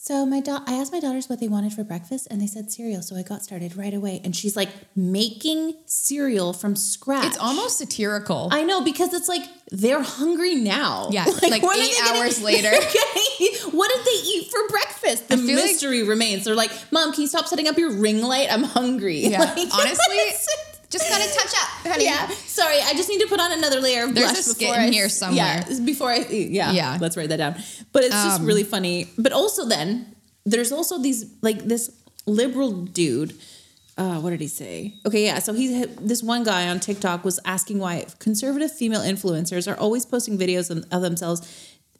So 0.00 0.24
my 0.24 0.38
da- 0.40 0.62
I 0.64 0.74
asked 0.74 0.92
my 0.92 1.00
daughters 1.00 1.28
what 1.28 1.40
they 1.40 1.48
wanted 1.48 1.72
for 1.72 1.82
breakfast, 1.82 2.28
and 2.30 2.40
they 2.40 2.46
said 2.46 2.70
cereal. 2.70 3.02
So 3.02 3.16
I 3.16 3.22
got 3.24 3.42
started 3.42 3.76
right 3.76 3.92
away. 3.92 4.20
And 4.22 4.34
she's 4.34 4.54
like 4.54 4.68
making 4.94 5.74
cereal 5.86 6.52
from 6.52 6.76
scratch. 6.76 7.26
it's 7.26 7.36
almost 7.38 7.78
satirical. 7.78 8.48
I 8.52 8.62
know 8.62 8.80
because 8.84 9.12
it's 9.12 9.28
like 9.28 9.42
they're 9.72 10.00
hungry 10.02 10.54
now. 10.54 11.08
Yeah, 11.10 11.24
like 11.42 11.64
are 11.64 11.74
eight 11.74 11.90
they 11.90 11.98
gonna- 11.98 12.18
hours 12.20 12.40
later. 12.50 12.68
Okay, 12.68 13.58
what 13.72 13.90
did 13.92 14.04
they 14.06 14.20
eat 14.28 14.50
for 14.52 14.68
breakfast? 14.68 14.87
The 15.16 15.36
feel 15.36 15.56
like- 15.56 15.64
mystery 15.64 16.02
remains. 16.02 16.44
They're 16.44 16.54
like, 16.54 16.70
"Mom, 16.90 17.12
can 17.12 17.22
you 17.22 17.28
stop 17.28 17.46
setting 17.46 17.68
up 17.68 17.76
your 17.78 17.92
ring 17.92 18.22
light? 18.22 18.48
I'm 18.50 18.62
hungry." 18.64 19.18
yeah. 19.26 19.40
Like, 19.40 19.68
Honestly, 19.74 20.18
just 20.90 21.08
gotta 21.08 21.24
touch 21.34 21.52
up, 21.62 21.92
honey. 21.92 22.04
yeah. 22.04 22.28
Sorry, 22.46 22.78
I 22.80 22.92
just 22.94 23.08
need 23.08 23.20
to 23.20 23.26
put 23.28 23.40
on 23.40 23.52
another 23.52 23.80
layer 23.80 24.04
of 24.04 24.14
There's 24.14 24.32
blush 24.32 24.58
before 24.58 24.74
I, 24.76 24.88
here 24.88 25.08
somewhere. 25.08 25.64
Yeah, 25.68 25.80
before 25.84 26.10
I 26.10 26.18
yeah 26.30 26.72
Yeah. 26.72 26.98
Let's 27.00 27.16
write 27.16 27.28
that 27.28 27.36
down. 27.36 27.56
But 27.92 28.04
it's 28.04 28.14
just 28.14 28.40
Um, 28.40 28.46
really 28.46 28.64
funny. 28.64 29.06
But 29.18 29.32
also 29.32 29.66
then 29.66 30.14
there's 30.46 30.72
also 30.72 30.98
these 30.98 31.26
like 31.42 31.64
this 31.64 31.90
liberal 32.26 32.72
dude. 32.72 33.34
Uh, 33.98 34.20
what 34.20 34.30
did 34.30 34.40
he 34.40 34.46
say? 34.48 34.94
Okay, 35.04 35.24
yeah. 35.26 35.40
So 35.40 35.52
he's 35.52 35.86
this 36.00 36.22
one 36.22 36.44
guy 36.44 36.68
on 36.68 36.78
TikTok 36.80 37.24
was 37.24 37.38
asking 37.44 37.80
why 37.80 38.06
conservative 38.20 38.72
female 38.72 39.00
influencers 39.02 39.70
are 39.70 39.76
always 39.76 40.06
posting 40.06 40.38
videos 40.38 40.70
of, 40.70 40.86
of 40.92 41.02
themselves 41.02 41.42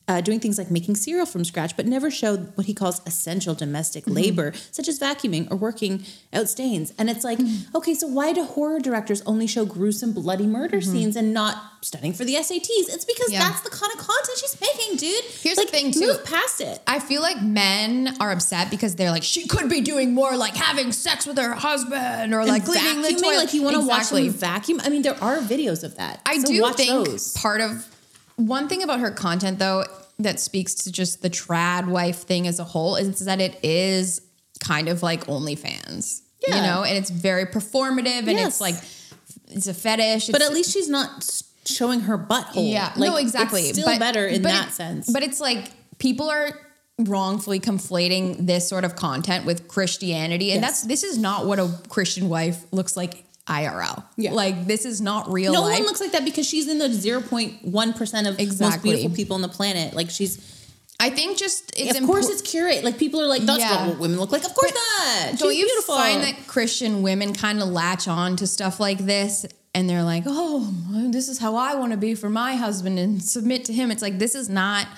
uh, 0.09 0.21
doing 0.23 0.40
things 0.40 0.57
like 0.59 0.71
making 0.71 0.97
cereal 0.97 1.27
from 1.27 1.44
scratch, 1.44 1.77
but 1.77 1.87
never 1.87 2.11
show 2.11 2.37
what 2.57 2.66
he 2.66 2.75
calls 2.75 3.01
essential 3.07 3.55
domestic 3.55 4.05
Mm-hmm. 4.05 4.14
labor, 4.14 4.53
such 4.73 4.88
as 4.88 4.99
vacuuming 4.99 5.51
or 5.51 5.57
working 5.57 6.03
out 6.33 6.49
stains. 6.49 6.92
And 6.99 7.11
it's 7.11 7.25
like, 7.25 7.38
Mm-hmm. 7.38 7.77
okay, 7.77 7.94
so 7.94 8.07
why 8.07 8.33
do 8.33 8.44
horror 8.44 8.81
directors 8.81 9.21
only 9.27 9.47
show 9.47 9.64
gruesome, 9.66 10.12
bloody 10.12 10.47
murder 10.47 10.81
scenes 10.81 11.14
and 11.14 11.33
not 11.35 11.62
studying 11.83 12.12
for 12.14 12.25
the 12.25 12.35
SATs? 12.35 12.88
It's 12.88 13.05
because 13.05 13.27
Mm-hmm. 13.29 13.33
Yeah. 13.35 13.49
that's 13.51 13.61
the 13.61 13.71
kind 13.71 13.92
of 13.92 13.99
content 13.99 14.38
she's 14.38 14.59
making, 14.61 14.97
dude. 14.97 15.25
Here's 15.42 15.59
like, 15.59 15.66
the 15.66 15.73
thing, 15.73 15.92
too. 15.92 16.07
Move 16.07 16.25
past 16.25 16.61
it. 16.62 16.81
I 16.87 16.99
feel 17.01 17.21
like 17.21 17.42
men 17.42 18.16
are 18.21 18.33
upset 18.33 18.71
because 18.71 18.94
they're 18.97 19.11
like, 19.11 19.23
she 19.23 19.47
could 19.47 19.68
be 19.68 19.83
doing 19.83 20.14
more, 20.14 20.37
like 20.37 20.57
having 20.57 20.90
sex 20.92 21.27
with 21.27 21.37
her 21.37 21.53
husband 21.55 22.33
or 22.35 22.47
like 22.47 22.64
cleaning 22.64 23.03
the 23.03 23.11
toilet. 23.12 23.37
like 23.37 23.53
you 23.55 23.62
want 23.62 23.75
to 23.77 23.83
Exactly. 23.83 24.23
watch 24.25 24.31
them 24.33 24.40
vacuum. 24.40 24.81
I 24.83 24.88
mean, 24.88 25.03
there 25.03 25.23
are 25.23 25.38
videos 25.38 25.85
of 25.85 25.97
that. 25.97 26.21
I 26.25 26.38
So 26.38 26.47
do 26.47 26.62
watch 26.62 26.77
think 26.77 27.07
those. 27.07 27.33
part 27.35 27.61
of 27.61 27.87
one 28.38 28.68
thing 28.68 28.83
about 28.83 29.01
her 29.01 29.11
content 29.11 29.59
though 29.59 29.85
that 30.18 30.40
speaks 30.40 30.74
to 30.74 30.90
just 30.90 31.22
the 31.22 31.31
trad 31.31 31.87
wife 31.87 32.22
thing 32.22 32.46
as 32.48 32.59
a 32.59 32.64
whole 32.64 32.96
is 32.96 33.20
that 33.27 33.40
it 33.40 33.59
is 33.62 34.20
kind 34.61 34.88
of 34.88 35.03
like 35.03 35.27
OnlyFans. 35.27 36.22
You 36.46 36.55
know, 36.55 36.83
and 36.83 36.96
it's 36.96 37.11
very 37.11 37.44
performative 37.46 38.20
and 38.20 38.33
Yes. 38.33 38.46
it's 38.46 38.61
like 38.61 38.74
it's 39.48 39.66
a 39.66 39.74
fetish. 39.74 40.29
But 40.29 40.40
at 40.40 40.53
least 40.53 40.72
she's 40.72 40.88
not 40.88 41.29
showing 41.66 42.01
her 42.01 42.16
butthole. 42.16 42.70
yeah, 42.72 42.92
Like, 42.96 43.11
no, 43.11 43.16
exactly. 43.16 43.62
It's 43.62 43.79
still 43.79 43.87
But- 43.92 43.98
better 43.98 44.27
in 44.27 44.42
that 44.42 44.68
it- 44.68 44.72
sense. 44.74 45.11
But 45.11 45.22
it's 45.22 45.40
like 45.40 45.70
people 45.98 46.31
are 46.31 46.51
wrongfully 46.98 47.61
conflating 47.61 48.46
this 48.46 48.66
sort 48.68 48.85
of 48.85 48.96
content 48.96 49.44
with 49.46 49.68
Christianity. 49.68 50.53
And 50.53 50.62
Yes. 50.62 50.70
that's 50.81 50.83
this 50.88 51.03
is 51.05 51.18
not 51.18 51.46
what 51.46 51.59
a 51.59 51.68
Christian 51.88 52.29
wife 52.29 52.59
looks 52.72 52.96
like 52.96 53.24
IRL. 53.48 54.04
Yeah. 54.16 54.32
Like 54.32 54.66
this 54.66 54.84
is 54.84 55.00
not 55.00 55.30
real 55.32 55.52
No 55.52 55.62
life. 55.62 55.78
one 55.78 55.82
looks 55.87 56.00
like 56.00 56.12
that 56.12 56.24
because 56.24 56.46
she's 56.46 56.68
in 56.68 56.78
the 56.78 56.88
0.1% 56.88 58.28
of 58.28 58.61
most 58.61 58.82
beautiful 58.82 59.11
people 59.11 59.34
on 59.34 59.42
the 59.42 59.48
planet. 59.48 59.94
Like 59.94 60.11
she's, 60.11 60.54
I 61.00 61.11
think 61.11 61.38
just 61.38 61.72
it's 61.76 61.98
of 61.98 62.04
course 62.06 62.26
impor- 62.28 62.32
it's 62.32 62.42
curate. 62.42 62.84
Like 62.84 62.98
people 62.98 63.20
are 63.20 63.26
like, 63.26 63.42
that's 63.42 63.61
Yeah. 63.61 63.70
not 63.70 63.88
what 63.88 63.98
women 63.98 64.18
look 64.20 64.32
like. 64.32 64.44
Of 64.44 64.54
course 64.54 64.72
not. 64.72 65.38
Don't 65.38 65.50
She's 65.50 65.58
you 65.61 65.66
beautiful. 65.66 65.96
find 65.96 66.22
that 66.22 66.46
Christian 66.46 67.02
women 67.02 67.32
kind 67.32 67.61
of 67.62 67.68
latch 67.68 68.06
on 68.08 68.37
to 68.37 68.46
stuff 68.46 68.80
like 68.80 68.98
this 68.98 69.46
and 69.74 69.88
they're 69.88 70.02
like, 70.02 70.24
oh, 70.26 70.72
this 71.11 71.28
is 71.28 71.38
how 71.38 71.54
I 71.56 71.74
want 71.76 71.92
to 71.92 71.98
be 71.98 72.14
for 72.14 72.28
my 72.30 72.56
husband 72.56 72.98
and 72.98 73.22
submit 73.22 73.64
to 73.66 73.72
him? 73.72 73.90
It's 73.90 74.02
like, 74.02 74.18
this 74.18 74.34
is 74.34 74.48
not, 74.48 74.88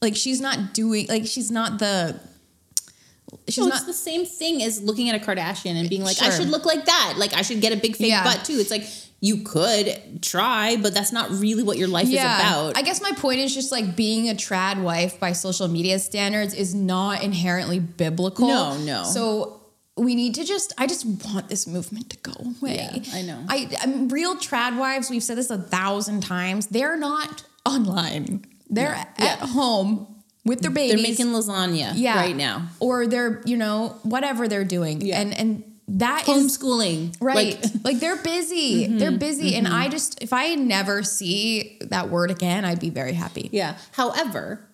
like, 0.00 0.16
she's 0.16 0.40
not 0.40 0.72
doing, 0.72 1.06
like, 1.08 1.26
she's 1.26 1.50
not 1.50 1.78
the, 1.78 2.18
she's 3.48 3.58
No, 3.58 3.66
not, 3.66 3.76
it's 3.78 3.86
the 3.86 3.92
same 3.92 4.24
thing 4.26 4.62
as 4.62 4.80
looking 4.82 5.08
at 5.10 5.20
a 5.20 5.24
Kardashian 5.24 5.76
and 5.78 5.88
being 5.88 6.02
like, 6.02 6.20
I 6.22 6.30
should 6.30 6.48
look 6.48 6.64
like 6.64 6.84
that. 6.86 7.14
Like 7.18 7.34
I 7.34 7.42
should 7.42 7.60
get 7.60 7.72
a 7.72 7.76
big 7.76 7.96
fake 7.96 8.10
Yeah. 8.10 8.24
butt 8.24 8.44
too. 8.44 8.54
It's 8.54 8.70
like 8.70 8.84
you 9.20 9.38
could 9.42 10.22
try, 10.22 10.76
but 10.76 10.92
that's 10.92 11.10
not 11.12 11.30
really 11.30 11.62
what 11.62 11.78
your 11.78 11.88
life 11.88 12.06
is 12.08 12.14
about. 12.14 12.76
I 12.76 12.82
guess 12.82 13.00
my 13.00 13.12
point 13.12 13.40
is 13.40 13.54
just 13.54 13.72
like 13.72 13.96
being 13.96 14.28
a 14.28 14.34
trad 14.34 14.82
wife 14.82 15.18
by 15.18 15.32
social 15.32 15.66
media 15.68 15.98
standards 15.98 16.52
is 16.52 16.74
not 16.74 17.22
inherently 17.22 17.78
biblical. 17.80 18.48
No, 18.48 18.76
no. 18.78 19.04
So 19.04 19.62
we 19.96 20.14
need 20.14 20.34
to 20.34 20.44
just 20.44 20.72
I 20.76 20.86
just 20.86 21.06
want 21.06 21.48
this 21.48 21.66
movement 21.66 22.10
to 22.10 22.16
go 22.18 22.32
away. 22.60 23.00
Yeah, 23.04 23.14
I 23.14 23.22
know. 23.22 23.44
I 23.48 23.70
I'm 23.82 24.08
real 24.08 24.36
trad 24.36 24.76
wives, 24.78 25.08
we've 25.08 25.22
said 25.22 25.38
this 25.38 25.50
a 25.50 25.58
thousand 25.58 26.22
times, 26.22 26.66
they're 26.66 26.96
not 26.98 27.44
online. 27.64 28.44
They're 28.68 28.94
Yeah. 29.18 29.24
at 29.32 29.38
home 29.40 30.06
with 30.44 30.60
their 30.60 30.70
babies. 30.70 30.94
They're 30.94 31.02
making 31.02 31.26
lasagna 31.26 31.92
yeah. 31.94 32.16
right 32.16 32.36
now. 32.36 32.68
Or 32.80 33.06
they're, 33.06 33.42
you 33.44 33.56
know, 33.56 33.96
whatever 34.02 34.48
they're 34.48 34.64
doing. 34.64 35.00
Yeah. 35.00 35.20
And 35.20 35.32
and 35.38 35.64
that 35.88 36.28
is 36.28 36.56
Homeschooling. 36.58 37.16
Right. 37.20 37.60
Like, 37.62 37.72
Like, 37.84 38.00
they're 38.00 38.16
busy. 38.16 38.86
Mm-hmm, 38.86 38.98
they're 38.98 39.12
busy. 39.12 39.54
And 39.54 39.68
I 39.68 39.88
just, 39.88 40.22
if 40.22 40.32
I 40.32 40.54
never 40.54 41.02
see 41.02 41.78
that 41.82 42.08
word 42.08 42.30
again, 42.30 42.64
I'd 42.64 42.80
be 42.80 42.88
very 42.90 43.12
happy. 43.12 43.50
Yeah. 43.52 43.76
However, 43.92 44.66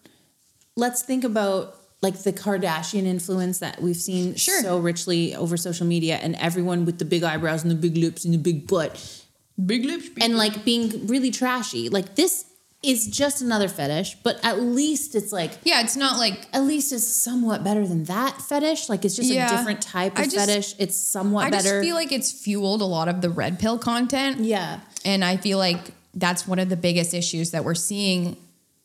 let's 0.77 1.03
think 1.03 1.25
about 1.25 1.77
like 2.03 2.23
the 2.23 2.33
Kardashian 2.33 3.05
influence 3.05 3.59
that 3.59 3.83
we've 3.83 3.97
seen 3.97 4.35
Sure. 4.37 4.63
so 4.63 4.79
richly 4.79 5.35
over 5.35 5.57
social 5.57 5.87
media 5.87 6.17
and 6.23 6.35
everyone 6.37 6.85
with 6.87 6.99
the 6.99 7.05
big 7.05 7.23
eyebrows 7.25 7.63
and 7.63 7.71
the 7.71 7.75
big 7.75 7.97
lips 7.97 8.25
and 8.25 8.33
the 8.33 8.39
big 8.39 8.67
butt 8.67 9.25
Big 9.67 9.85
lips. 9.85 10.09
and 10.21 10.37
like 10.39 10.65
being 10.65 11.07
really 11.09 11.31
trashy. 11.31 11.89
Like 11.91 12.15
this 12.15 12.47
is 12.83 13.07
just 13.07 13.43
another 13.43 13.69
fetish, 13.69 14.17
but 14.23 14.41
at 14.43 14.61
least 14.61 15.15
it's 15.15 15.33
like 15.33 15.53
yeah, 15.65 15.83
it's 15.83 15.97
not 15.97 16.19
like, 16.19 16.47
at 16.55 16.63
least 16.63 16.93
it's 16.93 17.07
somewhat 17.07 17.63
better 17.63 17.87
than 17.87 18.05
that 18.05 18.41
fetish. 18.41 18.89
Like 18.89 19.05
it's 19.05 19.17
just 19.17 19.31
Yeah. 19.31 19.53
a 19.53 19.57
different 19.57 19.83
type 19.83 20.19
of 20.19 20.25
just- 20.25 20.37
fetish. 20.37 20.75
It's 20.79 20.97
somewhat 20.97 21.51
better. 21.51 21.57
I 21.57 21.59
better. 21.59 21.81
just 21.81 21.87
feel 21.87 21.95
like 21.95 22.13
it's 22.13 22.33
fueled 22.33 22.81
a 22.81 22.87
lot 22.87 23.09
of 23.09 23.21
the 23.21 23.29
red 23.31 23.59
pill 23.59 23.79
content. 23.79 24.41
yeah. 24.41 24.81
And 25.05 25.25
I 25.25 25.37
feel 25.37 25.59
like 25.59 25.93
that's 26.15 26.47
one 26.47 26.59
of 26.59 26.69
the 26.69 26.77
biggest 26.77 27.15
issues 27.15 27.53
that 27.53 27.65
we're 27.65 27.75
seeing 27.75 28.37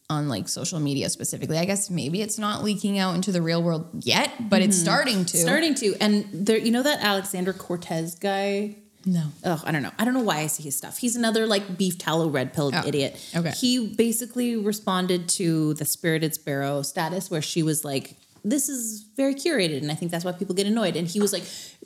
on 0.09 0.29
like 0.29 0.47
social 0.47 0.79
media 0.79 1.09
specifically. 1.09 1.57
I 1.57 1.65
guess 1.65 1.89
maybe 1.89 2.21
it's 2.21 2.37
not 2.37 2.63
leaking 2.63 2.99
out 2.99 3.15
into 3.15 3.31
the 3.31 3.41
real 3.41 3.63
world 3.63 3.87
yet, 3.93 4.49
but 4.49 4.61
it's 4.61 4.75
mm-hmm. 4.77 4.83
starting 4.83 5.25
to. 5.25 5.37
Starting 5.37 5.73
to. 5.75 5.95
And 5.99 6.27
there 6.31 6.57
you 6.57 6.71
know 6.71 6.83
that 6.83 6.99
Alexander 7.01 7.53
Cortes 7.53 8.15
guy? 8.15 8.75
No. 9.05 9.23
Oh, 9.43 9.61
I 9.65 9.71
don't 9.71 9.83
know. 9.83 9.91
I 9.99 10.05
don't 10.05 10.13
know 10.15 10.23
why 10.23 10.39
I 10.39 10.47
see 10.47 10.63
his 10.63 10.75
stuff. 10.75 10.97
He's 10.97 11.15
another 11.15 11.45
like 11.45 11.77
beef 11.77 11.97
tallow 11.97 12.27
red 12.29 12.53
pill 12.53 12.71
Oh, 12.73 12.87
idiot. 12.87 13.19
okay. 13.35 13.51
He 13.51 13.87
basically 13.87 14.55
responded 14.55 15.29
to 15.29 15.73
the 15.75 15.85
spirited 15.85 16.33
sparrow 16.33 16.81
status 16.81 17.29
where 17.29 17.41
she 17.41 17.61
was 17.63 17.85
like, 17.85 18.15
This 18.43 18.67
is 18.69 19.03
very 19.15 19.35
curated, 19.35 19.77
and 19.81 19.91
I 19.91 19.95
think 19.95 20.11
that's 20.11 20.25
why 20.25 20.31
people 20.31 20.55
get 20.55 20.65
annoyed. 20.67 20.95
And 20.95 21.07
he 21.07 21.19
was 21.19 21.31
like, 21.33 21.43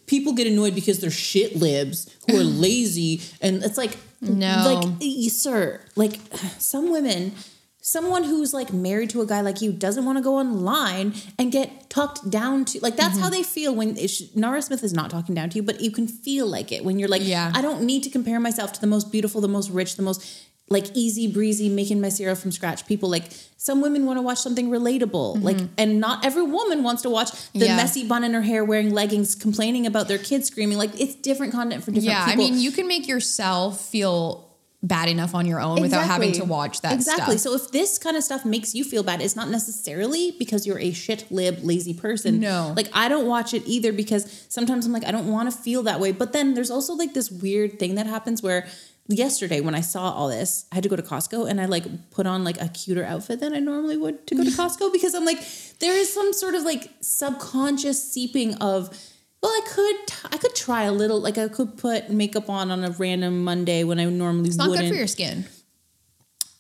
People 0.07 0.33
get 0.33 0.47
annoyed 0.47 0.73
because 0.75 0.99
they're 0.99 1.11
shit 1.11 1.55
libs 1.57 2.09
who 2.29 2.37
are 2.39 2.43
lazy. 2.43 3.21
And 3.41 3.63
it's 3.63 3.77
like 3.77 3.97
No. 4.21 4.87
like 4.99 5.03
sir, 5.29 5.81
like 5.95 6.19
some 6.57 6.89
women 6.91 7.33
someone 7.81 8.23
who's 8.25 8.53
like 8.53 8.73
married 8.73 9.09
to 9.11 9.21
a 9.21 9.25
guy 9.25 9.41
like 9.41 9.61
you 9.61 9.71
doesn't 9.71 10.03
want 10.05 10.17
to 10.17 10.23
go 10.23 10.35
online 10.37 11.13
and 11.37 11.51
get 11.51 11.89
talked 11.89 12.29
down 12.29 12.65
to 12.65 12.79
like 12.81 12.95
that's 12.97 13.13
Mm-hmm. 13.15 13.23
how 13.23 13.29
they 13.29 13.43
feel 13.43 13.73
when 13.73 13.97
it's, 13.97 14.35
Nara 14.35 14.61
Smith 14.61 14.83
is 14.83 14.93
not 14.93 15.09
talking 15.09 15.33
down 15.33 15.49
to 15.49 15.55
you 15.55 15.63
but 15.63 15.79
you 15.81 15.89
can 15.91 16.07
feel 16.07 16.45
like 16.45 16.71
it 16.71 16.83
when 16.83 16.99
you're 16.99 17.07
like 17.09 17.21
Yeah. 17.25 17.51
I 17.55 17.61
don't 17.61 17.83
need 17.83 18.03
to 18.03 18.09
compare 18.09 18.39
myself 18.39 18.73
to 18.73 18.81
the 18.81 18.87
most 18.87 19.11
beautiful 19.11 19.39
the 19.41 19.47
most 19.47 19.69
rich 19.69 19.95
the 19.95 20.03
most 20.03 20.45
like 20.71 20.85
easy 20.93 21.25
breezy 21.31 21.67
making 21.67 21.99
my 21.99 22.09
cereal 22.09 22.35
from 22.35 22.51
scratch 22.51 22.85
people 22.85 23.09
like 23.09 23.23
some 23.57 23.81
women 23.81 24.05
want 24.05 24.17
to 24.17 24.21
watch 24.21 24.37
something 24.39 24.69
relatable 24.69 25.41
like 25.41 25.57
and 25.77 25.99
not 25.99 26.23
every 26.25 26.43
woman 26.43 26.83
wants 26.83 27.01
to 27.03 27.09
watch 27.09 27.31
the 27.31 27.37
Mm-hmm. 27.37 27.61
Yeah. 27.65 27.75
messy 27.77 28.05
bun 28.07 28.23
in 28.25 28.33
her 28.33 28.41
hair 28.41 28.63
wearing 28.65 28.93
leggings 28.93 29.35
complaining 29.35 29.87
about 29.87 30.07
their 30.09 30.19
kids 30.19 30.47
screaming 30.47 30.77
like 30.77 30.99
it's 30.99 31.15
different 31.15 31.53
content 31.53 31.83
for 31.83 31.91
different 31.91 32.09
Yeah. 32.13 32.25
people 32.25 32.43
I 32.45 32.49
mean, 32.49 32.59
you 32.59 32.71
can 32.71 32.87
make 32.87 33.07
yourself 33.07 33.79
feel 33.89 34.48
bad 34.81 35.09
enough 35.09 35.35
on 35.35 35.45
your 35.45 35.59
own 35.59 35.81
without 35.81 36.05
having 36.05 36.31
to 36.31 36.45
watch 36.45 36.81
that 36.81 36.93
exactly. 36.93 37.37
stuff. 37.37 37.51
So 37.51 37.63
if 37.63 37.71
this 37.71 37.97
kind 37.97 38.15
of 38.15 38.23
stuff 38.23 38.45
makes 38.45 38.73
you 38.73 38.83
feel 38.85 39.03
bad, 39.03 39.21
it's 39.21 39.35
not 39.35 39.49
necessarily 39.49 40.35
because 40.39 40.65
you're 40.65 40.79
a 40.79 40.91
shit 40.93 41.29
lib 41.29 41.59
lazy 41.63 41.93
person. 41.93 42.39
No. 42.39 42.73
like 42.75 42.87
I 42.93 43.09
don't 43.09 43.27
watch 43.27 43.53
it 43.53 43.63
either 43.65 43.91
because 43.91 44.45
sometimes 44.47 44.85
I'm 44.85 44.93
like 44.93 45.05
I 45.05 45.11
don't 45.11 45.27
want 45.27 45.51
to 45.51 45.57
feel 45.57 45.83
that 45.83 45.99
way. 45.99 46.13
But 46.13 46.31
then 46.31 46.53
there's 46.53 46.71
also 46.71 46.93
like 46.93 47.13
this 47.13 47.29
weird 47.29 47.77
thing 47.77 47.95
that 47.95 48.07
happens 48.07 48.41
where 48.41 48.67
yesterday 49.09 49.59
when 49.59 49.75
I 49.75 49.81
saw 49.81 50.11
all 50.11 50.29
this, 50.29 50.65
I 50.71 50.75
had 50.75 50.83
to 50.83 50.89
go 50.89 50.95
to 50.95 51.01
Costco 51.01 51.49
and 51.49 51.59
I 51.59 51.65
like 51.65 52.11
put 52.11 52.25
on 52.25 52.45
like 52.45 52.61
a 52.61 52.69
cuter 52.69 53.03
outfit 53.03 53.41
than 53.41 53.53
I 53.53 53.59
normally 53.59 53.97
would 53.97 54.25
to 54.27 54.35
go 54.35 54.43
to 54.45 54.49
Costco 54.51 54.93
because 54.93 55.13
I'm 55.13 55.25
like 55.25 55.45
there 55.79 55.93
is 55.93 56.13
some 56.13 56.31
sort 56.31 56.55
of 56.55 56.63
like 56.63 56.89
subconscious 57.01 58.11
seeping 58.11 58.55
of 58.55 58.97
well 59.41 59.51
I 59.51 59.61
could 59.67 60.31
I 60.33 60.37
could 60.37 60.55
try 60.55 60.83
a 60.83 60.91
little 60.91 61.19
like 61.21 61.37
I 61.37 61.47
could 61.47 61.77
put 61.77 62.09
makeup 62.09 62.49
on 62.49 62.71
on 62.71 62.83
a 62.83 62.91
random 62.91 63.43
Monday 63.43 63.83
when 63.83 63.99
I 63.99 64.05
normally 64.05 64.49
It's 64.49 64.57
not 64.57 64.69
wouldn't. 64.69 64.87
good 64.87 64.93
for 64.93 64.97
your 64.97 65.07
skin. 65.07 65.45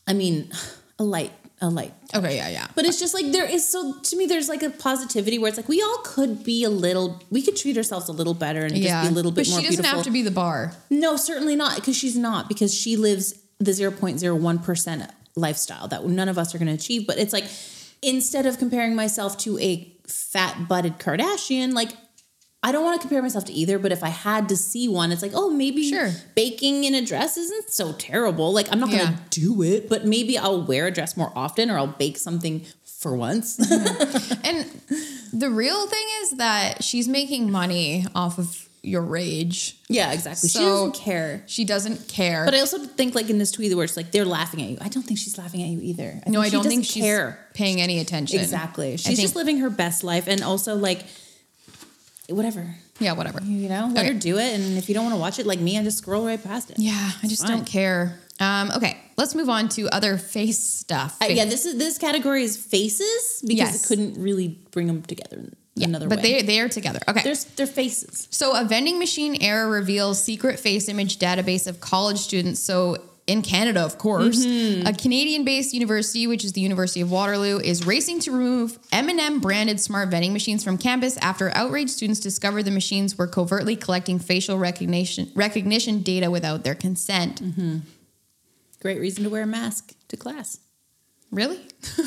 I 0.07 0.13
mean, 0.13 0.51
a 0.97 1.03
light, 1.03 1.31
a 1.61 1.69
light. 1.69 1.93
Okay, 2.15 2.35
yeah, 2.37 2.49
yeah. 2.49 2.67
But 2.73 2.85
it's 2.85 2.99
just 2.99 3.13
like 3.13 3.31
there 3.31 3.45
is 3.45 3.69
so 3.69 3.99
to 4.01 4.15
me, 4.17 4.25
there's 4.25 4.49
like 4.49 4.63
a 4.63 4.71
positivity 4.71 5.37
where 5.37 5.49
it's 5.49 5.57
like 5.57 5.69
we 5.69 5.81
all 5.81 5.99
could 6.03 6.43
be 6.43 6.63
a 6.63 6.69
little, 6.69 7.21
we 7.29 7.41
could 7.43 7.55
treat 7.55 7.77
ourselves 7.77 8.09
a 8.09 8.11
little 8.11 8.33
better 8.33 8.65
and 8.65 8.75
yeah. 8.75 9.01
just 9.01 9.09
be 9.09 9.13
a 9.13 9.15
little 9.15 9.31
bit 9.31 9.45
but 9.45 9.51
more 9.51 9.59
she 9.59 9.65
doesn't 9.67 9.81
beautiful. 9.83 9.97
have 9.97 10.05
to 10.05 10.11
be 10.11 10.21
the 10.23 10.31
bar. 10.31 10.73
no, 10.89 11.15
certainly 11.15 11.55
not, 11.55 11.75
because 11.75 11.95
she's 11.95 12.17
not, 12.17 12.47
because 12.47 12.73
she 12.73 12.95
lives 12.97 13.35
the 13.59 13.71
0.01% 13.71 15.09
lifestyle 15.35 15.87
that 15.89 16.05
none 16.05 16.29
of 16.29 16.37
us 16.37 16.55
are 16.55 16.57
going 16.57 16.67
to 16.69 16.73
achieve. 16.73 17.05
But 17.05 17.19
it's 17.19 17.33
like 17.33 17.45
instead 18.01 18.45
of 18.45 18.57
comparing 18.57 18.95
myself 18.95 19.37
to 19.39 19.59
a 19.59 19.93
fat 20.07 20.67
butted 20.67 20.97
Kardashian, 20.97 21.73
like 21.73 21.91
I 22.61 22.71
don't 22.73 22.83
want 22.83 22.99
to 22.99 23.07
compare 23.07 23.21
myself 23.21 23.45
to 23.45 23.53
either, 23.53 23.79
but 23.79 23.91
if 23.93 24.03
I 24.03 24.09
had 24.09 24.49
to 24.49 24.57
see 24.57 24.89
one, 24.89 25.11
it's 25.13 25.21
like, 25.21 25.31
oh, 25.33 25.49
maybe 25.49 25.89
Sure. 25.89 26.11
baking 26.35 26.83
in 26.83 26.93
a 26.93 27.01
dress 27.05 27.37
isn't 27.37 27.69
so 27.71 27.93
terrible. 27.93 28.51
Like, 28.51 28.67
I'm 28.71 28.79
not 28.81 28.89
going 28.89 29.05
to 29.05 29.11
Yeah. 29.13 29.17
do 29.29 29.61
it, 29.63 29.87
but 29.87 30.05
maybe 30.05 30.37
I'll 30.37 30.61
wear 30.61 30.87
a 30.87 30.91
dress 30.91 31.15
more 31.15 31.31
often 31.35 31.71
or 31.71 31.77
I'll 31.77 31.87
bake 31.87 32.17
something 32.17 32.65
for 32.83 33.15
once. 33.15 33.57
Mm-hmm. 33.57 34.33
And 34.45 34.65
the 35.31 35.49
real 35.49 35.87
thing 35.87 36.05
is 36.23 36.31
that 36.31 36.83
she's 36.83 37.07
making 37.07 37.49
money 37.49 38.05
off 38.13 38.37
of 38.37 38.67
your 38.81 39.01
rage. 39.03 39.77
yeah, 39.89 40.11
exactly. 40.11 40.49
she 40.49 40.59
doesn't 40.59 40.95
care. 40.95 41.43
She 41.45 41.63
doesn't 41.65 42.07
care. 42.09 42.43
But 42.45 42.55
I 42.55 42.59
also 42.61 42.79
think, 42.79 43.13
like, 43.15 43.29
in 43.29 43.37
this 43.37 43.51
tweet 43.51 43.73
where 43.75 43.83
it's 43.85 43.95
like, 43.97 44.11
they're 44.11 44.25
laughing 44.25 44.61
at 44.61 44.69
you. 44.69 44.77
I 44.81 44.87
don't 44.89 45.03
think 45.03 45.19
she's 45.19 45.37
laughing 45.37 45.61
at 45.61 45.67
you 45.69 45.79
either. 45.81 46.21
I 46.25 46.29
no, 46.29 46.41
I 46.41 46.49
don't 46.49 46.65
think 46.65 46.83
she's 46.85 47.03
care. 47.03 47.39
paying 47.53 47.79
any 47.81 47.99
attention. 47.99 48.39
Exactly. 48.39 48.97
She's 48.97 49.19
just 49.19 49.35
living 49.35 49.59
her 49.59 49.69
best 49.69 50.03
life. 50.03 50.27
And 50.27 50.41
also, 50.43 50.75
like, 50.75 51.05
whatever. 52.31 52.75
Yeah, 52.99 53.13
whatever. 53.13 53.41
You 53.43 53.69
know, 53.69 53.89
let 53.93 54.03
Okay. 54.05 54.13
her 54.13 54.19
do 54.19 54.37
it. 54.37 54.53
And 54.59 54.77
if 54.77 54.89
you 54.89 54.95
don't 54.95 55.03
want 55.05 55.15
to 55.15 55.19
watch 55.21 55.39
it 55.39 55.45
like 55.45 55.59
me, 55.59 55.77
I 55.77 55.83
just 55.83 55.97
scroll 55.99 56.25
right 56.25 56.41
past 56.43 56.69
it. 56.69 56.77
Yeah, 56.79 57.11
I 57.23 57.27
just 57.27 57.43
Fine. 57.43 57.57
don't 57.57 57.65
care. 57.65 58.19
Um, 58.39 58.71
okay, 58.75 58.97
let's 59.17 59.35
move 59.35 59.49
on 59.49 59.67
to 59.69 59.89
other 59.89 60.17
face 60.17 60.59
stuff. 60.59 61.17
Uh, 61.21 61.25
yeah, 61.25 61.45
this 61.45 61.65
is 61.65 61.77
this 61.77 61.97
category 61.97 62.43
is 62.43 62.55
faces 62.57 63.41
because 63.41 63.57
Yes. 63.57 63.83
it 63.83 63.87
couldn't 63.87 64.21
really 64.21 64.59
bring 64.71 64.87
them 64.87 65.01
together 65.01 65.37
in 65.37 65.55
Yeah, 65.75 65.87
another 65.87 66.07
but 66.07 66.19
way. 66.19 66.21
But 66.21 66.23
they 66.23 66.41
they 66.43 66.59
are 66.61 66.69
together. 66.69 66.99
Okay. 67.07 67.21
There's 67.23 67.43
their 67.43 67.67
faces. 67.67 68.27
So, 68.31 68.55
a 68.55 68.63
vending 68.63 68.97
machine 68.99 69.37
error 69.41 69.69
reveals 69.69 70.23
secret 70.23 70.59
face 70.59 70.87
image 70.87 71.19
database 71.19 71.67
of 71.67 71.79
college 71.81 72.19
students. 72.19 72.61
So, 72.61 72.97
in 73.29 73.41
Canada, 73.43 73.81
of 73.81 73.97
course, 73.97 74.45
Mm-hmm. 74.45 74.87
a 74.87 74.93
Canadian 74.93 75.43
based 75.45 75.73
university, 75.73 76.25
which 76.27 76.43
is 76.43 76.53
the 76.53 76.61
University 76.61 77.01
of 77.01 77.11
Waterloo, 77.11 77.59
is 77.59 77.85
racing 77.85 78.19
to 78.21 78.31
remove 78.31 78.79
M&M 78.91 79.39
branded 79.39 79.79
smart 79.79 80.09
vending 80.09 80.33
machines 80.33 80.63
from 80.63 80.77
campus 80.77 81.15
after 81.17 81.51
outraged 81.55 81.91
students 81.91 82.19
discovered 82.19 82.63
the 82.63 82.71
machines 82.71 83.17
were 83.17 83.27
covertly 83.27 83.75
collecting 83.75 84.17
facial 84.19 84.57
recognition 84.57 85.31
recognition 85.35 86.01
data 86.01 86.29
without 86.31 86.63
their 86.63 86.75
consent. 86.75 87.41
Mm-hmm. 87.41 87.77
Great 88.81 88.99
reason 88.99 89.23
to 89.25 89.29
wear 89.29 89.43
a 89.43 89.47
mask 89.47 89.93
to 90.07 90.17
class. 90.17 90.59
Really? 91.31 91.59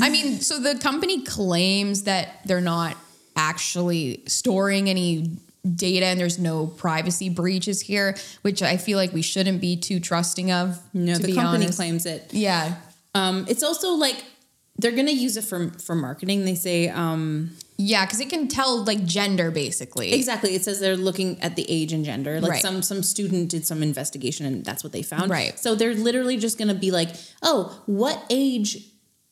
I 0.00 0.08
mean, 0.10 0.40
so 0.40 0.60
the 0.60 0.78
company 0.80 1.22
claims 1.24 2.04
that 2.04 2.40
they're 2.44 2.60
not 2.60 2.96
actually 3.34 4.22
storing 4.26 4.88
any 4.88 5.36
data 5.74 6.06
and 6.06 6.20
there's 6.20 6.38
no 6.38 6.66
privacy 6.66 7.28
breaches 7.28 7.80
here, 7.80 8.16
which 8.42 8.62
I 8.62 8.76
feel 8.76 8.96
like 8.98 9.12
we 9.12 9.22
shouldn't 9.22 9.60
be 9.60 9.76
too 9.76 10.00
trusting 10.00 10.50
of. 10.52 10.78
No, 10.94 11.14
the 11.18 11.34
company 11.34 11.64
honest. 11.64 11.76
claims 11.78 12.06
it. 12.06 12.32
Yeah. 12.32 12.76
Um, 13.14 13.46
it's 13.48 13.62
also 13.62 13.92
like 13.94 14.24
they're 14.78 14.92
gonna 14.92 15.10
use 15.10 15.36
it 15.36 15.44
for 15.44 15.70
for 15.78 15.94
marketing. 15.94 16.44
They 16.44 16.54
say 16.54 16.88
um, 16.88 17.56
Yeah, 17.78 18.04
because 18.04 18.20
it 18.20 18.28
can 18.28 18.46
tell 18.48 18.84
like 18.84 19.04
gender 19.06 19.50
basically. 19.50 20.12
exactly. 20.12 20.54
It 20.54 20.64
says 20.64 20.80
they're 20.80 20.96
looking 20.98 21.40
at 21.40 21.56
the 21.56 21.64
age 21.68 21.92
and 21.94 22.04
gender. 22.04 22.40
Like 22.40 22.50
Right. 22.52 22.62
some 22.62 22.82
some 22.82 23.02
student 23.02 23.48
did 23.50 23.66
some 23.66 23.82
investigation 23.82 24.44
and 24.44 24.64
that's 24.64 24.84
what 24.84 24.92
they 24.92 25.02
found. 25.02 25.30
Right. 25.30 25.58
So 25.58 25.74
they're 25.74 25.94
literally 25.94 26.36
just 26.36 26.58
gonna 26.58 26.74
be 26.74 26.90
like, 26.90 27.10
oh, 27.42 27.80
what 27.86 28.22
age? 28.28 28.84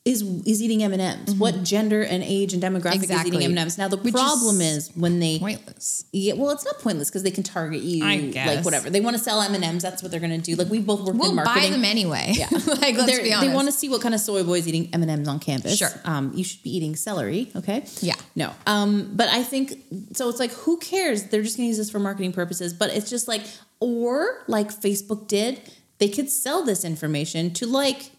Is, 0.04 0.20
is 0.44 0.60
eating 0.62 0.82
M 0.82 0.92
and 0.92 1.00
M's? 1.00 1.34
What 1.36 1.62
gender 1.62 2.02
and 2.02 2.22
age 2.22 2.52
and 2.52 2.62
demographic 2.62 3.04
is 3.04 3.10
Mm-hmm. 3.10 3.26
Eating 3.26 3.42
M 3.44 3.50
and 3.52 3.58
M's? 3.60 3.78
Now 3.78 3.88
the 3.88 3.96
Which 3.96 4.12
problem 4.12 4.60
is, 4.60 4.90
when 4.94 5.18
they 5.18 5.38
Pointless. 5.38 6.04
yeah, 6.12 6.34
well, 6.34 6.50
it's 6.50 6.62
not 6.66 6.78
pointless 6.80 7.08
because 7.08 7.22
they 7.22 7.30
can 7.30 7.42
target 7.42 7.80
you, 7.80 8.04
I 8.04 8.30
like 8.54 8.66
whatever 8.66 8.90
they 8.90 9.00
want 9.00 9.16
to 9.16 9.22
sell 9.22 9.40
M 9.40 9.54
and 9.54 9.64
M's. 9.64 9.82
That's 9.82 10.02
what 10.02 10.10
they're 10.10 10.20
gonna 10.20 10.36
do. 10.36 10.56
Like 10.56 10.68
we 10.68 10.80
both 10.80 11.00
work 11.06 11.16
We'll 11.16 11.30
in 11.30 11.36
marketing. 11.36 11.62
buy 11.62 11.70
them 11.70 11.86
anyway. 11.86 12.32
Yeah. 12.36 12.48
like 12.52 12.66
let's 12.98 13.06
They're- 13.06 13.22
be 13.22 13.32
honest. 13.32 13.48
They 13.48 13.54
want 13.54 13.68
to 13.68 13.72
see 13.72 13.88
what 13.88 14.02
kind 14.02 14.14
of 14.14 14.20
soy 14.20 14.44
boys 14.44 14.68
eating 14.68 14.90
M 14.92 15.00
and 15.00 15.10
M's 15.10 15.26
on 15.26 15.38
campus. 15.40 15.78
Sure. 15.78 15.88
Um, 16.04 16.32
you 16.34 16.44
should 16.44 16.62
be 16.62 16.76
eating 16.76 16.96
celery. 16.96 17.50
Okay. 17.56 17.84
Yeah. 18.02 18.16
No. 18.36 18.52
Um, 18.66 19.10
but 19.14 19.30
I 19.30 19.42
think 19.42 19.72
so. 20.12 20.28
It's 20.28 20.38
like 20.38 20.52
who 20.52 20.76
cares? 20.80 21.24
They're 21.28 21.42
just 21.42 21.56
gonna 21.56 21.68
use 21.68 21.78
this 21.78 21.88
for 21.88 21.98
marketing 21.98 22.32
purposes. 22.34 22.74
But 22.74 22.90
it's 22.90 23.08
just 23.08 23.26
like, 23.26 23.40
or 23.80 24.42
like 24.48 24.68
Facebook 24.70 25.28
did, 25.28 25.62
they 25.96 26.08
could 26.10 26.28
sell 26.28 26.62
this 26.62 26.84
information 26.84 27.54
to 27.54 27.66
like 27.66 28.10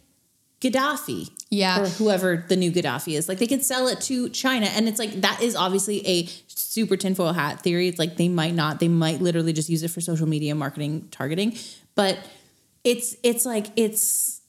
Gaddafi. 0.61 1.29
Yeah. 1.55 1.81
Or 1.81 1.87
whoever 1.87 2.43
the 2.47 2.55
new 2.55 2.71
Gaddafi 2.71 3.17
is. 3.17 3.27
Like 3.29 3.39
they 3.39 3.47
could 3.47 3.63
sell 3.63 3.87
it 3.87 4.01
to 4.01 4.29
China. 4.29 4.65
And 4.67 4.87
it's 4.87 4.99
like 4.99 5.21
that 5.21 5.41
is 5.41 5.55
obviously 5.55 6.05
a 6.07 6.25
super 6.47 6.97
tinfoil 6.97 7.33
hat 7.33 7.61
theory. 7.61 7.87
It's 7.87 7.99
like 7.99 8.17
they 8.17 8.27
might 8.29 8.53
not, 8.53 8.79
they 8.79 8.87
might 8.89 9.21
literally 9.21 9.53
just 9.53 9.69
use 9.69 9.83
it 9.83 9.89
for 9.89 10.01
social 10.01 10.27
media 10.27 10.53
marketing 10.55 11.07
targeting. 11.11 11.57
But 11.95 12.17
it's 12.83 13.15
it's 13.23 13.45
like 13.45 13.67
it's 13.75 14.41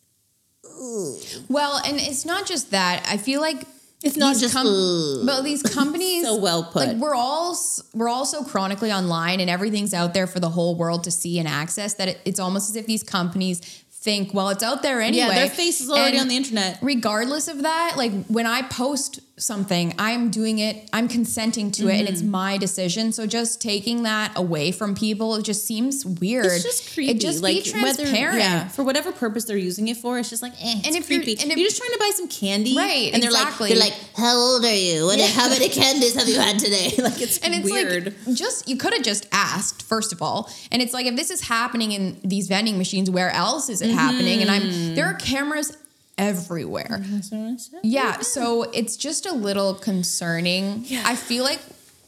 Well, 1.48 1.80
and 1.84 1.98
it's 1.98 2.24
not 2.24 2.46
just 2.46 2.70
that. 2.72 3.06
I 3.08 3.16
feel 3.16 3.40
like 3.40 3.64
It's 4.02 4.16
not 4.16 4.36
just, 4.36 4.54
ugh. 4.56 5.26
but 5.26 5.42
these 5.42 5.62
companies 5.80 6.24
So 6.24 6.36
well 6.36 6.64
put. 6.64 6.88
Like 6.88 6.96
we're 6.96 7.14
all 7.14 7.56
we're 7.94 8.08
all 8.08 8.24
so 8.26 8.44
chronically 8.44 8.92
online, 8.92 9.40
and 9.40 9.48
everything's 9.48 9.94
out 9.94 10.12
there 10.12 10.26
for 10.26 10.40
the 10.40 10.50
whole 10.50 10.76
world 10.76 11.04
to 11.04 11.10
see 11.10 11.38
and 11.38 11.48
access 11.48 11.94
that 11.94 12.08
it, 12.08 12.20
it's 12.24 12.40
almost 12.40 12.68
as 12.70 12.76
if 12.76 12.86
these 12.86 13.02
companies 13.02 13.84
think, 14.06 14.32
well, 14.32 14.48
it's 14.50 14.62
out 14.62 14.82
there 14.82 15.00
anyway. 15.00 15.26
yeah, 15.26 15.34
their 15.34 15.50
face 15.50 15.80
is 15.80 15.90
already 15.90 16.16
And 16.16 16.22
on 16.22 16.28
the 16.28 16.36
internet. 16.36 16.78
regardless 16.80 17.48
of 17.48 17.62
that, 17.62 17.94
like 17.96 18.12
when 18.28 18.46
I 18.46 18.62
post 18.62 19.18
something, 19.38 19.92
I'm 19.98 20.30
doing 20.30 20.58
it, 20.60 20.88
I'm 20.94 21.08
consenting 21.08 21.70
to 21.72 21.88
it, 21.88 21.94
and 21.98 22.06
Mm-hmm. 22.06 22.12
it's 22.14 22.22
my 22.22 22.56
decision. 22.56 23.12
So 23.12 23.26
just 23.26 23.60
taking 23.60 24.04
that 24.04 24.32
away 24.36 24.72
from 24.72 24.94
people, 24.94 25.34
it 25.34 25.42
just 25.42 25.66
seems 25.66 26.06
weird. 26.06 26.46
It's 26.46 26.62
just 26.62 26.94
creepy. 26.94 27.10
It 27.10 27.20
just 27.20 27.42
like 27.42 27.62
be 27.64 27.70
transparent. 27.70 28.38
yeah, 28.38 28.68
for 28.68 28.82
whatever 28.82 29.12
purpose 29.12 29.44
they're 29.44 29.56
using 29.58 29.88
it 29.88 29.98
for, 29.98 30.18
it's 30.18 30.30
just 30.30 30.42
like, 30.42 30.54
eh, 30.62 30.80
And 30.86 30.96
if 30.96 31.10
you're- 31.10 31.22
creepy. 31.22 31.42
and 31.42 31.50
if- 31.52 31.58
you're 31.58 31.66
just 31.68 31.76
trying 31.76 31.90
to 31.92 31.98
buy 31.98 32.10
some 32.14 32.28
candy, 32.28 32.76
Right, 32.76 33.10
And 33.12 33.22
they're 33.22 33.30
exactly. 33.30 33.68
like, 33.74 33.78
they're 33.78 33.88
like, 33.90 33.98
how 34.16 34.36
old 34.36 34.64
are 34.64 34.74
you? 34.74 35.10
And 35.10 35.20
how 35.20 35.48
many 35.50 35.68
candies 35.68 36.14
have 36.14 36.28
you 36.28 36.38
had 36.40 36.58
today? 36.58 36.94
Like 37.06 37.20
it's 37.20 37.38
And 37.38 37.54
it's 37.54 37.70
weird. 37.70 38.14
like 38.26 38.36
just 38.36 38.68
you 38.68 38.76
could 38.76 38.94
have 38.94 39.02
just 39.02 39.26
asked 39.32 39.82
first 39.82 40.12
of 40.12 40.22
all, 40.22 40.50
and 40.72 40.80
it's 40.80 40.94
like 40.94 41.04
if 41.06 41.14
this 41.14 41.30
is 41.30 41.42
happening 41.42 41.92
in 41.92 42.18
these 42.24 42.48
vending 42.48 42.78
machines, 42.78 43.10
where 43.10 43.30
else 43.30 43.68
is 43.68 43.82
it 43.82 43.90
happening? 43.90 44.40
And 44.40 44.50
I'm 44.50 44.94
there 44.94 45.06
are 45.06 45.14
cameras 45.14 45.76
everywhere. 46.18 47.02
Yeah, 47.82 48.20
so 48.20 48.62
it's 48.64 48.96
just 48.96 49.26
a 49.26 49.32
little 49.34 49.74
concerning. 49.74 50.82
Yeah. 50.84 51.02
I 51.06 51.14
feel 51.16 51.44
like 51.44 51.60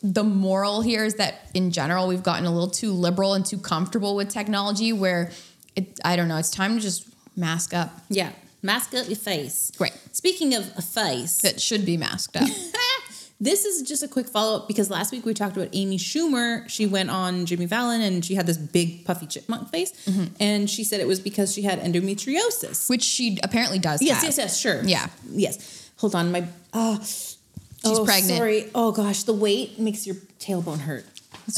the 0.03 0.25
moral 0.25 0.81
here 0.81 1.05
is 1.05 1.15
that 1.17 1.51
in 1.55 1.71
general 1.73 2.07
we've 2.07 2.23
gotten 2.23 2.47
a 2.47 2.53
little 2.53 2.71
too 2.71 2.93
liberal 2.93 3.35
and 3.35 3.45
too 3.45 3.59
comfortable 3.59 4.15
with 4.15 4.29
technology 4.29 4.93
where 4.93 5.31
it 5.77 5.99
I 6.05 6.17
don't 6.17 6.29
know, 6.29 6.37
it's 6.37 6.51
time 6.51 6.77
to 6.77 6.81
just 6.81 7.07
mask 7.37 7.75
up. 7.75 7.91
yeah, 8.09 8.31
mask 8.63 8.95
up 8.95 9.07
your 9.09 9.17
face. 9.17 9.73
Great. 9.77 9.93
Speaking 10.13 10.55
of 10.55 10.71
a 10.77 10.83
face, 10.83 11.39
That 11.43 11.61
should 11.61 11.85
be 11.85 11.97
masked 11.97 12.37
up. 12.37 12.49
This 13.41 13.65
is 13.65 13.83
just 13.83 14.03
a 14.03 14.09
quick 14.09 14.27
follow 14.29 14.57
up 14.57 14.67
because 14.67 14.91
last 14.91 15.13
week 15.13 15.25
we 15.25 15.33
talked 15.33 15.57
about 15.57 15.69
Amy 15.73 15.97
Schumer. 15.97 16.69
She 16.69 16.87
went 16.87 17.09
on 17.09 17.47
Jimmy 17.47 17.69
Fallon 17.69 18.01
and 18.01 18.25
she 18.25 18.35
had 18.35 18.47
this 18.47 18.57
big 18.57 19.05
puffy 19.05 19.27
chipmunk 19.27 19.71
face, 19.71 19.93
Mm-hmm. 20.07 20.25
and 20.41 20.69
she 20.69 20.83
said 20.83 21.01
it 21.01 21.07
was 21.07 21.21
because 21.21 21.53
she 21.55 21.63
had 21.63 21.81
endometriosis. 21.81 22.91
which 22.91 23.03
she 23.05 23.39
apparently 23.45 23.79
does 23.79 24.03
Yes, 24.03 24.17
have. 24.17 24.25
yes, 24.25 24.39
yes, 24.39 24.59
sure. 24.61 24.83
Yeah. 24.83 25.07
Yes. 25.31 25.91
Hold 25.99 26.15
on, 26.17 26.33
my 26.33 26.47
oh, 26.73 26.99
she's 27.01 27.37
pregnant. 28.05 28.39
Sorry. 28.39 28.71
Oh 28.75 28.91
gosh, 28.91 29.23
the 29.23 29.33
weight 29.35 29.79
makes 29.79 30.05
your 30.07 30.17
tailbone 30.41 30.81
hurt. 30.81 31.05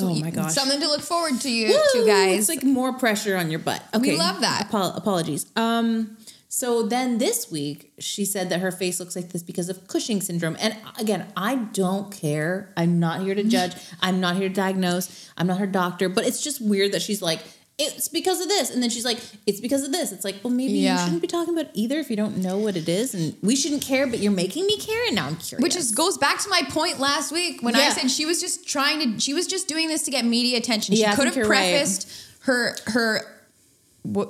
oh 0.00 0.14
my 0.20 0.30
gosh. 0.30 0.52
Something 0.54 0.80
to 0.80 0.86
look 0.86 1.00
forward 1.00 1.40
to 1.40 1.50
you 1.50 1.68
Woo! 1.68 1.80
two 1.94 2.06
guys. 2.06 2.40
It's 2.40 2.48
like 2.50 2.62
more 2.62 2.92
pressure 2.92 3.36
on 3.38 3.50
your 3.50 3.58
butt. 3.58 3.82
Okay. 3.94 4.16
love 4.18 4.40
that. 4.42 4.66
Apo- 4.66 4.96
apologies. 4.96 5.46
Um, 5.56 6.16
so 6.52 6.82
then 6.82 7.18
this 7.18 7.48
week 7.48 7.92
she 8.00 8.24
said 8.24 8.48
that 8.50 8.58
her 8.60 8.72
face 8.72 8.98
looks 8.98 9.14
like 9.14 9.28
this 9.30 9.40
because 9.42 9.68
of 9.68 9.86
Cushing 9.86 10.20
syndrome. 10.20 10.56
And 10.58 10.76
again, 10.98 11.28
I 11.36 11.54
don't 11.54 12.10
care. 12.10 12.72
I'm 12.76 12.98
not 12.98 13.20
here 13.20 13.36
to 13.36 13.44
judge. 13.56 13.74
I'm 14.00 14.20
not 14.20 14.34
here 14.34 14.48
to 14.48 14.54
diagnose. 14.54 15.30
I'm 15.36 15.46
not 15.46 15.58
her 15.58 15.66
doctor. 15.68 16.08
But 16.08 16.26
it's 16.26 16.42
just 16.42 16.60
weird 16.60 16.90
that 16.90 17.02
she's 17.02 17.22
like, 17.22 17.40
it's 17.78 18.08
because 18.08 18.42
of 18.42 18.48
this, 18.48 18.68
and 18.68 18.82
then 18.82 18.90
she's 18.90 19.06
like, 19.06 19.18
it's 19.46 19.58
because 19.60 19.84
of 19.84 19.92
this. 19.92 20.12
It's 20.12 20.22
like, 20.24 20.36
well, 20.44 20.52
maybe 20.52 20.72
Yeah. 20.74 20.98
you 20.98 21.04
shouldn't 21.04 21.22
be 21.22 21.28
talking 21.28 21.56
about 21.56 21.70
either 21.72 21.98
if 21.98 22.10
you 22.10 22.16
don't 22.16 22.36
know 22.38 22.58
what 22.58 22.76
it 22.76 22.90
is, 22.90 23.14
and 23.14 23.34
we 23.42 23.56
shouldn't 23.56 23.80
care. 23.82 24.06
But 24.06 24.18
you're 24.18 24.32
making 24.32 24.66
me 24.66 24.76
care, 24.76 25.06
and 25.06 25.14
now 25.14 25.26
I'm 25.28 25.36
curious. 25.36 25.62
Which 25.62 25.76
is 25.76 25.92
goes 25.92 26.18
back 26.18 26.40
to 26.40 26.50
my 26.50 26.60
point 26.68 26.98
last 27.00 27.32
week 27.32 27.62
when 27.62 27.74
I 27.74 27.88
said 27.88 28.10
she 28.10 28.26
was 28.26 28.38
just 28.38 28.68
trying 28.68 29.14
to 29.14 29.20
she 29.20 29.32
was 29.32 29.46
just 29.46 29.66
doing 29.66 29.88
this 29.88 30.02
to 30.02 30.10
get 30.10 30.26
media 30.26 30.58
attention. 30.58 30.94
She 30.94 31.00
Yeah, 31.00 31.14
could 31.14 31.24
have 31.26 31.36
you're 31.36 31.48
right. 31.48 31.70
prefaced 31.70 32.06
her 32.40 32.74
her 32.88 33.22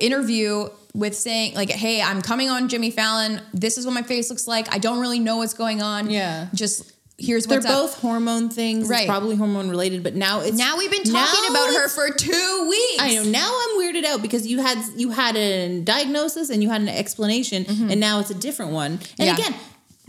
interview 0.00 0.68
with 0.94 1.16
saying 1.16 1.54
like, 1.54 1.70
"Hey, 1.70 2.02
I'm 2.02 2.20
coming 2.22 2.50
on 2.50 2.68
Jimmy 2.68 2.90
Fallon. 2.90 3.40
This 3.54 3.78
is 3.78 3.86
what 3.86 3.94
my 3.94 4.02
face 4.02 4.28
looks 4.30 4.46
like. 4.48 4.72
I 4.74 4.78
don't 4.78 4.98
really 5.00 5.20
know 5.20 5.36
what's 5.38 5.54
going 5.54 5.80
on. 5.82 6.10
Yeah. 6.10 6.48
just 6.54 6.92
here's 7.18 7.44
they're 7.46 7.58
what's 7.58 7.66
up." 7.66 7.72
both 7.82 7.94
hormone 8.00 8.48
things, 8.48 8.88
Right. 8.88 9.00
It's 9.02 9.06
probably 9.08 9.36
hormone 9.36 9.68
related. 9.70 10.02
But 10.02 10.14
now 10.16 10.40
it's 10.40 10.56
Now 10.56 10.78
we've 10.78 10.90
been 10.90 11.04
talking 11.04 11.50
about 11.50 11.68
her 11.74 11.88
for 11.88 12.10
two 12.14 12.66
weeks. 12.68 13.02
I 13.02 13.14
know. 13.14 13.22
Now 13.24 13.52
I'm 13.62 13.78
weirded 13.80 14.04
out 14.04 14.22
because 14.22 14.46
you 14.46 14.60
had 14.60 14.78
you 14.96 15.10
had 15.10 15.36
a 15.36 15.80
diagnosis 15.82 16.50
and 16.50 16.62
you 16.62 16.70
had 16.70 16.80
an 16.80 16.88
explanation, 16.88 17.64
and 17.68 18.00
now 18.00 18.18
it's 18.20 18.30
a 18.30 18.34
different 18.34 18.72
one. 18.72 18.92
And 18.92 19.00
Mm-hmm. 19.00 19.22
Yeah. 19.22 19.34
again, 19.34 19.54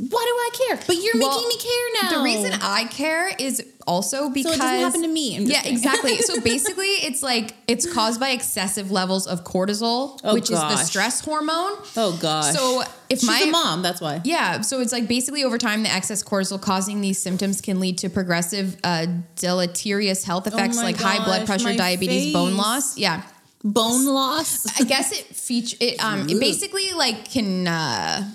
why 0.02 0.08
do 0.10 0.14
I 0.18 0.50
care? 0.68 0.84
But 0.88 0.96
you're 0.96 1.14
Well, 1.20 1.36
making 1.38 1.48
me 1.48 1.58
care 1.58 2.02
now. 2.02 2.18
The 2.18 2.24
reason 2.24 2.60
I 2.62 2.86
care 2.86 3.30
is 3.38 3.64
also 3.86 4.30
because 4.30 4.58
doesn't 4.58 4.80
happen 4.80 5.02
to 5.04 5.08
me. 5.08 5.38
Yeah, 5.40 5.62
kidding. 5.62 5.74
exactly. 5.78 6.18
so 6.18 6.42
basically, 6.54 6.86
it's 6.88 7.22
like 7.22 7.54
it's 7.68 7.92
caused 7.92 8.20
by 8.20 8.30
excessive 8.30 8.90
levels 8.90 9.28
of 9.28 9.44
cortisol, 9.44 10.20
Oh, 10.24 10.34
which 10.34 10.46
is 10.50 10.60
the 10.60 10.78
stress 10.78 11.22
hormone. 11.24 11.74
oh 11.98 12.18
gosh. 12.20 12.54
So 12.56 12.82
if 13.10 13.20
she's 13.20 13.28
my 13.28 13.46
mom, 13.46 13.84
that's 13.84 14.02
why. 14.02 14.22
yeah, 14.24 14.62
so 14.62 14.80
it's 14.82 14.92
like 14.92 15.08
basically 15.08 15.44
over 15.44 15.58
time, 15.60 15.84
the 15.84 15.92
excess 15.92 16.24
cortisol 16.24 16.60
causing 16.60 17.02
these 17.02 17.22
symptoms 17.22 17.62
can 17.62 17.80
lead 17.80 18.00
to 18.00 18.10
progressive 18.10 18.78
uh, 18.84 19.06
deleterious 19.36 20.24
health 20.24 20.48
effects 20.48 20.78
Oh 20.80 20.84
like 20.84 20.98
high 20.98 21.24
blood 21.24 21.46
pressure, 21.46 21.76
diabetes, 21.76 22.34
bone 22.34 22.58
loss. 22.58 22.98
Yeah. 22.98 23.22
Bone 23.64 24.06
loss. 24.06 24.80
I 24.80 24.86
guess 24.86 25.12
it 25.12 25.26
feature 25.36 25.78
it 25.80 26.04
um 26.04 26.28
it 26.28 26.40
basically 26.40 26.92
like 26.96 27.30
can 27.30 27.68
uh 27.68 28.28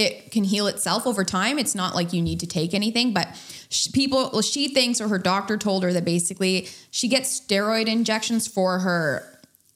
it 0.00 0.30
can 0.30 0.44
heal 0.44 0.66
itself 0.66 1.06
over 1.06 1.24
time. 1.24 1.58
It's 1.58 1.74
not 1.74 1.94
like 1.94 2.12
you 2.14 2.22
need 2.22 2.40
to 2.40 2.46
take 2.46 2.72
anything, 2.74 3.12
but 3.12 3.28
sh- 3.68 3.88
people 3.92 4.30
well, 4.32 4.42
she 4.42 4.68
thinks 4.68 5.00
or 5.00 5.08
her 5.08 5.18
doctor 5.18 5.56
told 5.58 5.82
her 5.84 5.92
that 5.92 6.04
basically 6.04 6.68
she 6.90 7.06
gets 7.08 7.28
steroid 7.40 7.86
injections 7.86 8.46
for 8.48 8.78
her 8.80 9.04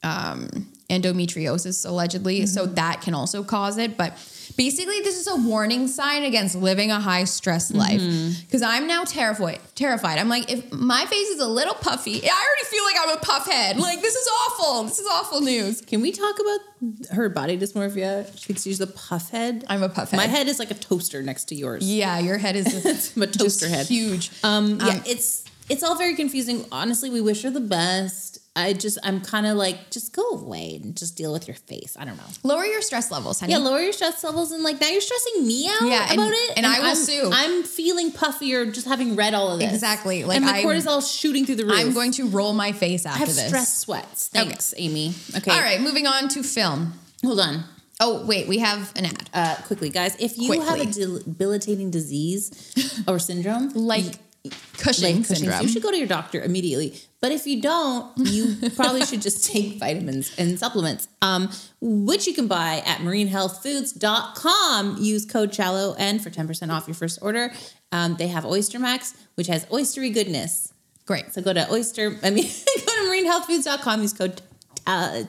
um 0.03 0.49
endometriosis 0.91 1.87
allegedly, 1.89 2.47
so 2.47 2.65
Mm-hmm. 2.65 2.75
that 2.75 3.01
can 3.03 3.15
also 3.15 3.43
cause 3.43 3.79
it, 3.79 3.97
but 3.97 4.11
Basically, 4.57 5.01
this 5.01 5.19
is 5.19 5.27
a 5.27 5.37
warning 5.37 5.89
sign 5.89 6.23
against 6.25 6.55
living 6.55 6.91
a 6.91 7.01
high 7.01 7.25
stress 7.25 7.73
life. 7.73 8.01
Mm-hmm. 8.01 8.41
Because 8.47 8.63
I'm 8.63 8.87
now 8.87 9.05
terrified. 9.05 9.59
Terrified. 9.75 10.19
I'm 10.19 10.29
like, 10.29 10.51
if 10.51 10.73
my 10.73 11.05
face 11.07 11.29
is 11.29 11.41
a 11.41 11.47
little 11.49 11.75
puffy, 11.75 12.23
I 12.23 12.29
already 12.29 12.65
feel 12.67 12.85
like 12.85 12.97
I'm 13.03 13.17
a 13.17 13.21
puff 13.21 13.47
head. 13.51 13.77
Like 13.79 14.01
this 14.01 14.15
is 14.15 14.29
awful. 14.29 14.85
This 14.85 14.99
is 14.99 15.07
awful 15.11 15.41
news. 15.41 15.81
Can 15.81 16.01
we 16.01 16.13
talk 16.13 16.37
about 16.39 17.15
her 17.17 17.29
body 17.29 17.59
dysmorphia? 17.59 18.27
She 18.39 18.45
thinks 18.47 18.63
she's 18.63 18.81
a 18.81 18.87
puff 18.87 19.31
head. 19.31 19.65
I'm 19.69 19.83
a 19.83 19.89
puff 19.89 20.11
head. 20.13 20.17
My 20.19 20.27
head 20.27 20.47
is 20.49 20.59
like 20.59 20.71
a 20.71 20.75
toaster 20.75 21.23
next 21.23 21.45
to 21.47 21.55
yours. 21.55 21.83
Yeah, 21.91 22.19
your 22.21 22.39
head 22.39 22.55
is 22.57 23.13
a 23.17 23.27
toaster 23.27 23.69
head. 23.69 23.87
huge. 23.87 24.31
Um, 24.45 24.79
yeah, 24.81 24.89
Um, 24.89 25.03
it's 25.07 25.45
it's 25.69 25.83
all 25.83 25.97
very 25.97 26.15
confusing. 26.15 26.67
Honestly, 26.71 27.11
we 27.11 27.21
wish 27.21 27.43
her 27.43 27.51
the 27.51 27.59
best. 27.61 28.34
I 28.57 28.73
just 28.73 28.99
I'm 29.03 29.21
kind 29.21 29.47
of 29.47 29.57
like 29.57 29.91
just 29.91 30.15
go 30.15 30.23
away 30.31 30.79
and 30.81 30.97
just 30.97 31.17
deal 31.17 31.33
with 31.33 31.49
your 31.49 31.57
face. 31.57 31.97
I 31.99 32.05
don't 32.05 32.17
know. 32.17 32.23
Lower 32.45 32.65
your 32.65 32.83
stress 32.83 33.11
levels, 33.11 33.41
honey. 33.41 33.53
Yeah, 33.53 33.59
lower 33.59 33.81
your 33.81 33.93
stress 33.93 34.23
levels 34.23 34.53
and 34.53 34.63
like 34.63 34.81
now 34.81 34.87
you're 34.89 35.01
stressing 35.01 35.45
me 35.45 35.69
out 35.69 35.83
Yeah, 35.89 36.07
and- 36.09 36.21
about 36.21 36.33
it. 36.33 36.53
and 36.57 36.65
I 36.65 36.79
will 36.79 36.87
I'm, 36.91 36.95
sue. 36.97 37.31
I'm 37.33 37.63
feeling 37.65 38.13
puffier 38.13 38.73
just 38.73 38.87
having 38.87 39.17
read 39.17 39.35
all 39.35 39.51
of 39.53 39.59
this. 39.59 39.73
Exactly, 39.73 40.23
like 40.23 40.37
and 40.37 40.47
my 40.47 40.59
I'm- 40.59 40.67
cortisol's 40.67 41.11
shooting 41.11 41.45
through 41.47 41.57
the 41.57 41.65
roof. 41.65 41.75
I'm 41.77 41.93
going 41.95 42.13
to 42.13 42.29
roll 42.29 42.53
my 42.53 42.71
face 42.71 43.05
after 43.07 43.17
I 43.17 43.27
have 43.27 43.29
this. 43.35 43.49
stress 43.49 43.77
sweats. 43.79 44.29
Thanks, 44.29 44.73
Amy. 44.77 45.15
Okay. 45.37 45.51
All 45.51 45.61
right, 45.61 45.81
moving 45.81 46.07
on 46.07 46.29
to 46.29 46.43
film. 46.45 46.93
Hold 47.25 47.41
on. 47.41 47.65
Oh, 48.01 48.25
wait, 48.27 48.47
we 48.49 48.59
have 48.59 48.93
an 48.97 49.07
ad. 49.07 49.31
Uh, 49.35 49.55
quickly, 49.67 49.89
guys. 49.89 50.15
If 50.21 50.39
you 50.39 50.61
have 50.61 50.81
a 50.81 50.85
debilitating 50.87 51.91
disease 51.91 53.03
or 53.09 53.19
syndrome, 53.19 53.71
Like 53.75 54.05
Cushing 54.05 54.51
like 54.51 54.79
Cushing's, 54.79 55.29
syndrome. 55.29 55.63
you 55.63 55.69
should 55.69 55.83
go 55.83 55.91
to 55.91 55.97
your 55.97 56.07
doctor 56.07 56.43
immediately. 56.43 56.95
But 57.25 57.33
if 57.33 57.47
you 57.47 57.63
don't, 57.63 58.13
you 58.19 58.71
probably 58.77 59.07
should 59.07 59.23
just 59.23 59.51
take 59.51 59.79
vitamins 59.79 60.35
and 60.37 60.59
supplements, 60.59 61.09
um, 61.23 61.49
which 61.81 62.27
you 62.27 62.35
can 62.35 62.49
buy 62.49 62.83
at 62.85 62.99
marinehealthfoods.com. 62.99 64.99
Use 65.01 65.25
code 65.25 65.55
Shallow 65.55 65.95
End 65.95 66.23
for 66.23 66.29
10% 66.29 66.71
off 66.71 66.87
your 66.87 66.95
first 66.95 67.21
order. 67.23 67.51
Um, 67.93 68.17
they 68.17 68.27
have 68.27 68.45
OysterMax, 68.45 69.17
which 69.37 69.47
has 69.47 69.65
oystery 69.69 70.13
goodness. 70.13 70.75
Great. 71.07 71.33
So 71.33 71.41
go 71.41 71.55
to 71.55 71.67
oyster, 71.73 72.19
I 72.23 72.29
mean, 72.29 72.45
go 72.45 72.51
to 72.85 73.09
marinehealthfoods.com, 73.09 74.03
use 74.03 74.13
code 74.13 74.43
uh, 74.87 75.25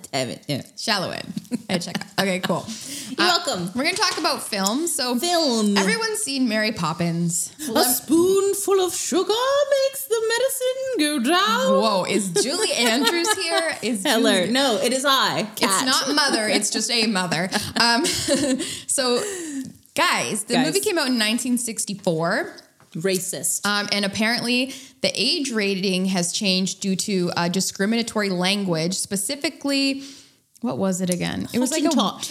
yeah. 0.47 0.61
Shallow 0.77 1.11
End. 1.11 1.33
Hey, 1.69 1.79
check 1.79 1.97
out. 1.99 2.05
Okay, 2.25 2.39
cool. 2.39 2.65
You're 3.09 3.17
welcome. 3.27 3.69
We're 3.75 3.83
going 3.83 3.93
to 3.95 4.01
talk 4.01 4.17
about 4.17 4.41
film. 4.41 4.87
So, 4.87 5.19
Film. 5.19 5.77
everyone's 5.77 6.19
seen 6.21 6.47
Mary 6.49 6.71
Poppins. 6.71 7.53
A 7.75 7.83
spoonful 7.83 8.79
of 8.79 8.95
sugar 8.95 9.33
makes 9.83 10.05
the 10.05 10.21
medicine 10.29 10.99
go 10.99 11.29
down. 11.29 11.81
Whoa, 11.81 12.05
is 12.05 12.29
Julie 12.41 12.71
Andrews 12.77 13.31
here? 13.33 13.77
Is 13.83 14.03
Heller. 14.03 14.41
Julie- 14.41 14.51
No, 14.53 14.77
it 14.81 14.91
is 14.93 15.05
I. 15.05 15.47
It's 15.61 15.83
not 15.83 16.15
mother, 16.15 16.47
it's 16.47 16.69
just 16.69 16.89
a 16.89 17.05
mother. 17.07 17.49
Um, 17.79 18.05
so, 18.05 19.21
guys, 19.93 20.45
the 20.45 20.53
Guys. 20.55 20.65
movie 20.65 20.79
came 20.79 20.97
out 20.97 21.07
in 21.07 21.19
1964. 21.19 22.55
racist. 22.95 23.65
Um, 23.65 23.87
and 23.91 24.05
apparently, 24.05 24.73
the 25.05 25.11
age 25.13 25.51
rating 25.51 26.05
has 26.05 26.31
changed 26.31 26.79
due 26.79 26.95
to 26.95 27.31
uh, 27.37 27.47
discriminatory 27.47 28.31
language, 28.31 28.95
specifically. 28.95 30.01
What 30.65 30.79
was 30.79 30.99
it 30.99 31.11
again? 31.11 31.47
It 31.53 31.59
was 31.59 31.69
like 31.69 31.83
a. 31.83 31.87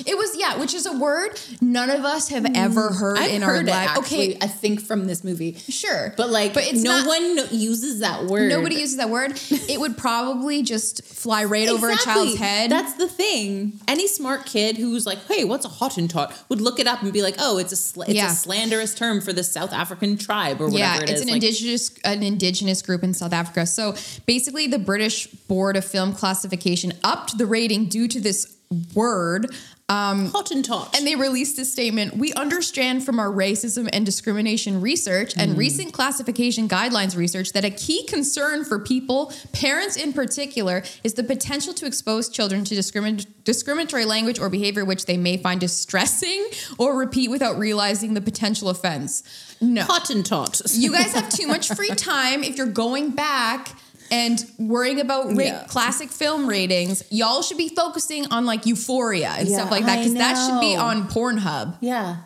It 0.06 0.16
was 0.18 0.36
yeah, 0.36 0.58
which 0.58 0.74
is 0.74 0.86
a 0.86 0.92
word 0.98 1.38
none 1.60 1.88
of 1.88 2.04
us 2.04 2.28
have 2.30 2.44
ever 2.54 2.90
heard 2.92 3.16
Mm, 3.16 3.20
I've 3.20 3.30
in 3.30 3.42
heard 3.42 3.54
our 3.56 3.60
it 3.62 3.66
life. 3.66 3.88
actually, 3.90 4.34
Okay, 4.34 4.38
I 4.40 4.48
think 4.48 4.80
from 4.80 5.06
this 5.06 5.22
movie. 5.22 5.54
sure, 5.68 6.12
But 6.16 6.30
like, 6.30 6.52
but 6.52 6.64
it's 6.64 6.82
no 6.82 6.98
not, 6.98 7.06
one 7.06 7.38
uses 7.52 8.00
that 8.00 8.24
word. 8.24 8.48
Nobody 8.50 8.74
uses 8.76 8.96
that 8.96 9.08
word. 9.10 9.40
It 9.68 9.78
would 9.78 9.96
probably 9.96 10.62
just 10.62 11.04
fly 11.04 11.44
right 11.44 11.68
over 11.68 11.88
a 11.90 11.96
child's 11.96 12.36
head. 12.36 12.70
That's 12.72 12.94
the 12.94 13.08
thing. 13.08 13.78
Any 13.86 14.08
smart 14.08 14.46
kid 14.46 14.76
who's 14.78 15.06
like, 15.06 15.18
"Hey, 15.28 15.44
what's 15.44 15.64
a 15.64 15.68
Hottentot?" 15.68 16.32
would 16.48 16.60
look 16.60 16.80
it 16.80 16.88
up 16.88 17.02
and 17.02 17.12
be 17.12 17.22
like, 17.22 17.36
"Oh, 17.38 17.58
it's 17.58 17.72
a 17.72 17.76
sl- 17.76 18.02
it's 18.02 18.14
Yeah. 18.14 18.32
a 18.32 18.34
slanderous 18.34 18.94
term 18.96 19.20
for 19.20 19.32
the 19.32 19.44
South 19.44 19.72
African 19.72 20.16
tribe 20.18 20.60
or 20.60 20.64
whatever 20.66 20.78
yeah, 20.78 21.02
it 21.02 21.10
it's 21.10 21.20
an 21.22 21.28
Like, 21.28 21.36
indigenous 21.36 21.90
an 22.04 22.22
indigenous 22.24 22.82
group 22.82 23.04
in 23.04 23.14
South 23.14 23.32
Africa. 23.32 23.64
So 23.66 23.94
basically, 24.26 24.66
the 24.66 24.78
British 24.80 25.28
Board 25.28 25.76
of 25.76 25.84
Film 25.84 26.12
Classification 26.14 26.92
upped 27.04 27.38
the 27.38 27.46
rating 27.46 27.84
due 27.86 28.08
to 28.08 28.20
this 28.24 28.56
word. 28.94 29.54
Um, 29.86 30.30
Hottentot. 30.30 30.96
and 30.96 31.06
they 31.06 31.14
released 31.14 31.58
a 31.58 31.64
statement. 31.66 32.16
We 32.16 32.32
understand 32.32 33.04
from 33.04 33.20
our 33.20 33.28
racism 33.28 33.86
and 33.92 34.06
discrimination 34.06 34.80
research 34.80 35.34
and 35.36 35.58
recent 35.58 35.92
classification 35.92 36.70
guidelines 36.70 37.14
research 37.14 37.52
that 37.52 37.66
a 37.66 37.70
key 37.70 38.06
concern 38.06 38.64
for 38.64 38.78
people, 38.78 39.30
parents 39.52 39.96
in 39.96 40.14
particular, 40.14 40.82
is 41.04 41.12
the 41.14 41.22
potential 41.22 41.74
to 41.74 41.84
expose 41.84 42.30
children 42.30 42.64
to 42.64 42.74
discrimin- 42.74 43.26
discriminatory 43.44 44.06
language 44.06 44.38
or 44.38 44.48
behavior 44.48 44.86
which 44.86 45.04
they 45.04 45.18
may 45.18 45.36
find 45.36 45.60
distressing 45.60 46.46
or 46.78 46.96
repeat 46.96 47.30
without 47.30 47.58
realizing 47.58 48.14
the 48.14 48.22
potential 48.22 48.70
offense. 48.70 49.22
No. 49.60 49.84
Hottentot. 49.84 50.62
You 50.74 50.92
guys 50.92 51.12
have 51.12 51.28
too 51.28 51.46
much 51.46 51.68
free 51.68 51.88
time 51.94 52.42
if 52.42 52.56
you're 52.56 52.66
going 52.66 53.10
back 53.10 53.76
and 54.10 54.44
worrying 54.58 55.00
about 55.00 55.26
ra- 55.28 55.44
Yeah. 55.44 55.64
classic 55.68 56.10
film 56.10 56.46
ratings. 56.46 57.02
Y'all 57.10 57.42
should 57.42 57.58
be 57.58 57.68
focusing 57.68 58.26
on 58.30 58.44
like 58.46 58.66
Euphoria 58.66 59.30
and 59.38 59.48
Yeah, 59.48 59.58
stuff 59.58 59.70
like 59.70 59.86
that 59.86 59.98
because 59.98 60.14
that 60.14 60.34
should 60.46 60.60
be 60.60 60.76
on 60.76 61.08
Pornhub. 61.08 61.76
yeah. 61.80 62.16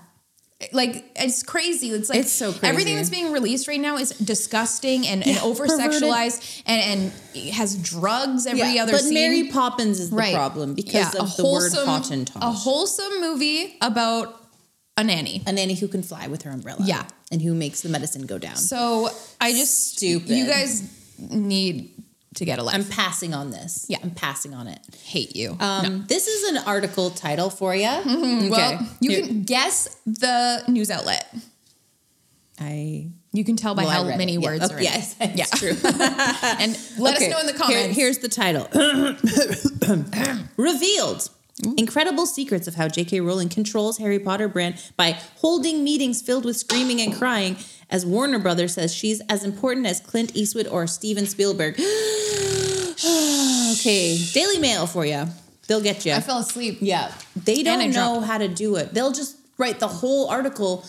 Like 0.73 1.05
it's 1.15 1.45
crazy. 1.45 1.91
It's 1.91 2.09
like 2.09 2.19
It's 2.19 2.33
so 2.33 2.51
crazy. 2.51 2.67
everything 2.67 2.97
that's 2.97 3.11
being 3.11 3.31
released 3.31 3.69
right 3.69 3.79
now 3.81 3.97
is 3.97 4.11
disgusting 4.11 5.07
and, 5.07 5.25
and 5.25 5.39
over 5.39 5.69
sexualized 5.69 6.63
and, 6.67 7.13
and 7.37 7.53
has 7.55 7.77
drugs 7.77 8.45
every 8.45 8.75
yeah. 8.75 8.83
other 8.83 8.91
but 8.93 9.03
scene. 9.03 9.15
Mary 9.15 9.45
Poppins 9.53 10.01
is 10.01 10.11
the 10.11 10.17
right. 10.17 10.35
problem 10.35 10.75
because 10.75 11.15
Yeah, 11.15 11.21
of 11.23 11.37
the 11.37 11.45
word 11.45 11.71
Hottentot. 11.73 12.39
A 12.43 12.51
wholesome 12.51 13.21
movie 13.21 13.77
about 13.81 14.35
a 14.97 15.05
nanny. 15.05 15.45
a 15.47 15.53
nanny 15.53 15.75
who 15.75 15.87
can 15.87 16.03
fly 16.03 16.27
with 16.27 16.43
her 16.43 16.51
umbrella. 16.51 16.81
Yeah. 16.85 17.05
And 17.31 17.41
who 17.41 17.55
makes 17.55 17.83
the 17.83 17.89
medicine 17.89 18.27
go 18.27 18.37
down. 18.39 18.57
So 18.57 19.11
I 19.41 19.53
just 19.53 19.93
Stupid. 19.93 20.31
You 20.31 20.45
guys 20.47 20.83
need 21.19 21.91
to 22.35 22.45
get 22.45 22.59
a 22.59 22.63
life. 22.63 22.75
I'm 22.75 22.85
passing 22.85 23.35
on 23.35 23.51
this. 23.51 23.87
Yeah. 23.89 23.99
I'm 24.03 24.11
passing 24.11 24.55
on 24.55 24.69
it. 24.69 24.79
hate 25.05 25.35
you. 25.35 25.57
Um, 25.59 26.05
This 26.09 26.27
is 26.29 26.51
an 26.51 26.59
article 26.67 27.11
title 27.11 27.51
for 27.51 27.75
you. 27.75 27.87
Mm-hmm. 27.89 28.49
Well, 28.51 28.75
Okay. 28.75 28.87
you 29.01 29.11
Here- 29.11 29.27
can 29.27 29.43
guess 29.45 29.97
the 30.07 30.63
news 30.69 30.91
outlet. 30.91 31.27
I 32.61 33.11
You 33.33 33.45
can 33.45 33.57
tell 33.57 33.75
by 33.75 33.85
well, 33.85 34.05
how 34.11 34.17
many 34.17 34.35
it. 34.35 34.41
Yeah. 34.43 34.49
words 34.49 34.65
Oh, 34.71 34.75
are 34.75 34.79
in 34.79 34.85
it. 34.85 34.85
yes, 34.85 35.15
Yeah. 35.35 35.45
true. 35.47 35.71
And 35.83 36.79
let 36.99 37.17
Okay, 37.17 37.27
us 37.27 37.31
know 37.33 37.41
in 37.41 37.47
the 37.47 37.65
here- 37.67 37.89
here's 37.93 38.19
the 38.19 38.29
title 38.29 38.69
Revealed. 40.57 41.31
Incredible 41.77 42.27
secrets 42.27 42.69
of 42.69 42.77
how 42.77 42.87
J.K. 42.87 43.21
Rowling 43.21 43.49
controls 43.49 43.99
Harry 43.99 44.21
Potter 44.21 44.47
brand 44.47 44.81
by 44.97 45.19
holding 45.39 45.83
meetings 45.83 46.23
filled 46.23 46.45
with 46.45 46.57
screaming 46.57 47.01
and 47.01 47.13
crying, 47.13 47.57
as 47.91 48.07
Warner 48.07 48.39
Brothers 48.39 48.75
says 48.75 48.95
she's 48.95 49.21
as 49.29 49.43
important 49.43 49.87
as 49.87 49.99
Clint 49.99 50.37
Eastwood 50.37 50.69
or 50.69 50.87
Steven 50.87 51.27
Spielberg. 51.27 51.75
okay, 53.73 54.19
Daily 54.33 54.59
Mail 54.59 54.87
for 54.87 55.05
you. 55.05 55.27
They'll 55.67 55.81
get 55.81 56.07
you. 56.07 56.13
I 56.13 56.21
fell 56.21 56.39
asleep. 56.39 56.79
Yeah, 56.81 57.13
they 57.35 57.65
don't 57.65 57.91
know 57.91 58.21
how 58.21 58.39
to 58.39 58.47
do 58.47 58.77
it. 58.77 58.95
They'll 58.95 59.11
just 59.13 59.37
write 59.59 59.81
the 59.81 59.89
whole 59.89 60.29
article 60.29 60.85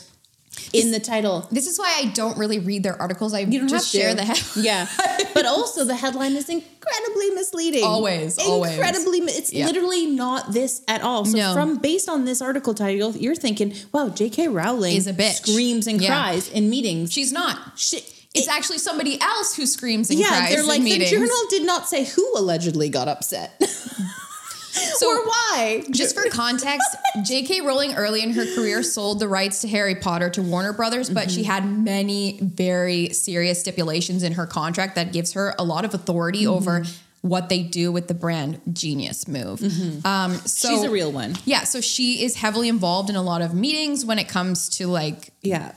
in 0.74 0.91
the 0.91 0.99
title. 0.99 1.47
This 1.51 1.68
is 1.68 1.78
why 1.80 1.93
I 2.01 2.05
don't 2.14 2.38
really 2.38 2.60
read 2.60 2.84
their 2.84 2.99
articles. 3.01 3.34
I 3.34 3.39
You 3.39 3.60
don't 3.60 3.68
just 3.68 3.91
share 3.91 4.10
to. 4.12 4.16
the 4.16 4.24
head. 4.24 4.41
Yeah, 4.55 4.88
but 5.34 5.45
also 5.45 5.86
the 5.86 5.95
headline 5.95 6.34
is 6.36 6.49
incredibly 6.49 7.30
misleading. 7.32 7.84
Always, 7.84 8.38
always. 8.39 8.74
incredibly. 8.74 9.22
mi- 9.22 9.32
It's 9.34 9.51
Yeah. 9.53 9.66
literally 9.66 10.05
not 10.07 10.53
this 10.53 10.82
at 10.88 11.01
all. 11.01 11.26
So 11.26 11.38
No. 11.38 11.53
from 11.53 11.78
based 11.78 12.07
on 12.10 12.26
this 12.26 12.41
article 12.41 12.74
title, 12.74 13.12
you're 13.16 13.36
thinking, 13.36 13.74
"Wow, 13.91 14.10
J.K. 14.10 14.47
Rowling 14.47 14.95
Is 14.95 15.07
a 15.07 15.14
bitch. 15.14 15.45
screams 15.47 15.88
and 15.88 16.01
Yeah. 16.01 16.07
cries 16.10 16.47
in 16.49 16.70
meetings." 16.70 17.12
She's 17.12 17.32
not. 17.32 17.57
She, 17.76 17.97
It's 18.34 18.47
it- 18.47 18.53
actually 18.53 18.78
somebody 18.78 19.20
else 19.22 19.55
who 19.55 19.66
screams 19.66 20.10
and 20.12 20.20
yeah, 20.20 20.28
cries 20.28 20.49
they're 20.51 20.60
in 20.62 20.68
like 20.68 20.80
the 20.84 20.91
meetings. 20.91 21.10
journal 21.10 21.36
did 21.49 21.64
not 21.66 21.89
say 21.89 22.05
who 22.05 22.32
allegedly 22.38 22.88
got 22.89 23.07
upset 23.07 23.60
So- 24.72 25.07
or 25.09 25.26
why. 25.26 25.84
Just 25.91 26.15
for 26.15 26.30
context, 26.30 26.88
J.K. 27.26 27.61
Rowling 27.61 27.95
early 27.95 28.22
in 28.22 28.32
her 28.32 28.45
career 28.55 28.84
sold 28.84 29.20
the 29.20 29.28
rights 29.28 29.61
to 29.61 29.67
Harry 29.67 29.95
Potter 29.95 30.30
to 30.32 30.41
Warner 30.41 30.74
Brothers, 30.74 31.09
but 31.09 31.28
Mm-hmm. 31.28 31.36
she 31.36 31.43
had 31.43 31.65
many 31.65 32.39
very 32.41 33.09
serious 33.09 33.59
stipulations 33.59 34.24
in 34.24 34.34
her 34.34 34.45
contract 34.45 34.95
that 34.95 35.11
gives 35.13 35.34
her 35.34 35.53
a 35.57 35.63
lot 35.63 35.86
of 35.86 35.93
authority 35.93 36.43
Mm-hmm. 36.43 36.53
over 36.53 36.84
what 37.22 37.49
they 37.49 37.61
do 37.63 37.91
with 37.91 38.07
the 38.07 38.13
brand. 38.13 38.61
Genius 38.72 39.28
move. 39.28 39.61
Um, 40.05 40.34
so 40.36 40.70
Mm-hmm. 40.70 40.76
She's 40.76 40.84
a 40.84 40.89
real 40.89 41.11
one. 41.11 41.36
yeah. 41.45 41.63
So 41.65 41.82
she 41.82 42.24
is 42.24 42.36
heavily 42.36 42.70
involved 42.70 43.09
in 43.09 43.15
a 43.17 43.22
lot 43.22 43.41
of 43.41 43.53
meetings 43.53 44.05
when 44.05 44.20
it 44.20 44.30
comes 44.30 44.70
to 44.78 44.88
like 44.88 45.32
Yeah, 45.41 45.74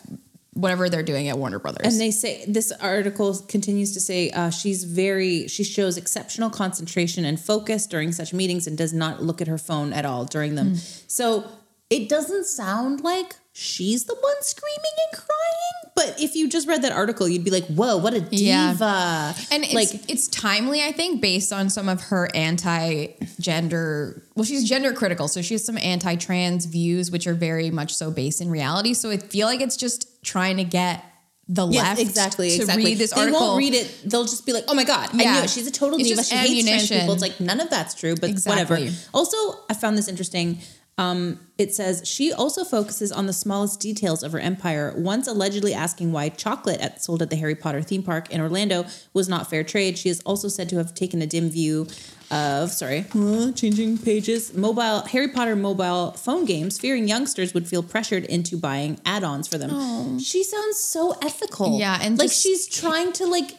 whatever 0.55 0.89
they're 0.89 1.03
doing 1.03 1.29
at 1.29 1.39
Warner 1.39 1.59
Brothers. 1.59 1.87
And 1.87 2.01
they 2.01 2.11
say 2.11 2.45
this 2.47 2.73
article 2.73 3.39
continues 3.49 3.93
to 3.95 4.01
say 4.01 4.31
uh, 4.31 4.51
she's 4.51 4.85
very 4.85 5.49
she 5.49 5.65
shows 5.65 5.97
exceptional 5.97 6.51
concentration 6.51 7.25
and 7.25 7.41
focus 7.41 7.87
during 7.87 8.13
such 8.13 8.33
meetings 8.33 8.67
and 8.67 8.77
does 8.77 8.93
not 8.93 9.23
look 9.23 9.41
at 9.41 9.49
her 9.49 9.59
phone 9.59 9.93
at 9.93 10.05
all 10.05 10.25
during 10.25 10.55
them. 10.55 10.71
Hmm. 10.71 10.75
So 11.07 11.45
it 11.91 12.09
doesn't 12.09 12.47
sound 12.47 13.03
like 13.03 13.37
she's 13.53 14.05
the 14.05 14.15
one 14.15 14.35
screaming 14.43 14.93
and 15.13 15.19
crying. 15.21 15.93
But 15.95 16.21
if 16.21 16.35
you 16.35 16.49
just 16.49 16.67
read 16.67 16.83
that 16.83 16.93
article, 16.93 17.29
you'd 17.29 17.45
be 17.45 17.51
like, 17.51 17.67
"Whoa, 17.67 17.99
what 17.99 18.15
a 18.15 18.21
diva!" 18.21 18.35
Yeah. 18.43 19.35
and 19.51 19.63
it's, 19.63 19.75
like 19.75 20.11
it's 20.11 20.27
timely, 20.29 20.83
I 20.83 20.91
think, 20.93 21.21
based 21.21 21.53
on 21.53 21.69
some 21.71 21.89
of 21.89 22.01
her 22.05 22.29
anti-gender. 22.35 24.23
Well, 24.35 24.45
she's 24.45 24.69
gender 24.69 24.93
critical, 24.93 25.29
so 25.29 25.43
she 25.43 25.55
has 25.55 25.65
some 25.65 25.79
anti-trans 25.79 26.65
views, 26.67 27.11
which 27.11 27.27
are 27.27 27.35
very 27.35 27.71
much 27.71 27.95
so 27.95 28.11
based 28.11 28.41
in 28.41 28.51
reality. 28.51 28.95
So 28.95 29.11
I 29.11 29.19
feel 29.19 29.47
like 29.47 29.61
it's 29.61 29.77
just 29.77 30.23
trying 30.25 30.57
to 30.57 30.65
get 30.65 31.05
the 31.49 31.67
Yes, 31.67 31.83
left 31.83 32.01
exactly. 32.01 32.49
to 32.51 32.55
exactly. 32.57 32.85
read 32.85 32.99
this 32.99 33.13
article. 33.13 33.41
they 33.41 33.47
won't 33.47 33.59
read 33.59 33.75
it. 33.75 33.95
They'll 34.11 34.25
just 34.25 34.47
be 34.47 34.53
like, 34.53 34.65
"Oh 34.69 34.75
my 34.75 34.85
god, 34.85 35.11
I 35.13 35.23
Yeah. 35.23 35.33
knew 35.39 35.41
it. 35.45 35.51
She's 35.51 35.67
a 35.67 35.71
total 35.73 35.99
It's 35.99 36.09
diva. 36.09 36.23
She 36.25 36.35
hates 36.35 36.51
trans 36.51 36.67
ammunition. 36.69 36.99
people." 37.01 37.13
It's 37.15 37.23
like 37.23 37.41
none 37.41 37.61
of 37.61 37.69
that's 37.69 37.95
true, 37.95 38.15
but 38.15 38.31
Exactly. 38.31 38.75
whatever. 38.85 38.97
Also, 39.13 39.37
I 39.69 39.75
found 39.75 39.99
this 39.99 40.09
interesting. 40.09 40.61
Um, 40.99 41.41
it 41.57 41.75
says 41.75 42.03
she 42.07 42.33
also 42.33 42.65
focuses 42.65 43.11
on 43.11 43.27
the 43.27 43.33
smallest 43.33 43.81
details 43.81 44.23
of 44.23 44.33
her 44.33 44.39
empire. 44.39 44.93
Once 44.97 45.27
allegedly 45.27 45.73
asking 45.73 46.13
why 46.13 46.29
chocolate 46.29 46.81
at, 46.81 47.03
sold 47.03 47.23
at 47.23 47.31
the 47.31 47.37
Harry 47.37 47.55
Potter 47.55 47.81
theme 47.81 48.03
park 48.03 48.31
in 48.31 48.41
Orlando 48.43 48.85
was 49.15 49.27
not 49.29 49.49
fair 49.49 49.65
trade, 49.65 49.97
she 49.97 50.11
is 50.11 50.21
also 50.27 50.49
said 50.49 50.69
to 50.69 50.77
have 50.77 50.95
taken 50.95 51.23
a 51.23 51.27
dim 51.27 51.49
view 51.49 51.87
of 52.31 52.71
sorry, 52.71 53.07
uh, 53.15 53.53
changing 53.53 53.99
pages. 53.99 54.55
Mobile 54.55 55.01
Harry 55.03 55.29
Potter 55.29 55.57
mobile 55.57 56.13
phone 56.13 56.45
games, 56.45 56.79
fearing 56.79 57.09
youngsters 57.09 57.55
would 57.55 57.67
feel 57.67 57.83
pressured 57.83 58.25
into 58.25 58.57
buying 58.59 58.99
add-ons 59.07 59.49
for 59.49 59.57
them. 59.59 60.19
She 60.19 60.45
sounds 60.45 60.79
so 60.79 61.13
ethical. 61.23 61.79
Yeah, 61.79 61.99
and 62.03 62.19
like 62.19 62.29
just- 62.29 62.43
she's 62.43 62.67
trying 62.69 63.13
to 63.15 63.27
like 63.27 63.53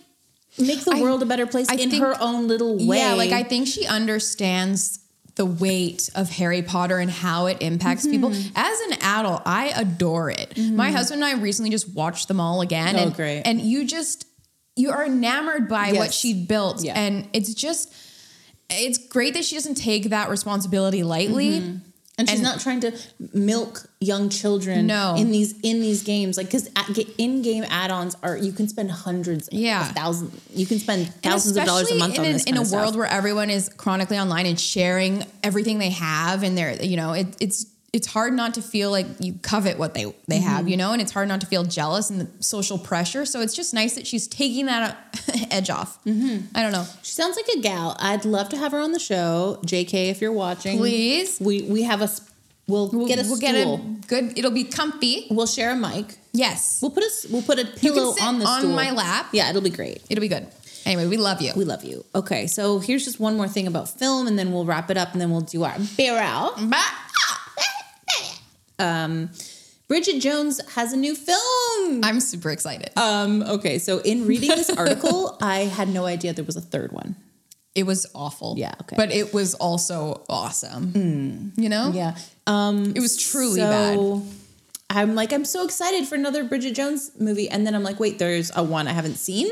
make 0.60 0.82
the 0.86 0.92
I- 0.96 1.02
world 1.02 1.22
a 1.24 1.26
better 1.26 1.48
place 1.48 1.68
I 1.70 1.74
in 1.76 1.90
think- 1.90 2.04
her 2.04 2.16
own 2.22 2.48
little 2.48 2.78
way. 2.86 2.98
Yeah, 3.00 3.14
like 3.14 3.32
I 3.32 3.42
think 3.44 3.68
she 3.68 3.86
understands 3.88 5.00
the 5.36 5.46
weight 5.46 6.10
of 6.16 6.30
Harry 6.30 6.62
Potter 6.62 7.00
and 7.00 7.10
how 7.10 7.48
it 7.48 7.58
impacts 7.62 8.06
people. 8.06 8.30
Mm-hmm. 8.30 8.52
As 8.56 8.80
an 8.82 8.94
adult, 9.02 9.42
I 9.46 9.74
adore 9.76 10.30
it. 10.30 10.58
My 10.58 10.92
husband 10.92 11.24
and 11.24 11.38
I 11.38 11.42
recently 11.42 11.72
just 11.72 11.90
watched 11.94 12.28
them 12.28 12.40
all 12.40 12.62
again. 12.62 12.96
Oh, 12.96 13.00
and, 13.00 13.14
great. 13.16 13.42
And 13.44 13.60
you 13.60 13.86
just 13.86 14.28
you 14.76 14.92
are 14.92 15.06
enamored 15.06 15.68
by 15.70 15.88
what 15.94 16.06
Yes. 16.06 16.16
she 16.16 16.34
built. 16.46 16.84
Yeah. 16.84 16.94
And 17.00 17.28
it's 17.34 17.54
just 17.54 17.94
it's 18.70 18.98
great 18.98 19.34
that 19.36 19.44
she 19.44 19.56
doesn't 19.56 19.76
take 19.76 20.10
that 20.10 20.30
responsibility 20.30 21.04
lightly. 21.04 21.60
Mm-hmm. 21.62 21.78
and 22.18 22.30
she's 22.30 22.40
And- 22.40 22.44
not 22.48 22.60
trying 22.60 22.80
to 22.82 22.92
milk 23.34 23.88
young 24.04 24.30
children 24.30 24.86
No. 24.88 25.16
in 25.18 25.32
these 25.32 25.54
in 25.62 25.80
these 25.82 26.04
games 26.04 26.38
like 26.38 26.48
because 26.48 26.70
in-game 27.18 27.66
add-ons 27.70 28.16
are 28.24 28.38
you 28.38 28.52
can 28.52 28.68
spend 28.68 28.92
hundreds 28.92 29.50
Yeah. 29.52 29.90
of 29.90 29.96
thousands 29.96 30.40
you 30.54 30.66
can 30.66 30.80
spend 30.80 31.14
thousands 31.22 31.58
of 31.58 31.66
dollars 31.66 31.90
a 31.92 31.96
month 31.96 32.16
in, 32.16 32.20
on 32.22 32.26
an- 32.28 32.34
this 32.34 32.44
in 32.46 32.58
a 32.58 32.66
stuff. 32.66 32.80
world 32.80 32.96
where 32.96 33.08
everyone 33.08 33.50
is 33.50 33.70
chronically 33.70 34.18
online 34.20 34.46
and 34.46 34.60
sharing 34.60 35.24
everything 35.44 35.78
they 35.80 35.90
have 35.92 36.44
and 36.44 36.58
they're 36.58 36.76
you 36.84 36.98
know 36.98 37.14
it, 37.14 37.28
it's 37.40 37.66
it's 37.94 38.08
hard 38.08 38.34
not 38.34 38.56
to 38.56 38.62
feel 38.64 38.90
like 38.90 39.06
you 39.20 39.34
covet 39.44 39.78
what 39.78 39.94
they 39.94 40.06
they 40.28 40.40
Mm-hmm. 40.40 40.48
have 40.48 40.68
you 40.68 40.78
know 40.78 40.94
and 40.94 41.02
it's 41.02 41.12
hard 41.12 41.28
not 41.28 41.42
to 41.42 41.48
feel 41.48 41.64
jealous 41.64 42.10
and 42.10 42.20
the 42.22 42.28
social 42.44 42.78
pressure 42.80 43.24
so 43.26 43.40
it's 43.40 43.54
just 43.54 43.72
nice 43.74 43.94
that 43.96 44.08
she's 44.08 44.28
taking 44.28 44.66
that 44.66 44.98
edge 45.52 45.70
off 45.70 46.04
Mm-hmm. 46.06 46.46
i 46.56 46.62
don't 46.64 46.72
know 46.72 46.86
She 47.04 47.12
sounds 47.14 47.36
like 47.38 47.48
a 47.56 47.60
gal. 47.60 47.96
I'd 48.00 48.26
love 48.26 48.50
to 48.50 48.58
have 48.58 48.72
her 48.72 48.80
on 48.80 48.92
the 48.94 49.00
show. 49.00 49.60
JK, 49.66 50.10
if 50.10 50.22
you're 50.22 50.32
watching, 50.46 50.78
Please. 50.80 51.40
We 51.40 51.62
we 51.64 51.84
have 51.84 52.02
a 52.02 52.10
we'll, 52.68 52.90
we'll 52.90 53.08
get 53.08 53.20
a 53.20 53.24
we'll 53.24 53.36
stool. 53.38 53.40
get 53.40 53.56
a 53.56 54.08
good 54.08 54.38
it'll 54.38 54.52
be 54.52 54.64
comfy 54.64 55.28
we'll 55.30 55.48
share 55.48 55.72
a 55.72 55.76
mic. 55.76 56.18
yes 56.34 56.80
We'll 56.82 56.92
put 56.92 57.04
a 57.04 57.10
we'll 57.32 57.42
put 57.42 57.60
a 57.60 57.66
pillow 57.66 58.16
on 58.22 58.40
the 58.40 58.46
on 58.46 58.62
stool 58.62 58.74
my 58.76 58.92
lap 58.92 59.28
Yeah, 59.32 59.50
it'll 59.50 59.62
be 59.62 59.70
great. 59.70 60.02
it'll 60.10 60.22
be 60.22 60.28
good 60.28 60.48
anyway 60.86 61.08
we 61.08 61.18
love 61.18 61.42
you 61.42 61.54
We 61.56 61.66
love 61.66 61.84
you. 61.84 62.04
Okay, 62.14 62.48
so 62.48 62.80
here's 62.80 63.06
just 63.06 63.20
one 63.20 63.36
more 63.38 63.48
thing 63.48 63.68
about 63.68 63.88
film, 63.90 64.28
and 64.28 64.38
then 64.38 64.52
we'll 64.52 64.66
wrap 64.66 64.90
it 64.92 64.98
up, 64.98 65.14
and 65.14 65.22
then 65.22 65.30
we'll 65.32 65.42
do 65.56 65.64
our 65.64 65.76
barrel. 65.98 66.52
Um, 68.80 69.30
Bridget 69.88 70.20
Jones 70.20 70.60
has 70.74 70.94
a 70.94 70.98
new 70.98 71.16
film. 71.16 72.02
i'm 72.04 72.20
super 72.20 72.50
excited 72.50 72.90
Um, 72.98 73.44
okay, 73.44 73.78
so 73.78 74.00
in 74.00 74.26
reading 74.26 74.50
this 74.50 74.70
article, 74.78 75.38
I 75.42 75.60
had 75.60 75.90
no 75.90 76.06
idea 76.06 76.34
there 76.34 76.44
was 76.44 76.56
a 76.56 76.62
third 76.62 76.92
one. 76.92 77.16
It 77.76 77.84
was 77.86 78.06
awful 78.14 78.56
Yeah, 78.58 78.74
okay. 78.82 78.96
but 78.96 79.12
it 79.12 79.34
was 79.34 79.54
also 79.56 80.24
awesome 80.30 81.54
you 81.58 81.70
know 81.70 81.92
Yeah. 81.94 82.16
Um, 82.46 82.94
it 82.96 83.00
was 83.00 83.16
truly 83.18 83.60
so 83.62 84.20
bad 84.20 84.34
I'm 84.90 85.16
like, 85.16 85.34
I'm 85.34 85.46
so 85.46 85.64
excited 85.66 86.08
for 86.08 86.14
another 86.14 86.44
Bridget 86.44 86.74
Jones 86.76 87.10
movie, 87.20 87.50
and 87.50 87.66
then 87.66 87.74
I'm 87.74 87.82
like, 87.82 88.00
wait, 88.00 88.20
there's 88.20 88.52
a 88.56 88.62
one 88.62 88.88
I 88.88 88.92
haven't 88.92 89.16
seen. 89.16 89.48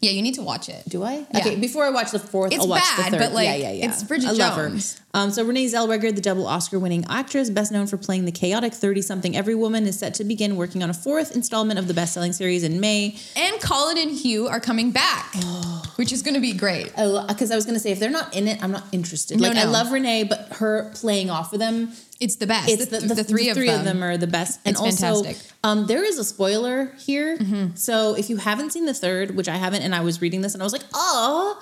Yeah, 0.00 0.12
you 0.12 0.22
need 0.22 0.34
to 0.34 0.42
watch 0.42 0.68
it. 0.68 0.84
Do 0.88 1.02
I? 1.02 1.14
Yeah. 1.34 1.38
Okay, 1.40 1.56
before 1.56 1.84
I 1.84 1.90
watch 1.90 2.12
the 2.12 2.20
fourth, 2.20 2.52
It's 2.52 2.62
I'll 2.62 2.68
watch 2.68 2.82
bad, 2.96 3.06
the 3.06 3.10
third. 3.16 3.18
but, 3.18 3.32
like, 3.32 3.46
yeah, 3.48 3.54
yeah, 3.56 3.72
yeah. 3.72 3.86
it's 3.88 4.04
Bridget 4.04 4.30
I. 4.30 4.34
Jones. 4.36 5.00
Um, 5.14 5.30
so 5.30 5.44
Renee 5.44 5.66
Zellweger, 5.66 6.14
the 6.14 6.20
double 6.20 6.46
Oscar-winning 6.46 7.04
actress, 7.08 7.48
best 7.48 7.72
known 7.72 7.86
for 7.86 7.96
playing 7.96 8.24
the 8.24 8.32
chaotic 8.32 8.74
thirty-something 8.74 9.36
Every 9.36 9.54
Woman, 9.54 9.86
is 9.86 9.98
set 9.98 10.12
to 10.14 10.24
begin 10.24 10.56
working 10.56 10.82
on 10.82 10.90
a 10.90 10.94
fourth 10.94 11.34
installment 11.34 11.78
of 11.78 11.88
the 11.88 11.94
best-selling 11.94 12.32
series 12.32 12.64
in 12.64 12.80
May. 12.80 13.16
And 13.36 13.60
Colin 13.60 13.96
and 13.96 14.10
Hugh 14.10 14.48
are 14.48 14.60
coming 14.60 14.90
back, 14.90 15.34
which 15.96 16.12
is 16.12 16.22
going 16.22 16.34
to 16.34 16.40
be 16.40 16.52
great. 16.52 16.86
Because 17.28 17.50
I 17.50 17.54
was 17.56 17.64
going 17.64 17.74
to 17.74 17.80
say, 17.80 17.92
if 17.92 18.00
they're 18.00 18.10
not 18.10 18.34
in 18.36 18.48
it, 18.48 18.62
I'm 18.62 18.72
not 18.72 18.84
interested. 18.92 19.40
No, 19.40 19.48
like 19.48 19.56
I 19.56 19.64
love 19.64 19.92
Renee, 19.92 20.24
but 20.24 20.48
her 20.54 20.90
playing 20.94 21.30
off 21.30 21.52
of 21.52 21.60
them 21.60 21.92
It's 22.20 22.36
the 22.36 22.46
best. 22.46 22.68
it's 22.68 22.86
the, 22.86 22.98
the, 22.98 23.24
three, 23.24 23.48
of, 23.48 23.56
them. 23.56 24.02
are 24.02 24.16
the 24.16 24.26
best. 24.26 24.60
And 24.64 24.72
It's 24.74 24.80
also, 24.80 25.22
fantastic. 25.22 25.36
Mm-hmm. 25.36 25.66
um, 25.68 25.86
there 25.86 26.04
is 26.04 26.18
a 26.18 26.24
spoiler 26.24 26.92
here. 26.98 27.38
So 27.76 28.14
if 28.14 28.28
you 28.30 28.36
haven't 28.38 28.70
seen 28.72 28.86
the 28.86 28.94
third, 28.94 29.36
which 29.36 29.48
I 29.48 29.56
haven't, 29.56 29.82
and 29.82 29.94
I 29.94 30.00
was 30.00 30.20
reading 30.20 30.40
this 30.40 30.54
and 30.54 30.62
I 30.62 30.66
was 30.66 30.72
like, 30.72 30.84
oh. 30.92 31.60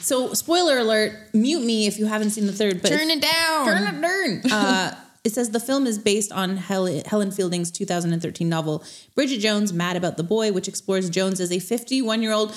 So 0.00 0.34
spoiler 0.34 0.78
alert, 0.78 1.12
mute 1.32 1.64
me 1.64 1.86
if 1.86 1.98
you 1.98 2.06
haven't 2.06 2.30
seen 2.30 2.46
the 2.46 2.52
third. 2.52 2.82
But 2.82 2.87
Turn 2.88 3.10
it 3.10 3.20
down. 3.22 3.66
Turn 3.66 3.94
it 3.94 4.00
down. 4.00 4.42
Uh, 4.52 4.94
it 5.24 5.32
says 5.32 5.50
the 5.50 5.60
film 5.60 5.86
is 5.86 5.98
based 5.98 6.32
on 6.32 6.56
Helen, 6.56 7.02
Helen 7.04 7.30
Fielding's 7.32 7.70
2013 7.70 8.48
novel 8.48 8.82
Bridget 9.14 9.38
Jones, 9.40 9.72
Mad 9.72 9.96
About 9.96 10.16
the 10.16 10.22
Boy, 10.22 10.52
which 10.52 10.68
explores 10.68 11.10
Jones 11.10 11.40
as 11.40 11.50
a 11.52 11.58
51 11.58 12.22
year 12.22 12.32
old 12.32 12.54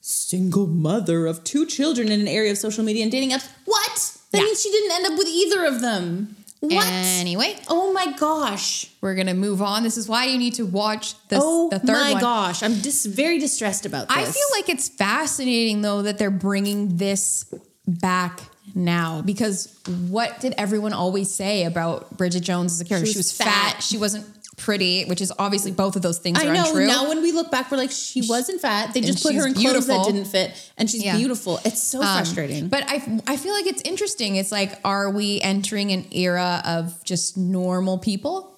single 0.00 0.66
mother 0.66 1.26
of 1.26 1.42
two 1.44 1.66
children 1.66 2.10
in 2.10 2.20
an 2.20 2.28
area 2.28 2.52
of 2.52 2.58
social 2.58 2.84
media 2.84 3.02
and 3.02 3.10
dating 3.12 3.30
apps. 3.30 3.48
What? 3.64 4.16
That 4.30 4.38
Yeah. 4.38 4.44
means 4.44 4.62
she 4.62 4.70
didn't 4.70 4.92
end 4.92 5.06
up 5.06 5.18
with 5.18 5.28
either 5.28 5.64
of 5.66 5.80
them. 5.80 6.36
What? 6.60 6.86
Anyway, 6.86 7.56
Oh 7.68 7.92
my 7.92 8.12
gosh. 8.16 8.86
we're 9.02 9.14
going 9.14 9.26
to 9.26 9.34
move 9.34 9.60
on. 9.60 9.82
This 9.82 9.98
is 9.98 10.08
why 10.08 10.24
you 10.26 10.38
need 10.38 10.54
to 10.54 10.64
watch 10.64 11.14
this, 11.28 11.40
oh 11.42 11.68
the 11.68 11.78
third 11.78 11.92
my 11.92 12.12
one. 12.12 12.20
gosh. 12.22 12.62
I'm 12.62 12.76
just 12.76 13.04
very 13.06 13.38
distressed 13.38 13.84
about 13.84 14.08
this. 14.08 14.16
I 14.16 14.24
feel 14.24 14.46
like 14.56 14.68
it's 14.70 14.88
fascinating, 14.88 15.82
though, 15.82 16.00
that 16.02 16.16
they're 16.16 16.30
bringing 16.30 16.96
this 16.96 17.44
back 17.86 18.40
now 18.74 19.22
because 19.22 19.76
what 20.08 20.40
did 20.40 20.54
everyone 20.58 20.92
always 20.92 21.32
say 21.32 21.64
about 21.64 22.16
Bridget 22.16 22.40
Jones 22.40 22.72
as 22.72 22.80
a 22.80 22.84
character? 22.84 23.06
She 23.06 23.12
She 23.12 23.18
was 23.18 23.26
was, 23.26 23.36
fat. 23.36 23.72
fat. 23.74 23.82
She 23.82 23.96
wasn't 23.98 24.26
pretty, 24.56 25.04
which 25.06 25.20
is 25.20 25.32
obviously 25.38 25.72
both 25.72 25.96
of 25.96 26.02
those 26.02 26.18
things 26.18 26.38
I 26.40 26.46
are 26.46 26.54
know 26.54 26.66
untrue. 26.68 26.86
now 26.86 27.08
when 27.08 27.22
we 27.22 27.32
look 27.32 27.50
back, 27.50 27.70
we're 27.72 27.76
like, 27.76 27.90
she 27.90 28.22
wasn't 28.28 28.60
fat. 28.60 28.94
They 28.94 29.00
just 29.00 29.22
put 29.22 29.34
her 29.34 29.46
in 29.48 29.54
clothes 29.54 29.88
that 29.88 30.04
didn't 30.06 30.26
fit, 30.26 30.52
and 30.78 30.88
she's 30.88 31.02
Yeah. 31.04 31.16
beautiful. 31.16 31.58
It's 31.64 31.82
so 31.82 32.00
Um, 32.00 32.06
frustrating. 32.18 32.68
But 32.68 32.84
I, 32.88 33.20
I 33.26 33.36
feel 33.36 33.52
like 33.52 33.66
it's 33.66 33.82
interesting. 33.84 34.36
It's 34.36 34.52
like, 34.52 34.78
are 34.84 35.10
we 35.10 35.40
entering 35.40 35.90
an 35.90 36.06
era 36.12 36.62
of 36.64 37.02
just 37.04 37.36
normal 37.36 37.98
people? 37.98 38.52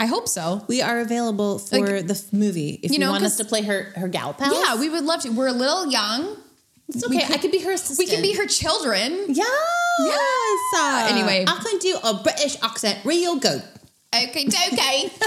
I 0.00 0.06
hope 0.06 0.28
so. 0.28 0.64
we 0.68 0.82
are 0.82 1.00
available 1.00 1.58
for 1.58 1.78
Like, 1.80 2.06
the 2.06 2.24
movie 2.32 2.78
if 2.82 2.90
you, 2.90 2.94
you 2.94 2.98
know, 3.00 3.10
want 3.12 3.24
us 3.24 3.36
to 3.38 3.44
play 3.44 3.62
her 3.62 3.92
her 3.96 4.06
gal 4.08 4.34
pal. 4.34 4.52
Yeah, 4.54 4.76
we 4.80 4.88
would 4.88 5.04
love 5.04 5.22
to. 5.22 5.30
We're 5.30 5.46
a 5.48 5.52
little 5.52 5.90
young. 5.90 6.36
It's 6.88 7.04
okay. 7.04 7.24
I 7.28 7.38
could 7.38 7.52
be 7.52 7.60
her 7.60 7.72
assistant. 7.72 7.98
We 7.98 8.06
can 8.06 8.22
be 8.22 8.34
her 8.34 8.46
children. 8.46 9.26
Yeah. 9.28 9.44
Yes. 10.00 10.60
Uh, 10.76 11.06
anyway. 11.10 11.44
I 11.46 11.56
can 11.62 11.78
do 11.78 11.96
a 12.02 12.14
British 12.22 12.56
accent 12.62 13.04
real 13.04 13.36
good. 13.36 13.62
Okay, 14.14 14.46
okay. 14.46 15.10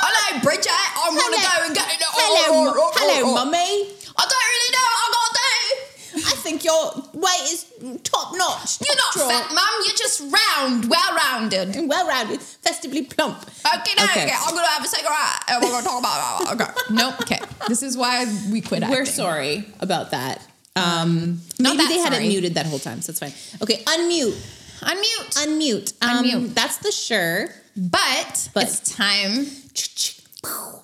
Hello, 0.00 0.40
Bridget. 0.42 0.68
I'm 0.70 1.14
gonna 1.16 1.36
go 1.42 1.66
and 1.66 1.74
get 1.74 1.88
it. 1.88 1.98
Hello, 2.00 2.72
hello, 2.94 3.34
mummy. 3.34 3.58
I 3.58 4.22
don't 4.26 4.44
really 4.52 4.72
know 4.74 4.84
what 4.84 4.98
I 4.98 5.08
gotta 5.08 5.32
do. 5.32 6.28
I 6.28 6.34
think 6.42 6.64
your 6.64 6.92
weight 7.14 7.44
is 7.50 7.64
top 8.02 8.34
notch. 8.36 8.78
You're 8.84 8.96
not 8.96 9.14
fat, 9.14 9.54
mum. 9.54 9.68
You're 9.86 9.96
just 9.96 10.20
round, 10.20 10.90
well 10.90 11.16
rounded. 11.16 11.88
well 11.88 12.06
rounded, 12.06 12.40
festively 12.42 13.02
plump. 13.04 13.38
Okay, 13.38 13.94
now 13.96 14.04
Okay. 14.04 14.24
okay. 14.26 14.34
I'm 14.36 14.54
gonna 14.54 14.66
have 14.66 14.84
a 14.84 14.88
cigarette 14.88 15.42
and 15.48 15.62
we're 15.62 15.70
gonna 15.70 15.86
talk 15.86 16.00
about 16.00 16.60
Okay. 16.60 16.70
Nope. 16.90 17.20
Okay. 17.22 17.40
This 17.68 17.82
is 17.82 17.96
why 17.96 18.26
we 18.50 18.60
quit. 18.60 18.82
We're 18.88 19.04
sorry 19.06 19.64
about 19.80 20.10
that. 20.10 20.42
Um, 20.76 21.40
not 21.58 21.76
maybe 21.76 21.78
that 21.78 21.88
they 21.88 21.98
had 21.98 22.12
it 22.12 22.26
muted 22.28 22.54
that 22.54 22.66
whole 22.66 22.78
time, 22.78 23.00
so 23.02 23.10
it's 23.10 23.18
fine. 23.20 23.32
Okay, 23.62 23.82
unmute, 23.84 24.36
Unmute. 24.80 25.44
unmute, 25.44 25.92
um, 26.02 26.24
Unmute. 26.24 26.54
That's 26.54 26.76
the 26.78 26.92
sure. 26.92 27.48
But, 27.76 28.48
But- 28.54 28.64
it's 28.64 28.80
time. 28.94 29.46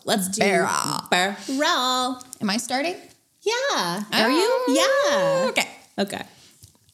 Let's 0.05 0.29
do 0.29 0.41
Barrel. 0.41 1.05
barrel. 1.11 2.23
Am 2.41 2.51
I 2.51 2.57
starting? 2.57 2.97
Yeah. 3.43 4.03
Are 4.13 4.31
you? 4.31 4.65
Yeah. 4.69 5.47
Okay. 5.51 5.69
Okay. 5.99 6.23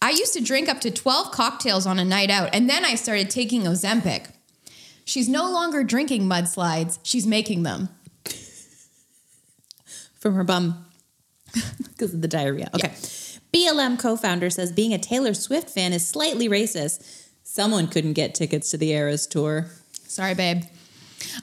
I 0.03 0.11
used 0.11 0.33
to 0.35 0.41
drink 0.43 0.69
up 0.69 0.81
to 0.83 0.91
12 0.91 1.31
cocktails 1.33 1.87
on 1.87 1.99
a 1.99 2.05
night 2.05 2.31
out, 2.31 2.51
and 2.55 2.69
then 2.69 2.85
I 2.85 2.95
started 2.97 3.31
taking 3.31 3.63
Ozempic. 3.63 4.27
She's 5.05 5.29
no 5.29 5.51
longer 5.51 5.83
drinking 5.85 6.25
mudslides, 6.25 6.99
she's 7.03 7.27
making 7.27 7.63
them. 7.65 7.89
From 10.21 10.35
her 10.35 10.45
bum 10.45 10.85
because 11.89 12.15
of 12.15 12.23
the 12.23 12.29
diarrhea. 12.29 12.71
Okay. 12.75 12.89
BLM 13.53 13.99
co-founder 13.99 14.51
says 14.51 14.73
being 14.73 14.93
a 14.95 14.99
Taylor 14.99 15.35
Swift 15.35 15.69
fan 15.71 15.93
is 15.93 16.07
slightly 16.07 16.49
racist. 16.49 17.27
Someone 17.43 17.89
couldn't 17.89 18.13
get 18.13 18.35
tickets 18.35 18.71
to 18.71 18.77
the 18.77 18.91
Eras 18.93 19.27
tour. 19.27 19.67
Sorry, 20.07 20.35
babe. 20.35 20.63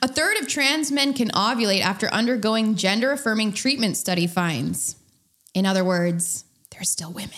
A 0.02 0.08
third 0.08 0.38
of 0.38 0.48
trans 0.48 0.92
men 0.92 1.14
can 1.14 1.30
ovulate 1.32 1.82
after 1.82 2.08
undergoing 2.08 2.76
gender 2.76 3.12
affirming 3.12 3.54
treatment, 3.54 3.98
study 3.98 4.26
finds. 4.26 4.96
In 5.54 5.66
other 5.66 5.84
words, 5.84 6.46
they're 6.72 6.84
still 6.84 7.12
women. 7.12 7.32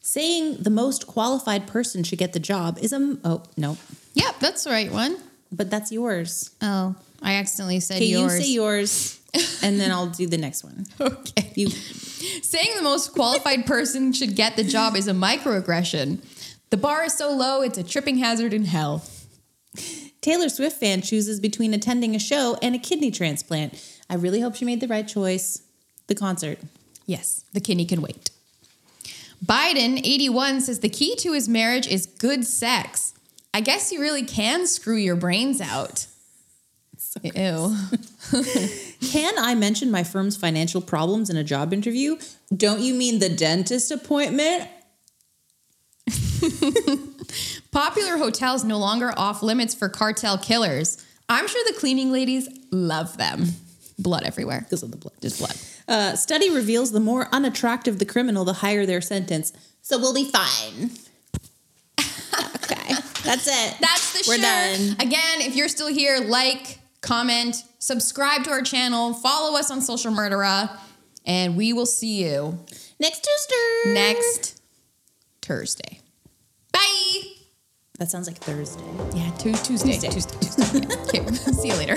Saying 0.00 0.58
the 0.62 0.70
most 0.70 1.06
qualified 1.06 1.66
person 1.66 2.02
should 2.02 2.18
get 2.18 2.32
the 2.32 2.40
job 2.40 2.78
is 2.80 2.92
a 2.92 3.18
oh 3.24 3.42
no, 3.56 3.76
Yep, 4.14 4.36
that's 4.40 4.64
the 4.64 4.70
right 4.70 4.90
one. 4.90 5.18
but 5.52 5.68
that's 5.70 5.92
yours. 5.92 6.50
Oh, 6.62 6.94
I 7.22 7.34
accidentally 7.34 7.80
said 7.80 7.96
Okay, 7.96 8.06
yours. 8.06 8.34
you 8.34 8.42
say 8.42 8.50
yours, 8.50 9.20
and 9.62 9.80
then 9.80 9.90
I'll 9.90 10.06
do 10.08 10.26
the 10.26 10.38
next 10.38 10.64
one. 10.64 10.86
okay. 11.00 11.52
You 11.54 11.68
Saying 11.68 12.76
the 12.76 12.82
most 12.82 13.12
qualified 13.12 13.66
person 13.66 14.12
should 14.12 14.34
get 14.36 14.56
the 14.56 14.64
job 14.64 14.96
is 14.96 15.08
a 15.08 15.12
microaggression. 15.12 16.18
The 16.70 16.76
bar 16.76 17.04
is 17.04 17.14
so 17.14 17.30
low, 17.34 17.62
it's 17.62 17.78
a 17.78 17.84
tripping 17.84 18.18
hazard 18.18 18.52
in 18.52 18.64
hell. 18.64 19.04
Taylor 20.20 20.48
Swift 20.48 20.80
fan 20.80 21.02
chooses 21.02 21.38
between 21.38 21.72
attending 21.72 22.14
a 22.16 22.18
show 22.18 22.56
and 22.60 22.74
a 22.74 22.78
kidney 22.78 23.10
transplant. 23.10 23.74
I 24.10 24.14
really 24.14 24.40
hope 24.40 24.56
she 24.56 24.64
made 24.64 24.80
the 24.80 24.88
right 24.88 25.06
choice. 25.06 25.62
The 26.08 26.14
concert. 26.14 26.58
Yes, 27.06 27.44
the 27.52 27.60
kidney 27.60 27.84
can 27.84 28.00
wait. 28.02 28.30
Biden, 29.44 29.98
81, 29.98 30.62
says 30.62 30.80
the 30.80 30.88
key 30.88 31.14
to 31.16 31.32
his 31.32 31.48
marriage 31.48 31.86
is 31.86 32.06
good 32.06 32.44
sex. 32.44 33.12
I 33.52 33.60
guess 33.60 33.92
you 33.92 34.00
really 34.00 34.24
can 34.24 34.66
screw 34.66 34.96
your 34.96 35.16
brains 35.16 35.60
out. 35.60 36.06
Ew. 37.22 37.76
Can 39.10 39.34
I 39.38 39.54
mention 39.54 39.90
my 39.90 40.04
firm's 40.04 40.36
financial 40.36 40.80
problems 40.80 41.30
in 41.30 41.36
a 41.36 41.44
job 41.44 41.72
interview? 41.72 42.16
Don't 42.54 42.80
you 42.80 42.94
mean 42.94 43.18
the 43.18 43.28
dentist 43.28 43.90
appointment? 43.90 44.68
Popular 47.70 48.16
hotels 48.16 48.64
no 48.64 48.78
longer 48.78 49.12
off 49.16 49.42
limits 49.42 49.74
for 49.74 49.88
cartel 49.88 50.38
killers. 50.38 51.04
I'm 51.28 51.48
sure 51.48 51.62
the 51.66 51.78
cleaning 51.78 52.12
ladies 52.12 52.48
love 52.70 53.16
them. 53.16 53.46
Blood 53.98 54.22
everywhere. 54.24 54.60
Because 54.60 54.82
of 54.82 54.90
the 54.90 54.96
blood. 54.96 55.14
Just 55.20 55.38
blood. 55.38 55.56
Uh, 55.88 56.16
study 56.16 56.50
reveals 56.50 56.92
the 56.92 57.00
more 57.00 57.28
unattractive 57.32 57.98
the 57.98 58.04
criminal, 58.04 58.44
the 58.44 58.52
higher 58.54 58.86
their 58.86 59.00
sentence. 59.00 59.52
So 59.82 59.98
we'll 59.98 60.14
be 60.14 60.30
fine. 60.30 60.90
okay, 62.56 62.94
that's 63.24 63.46
it. 63.46 63.76
That's 63.80 64.12
the 64.12 64.24
We're 64.28 64.36
show. 64.36 64.42
done. 64.42 64.96
Again, 65.00 65.40
if 65.40 65.56
you're 65.56 65.68
still 65.68 65.88
here, 65.88 66.18
like, 66.20 66.75
comment, 67.06 67.56
subscribe 67.78 68.44
to 68.44 68.50
our 68.50 68.62
channel, 68.62 69.14
follow 69.14 69.58
us 69.58 69.70
on 69.70 69.80
Social 69.80 70.10
Murderer, 70.10 70.68
and 71.24 71.56
we 71.56 71.72
will 71.72 71.86
see 71.86 72.24
you 72.24 72.58
Next 73.00 73.24
Tuesday. 73.24 73.92
next 73.94 74.60
Thursday. 75.42 76.00
Bye. 76.72 77.22
That 77.98 78.10
sounds 78.10 78.26
like 78.26 78.38
Thursday. 78.38 78.82
Yeah, 79.14 79.30
tu- 79.38 79.52
Tuesday. 79.54 79.98
Tuesday. 79.98 80.08
Tuesday. 80.10 80.36
Tuesday. 80.40 80.86
Yeah. 80.88 81.02
Okay, 81.20 81.32
see 81.52 81.68
you 81.68 81.74
later. 81.74 81.96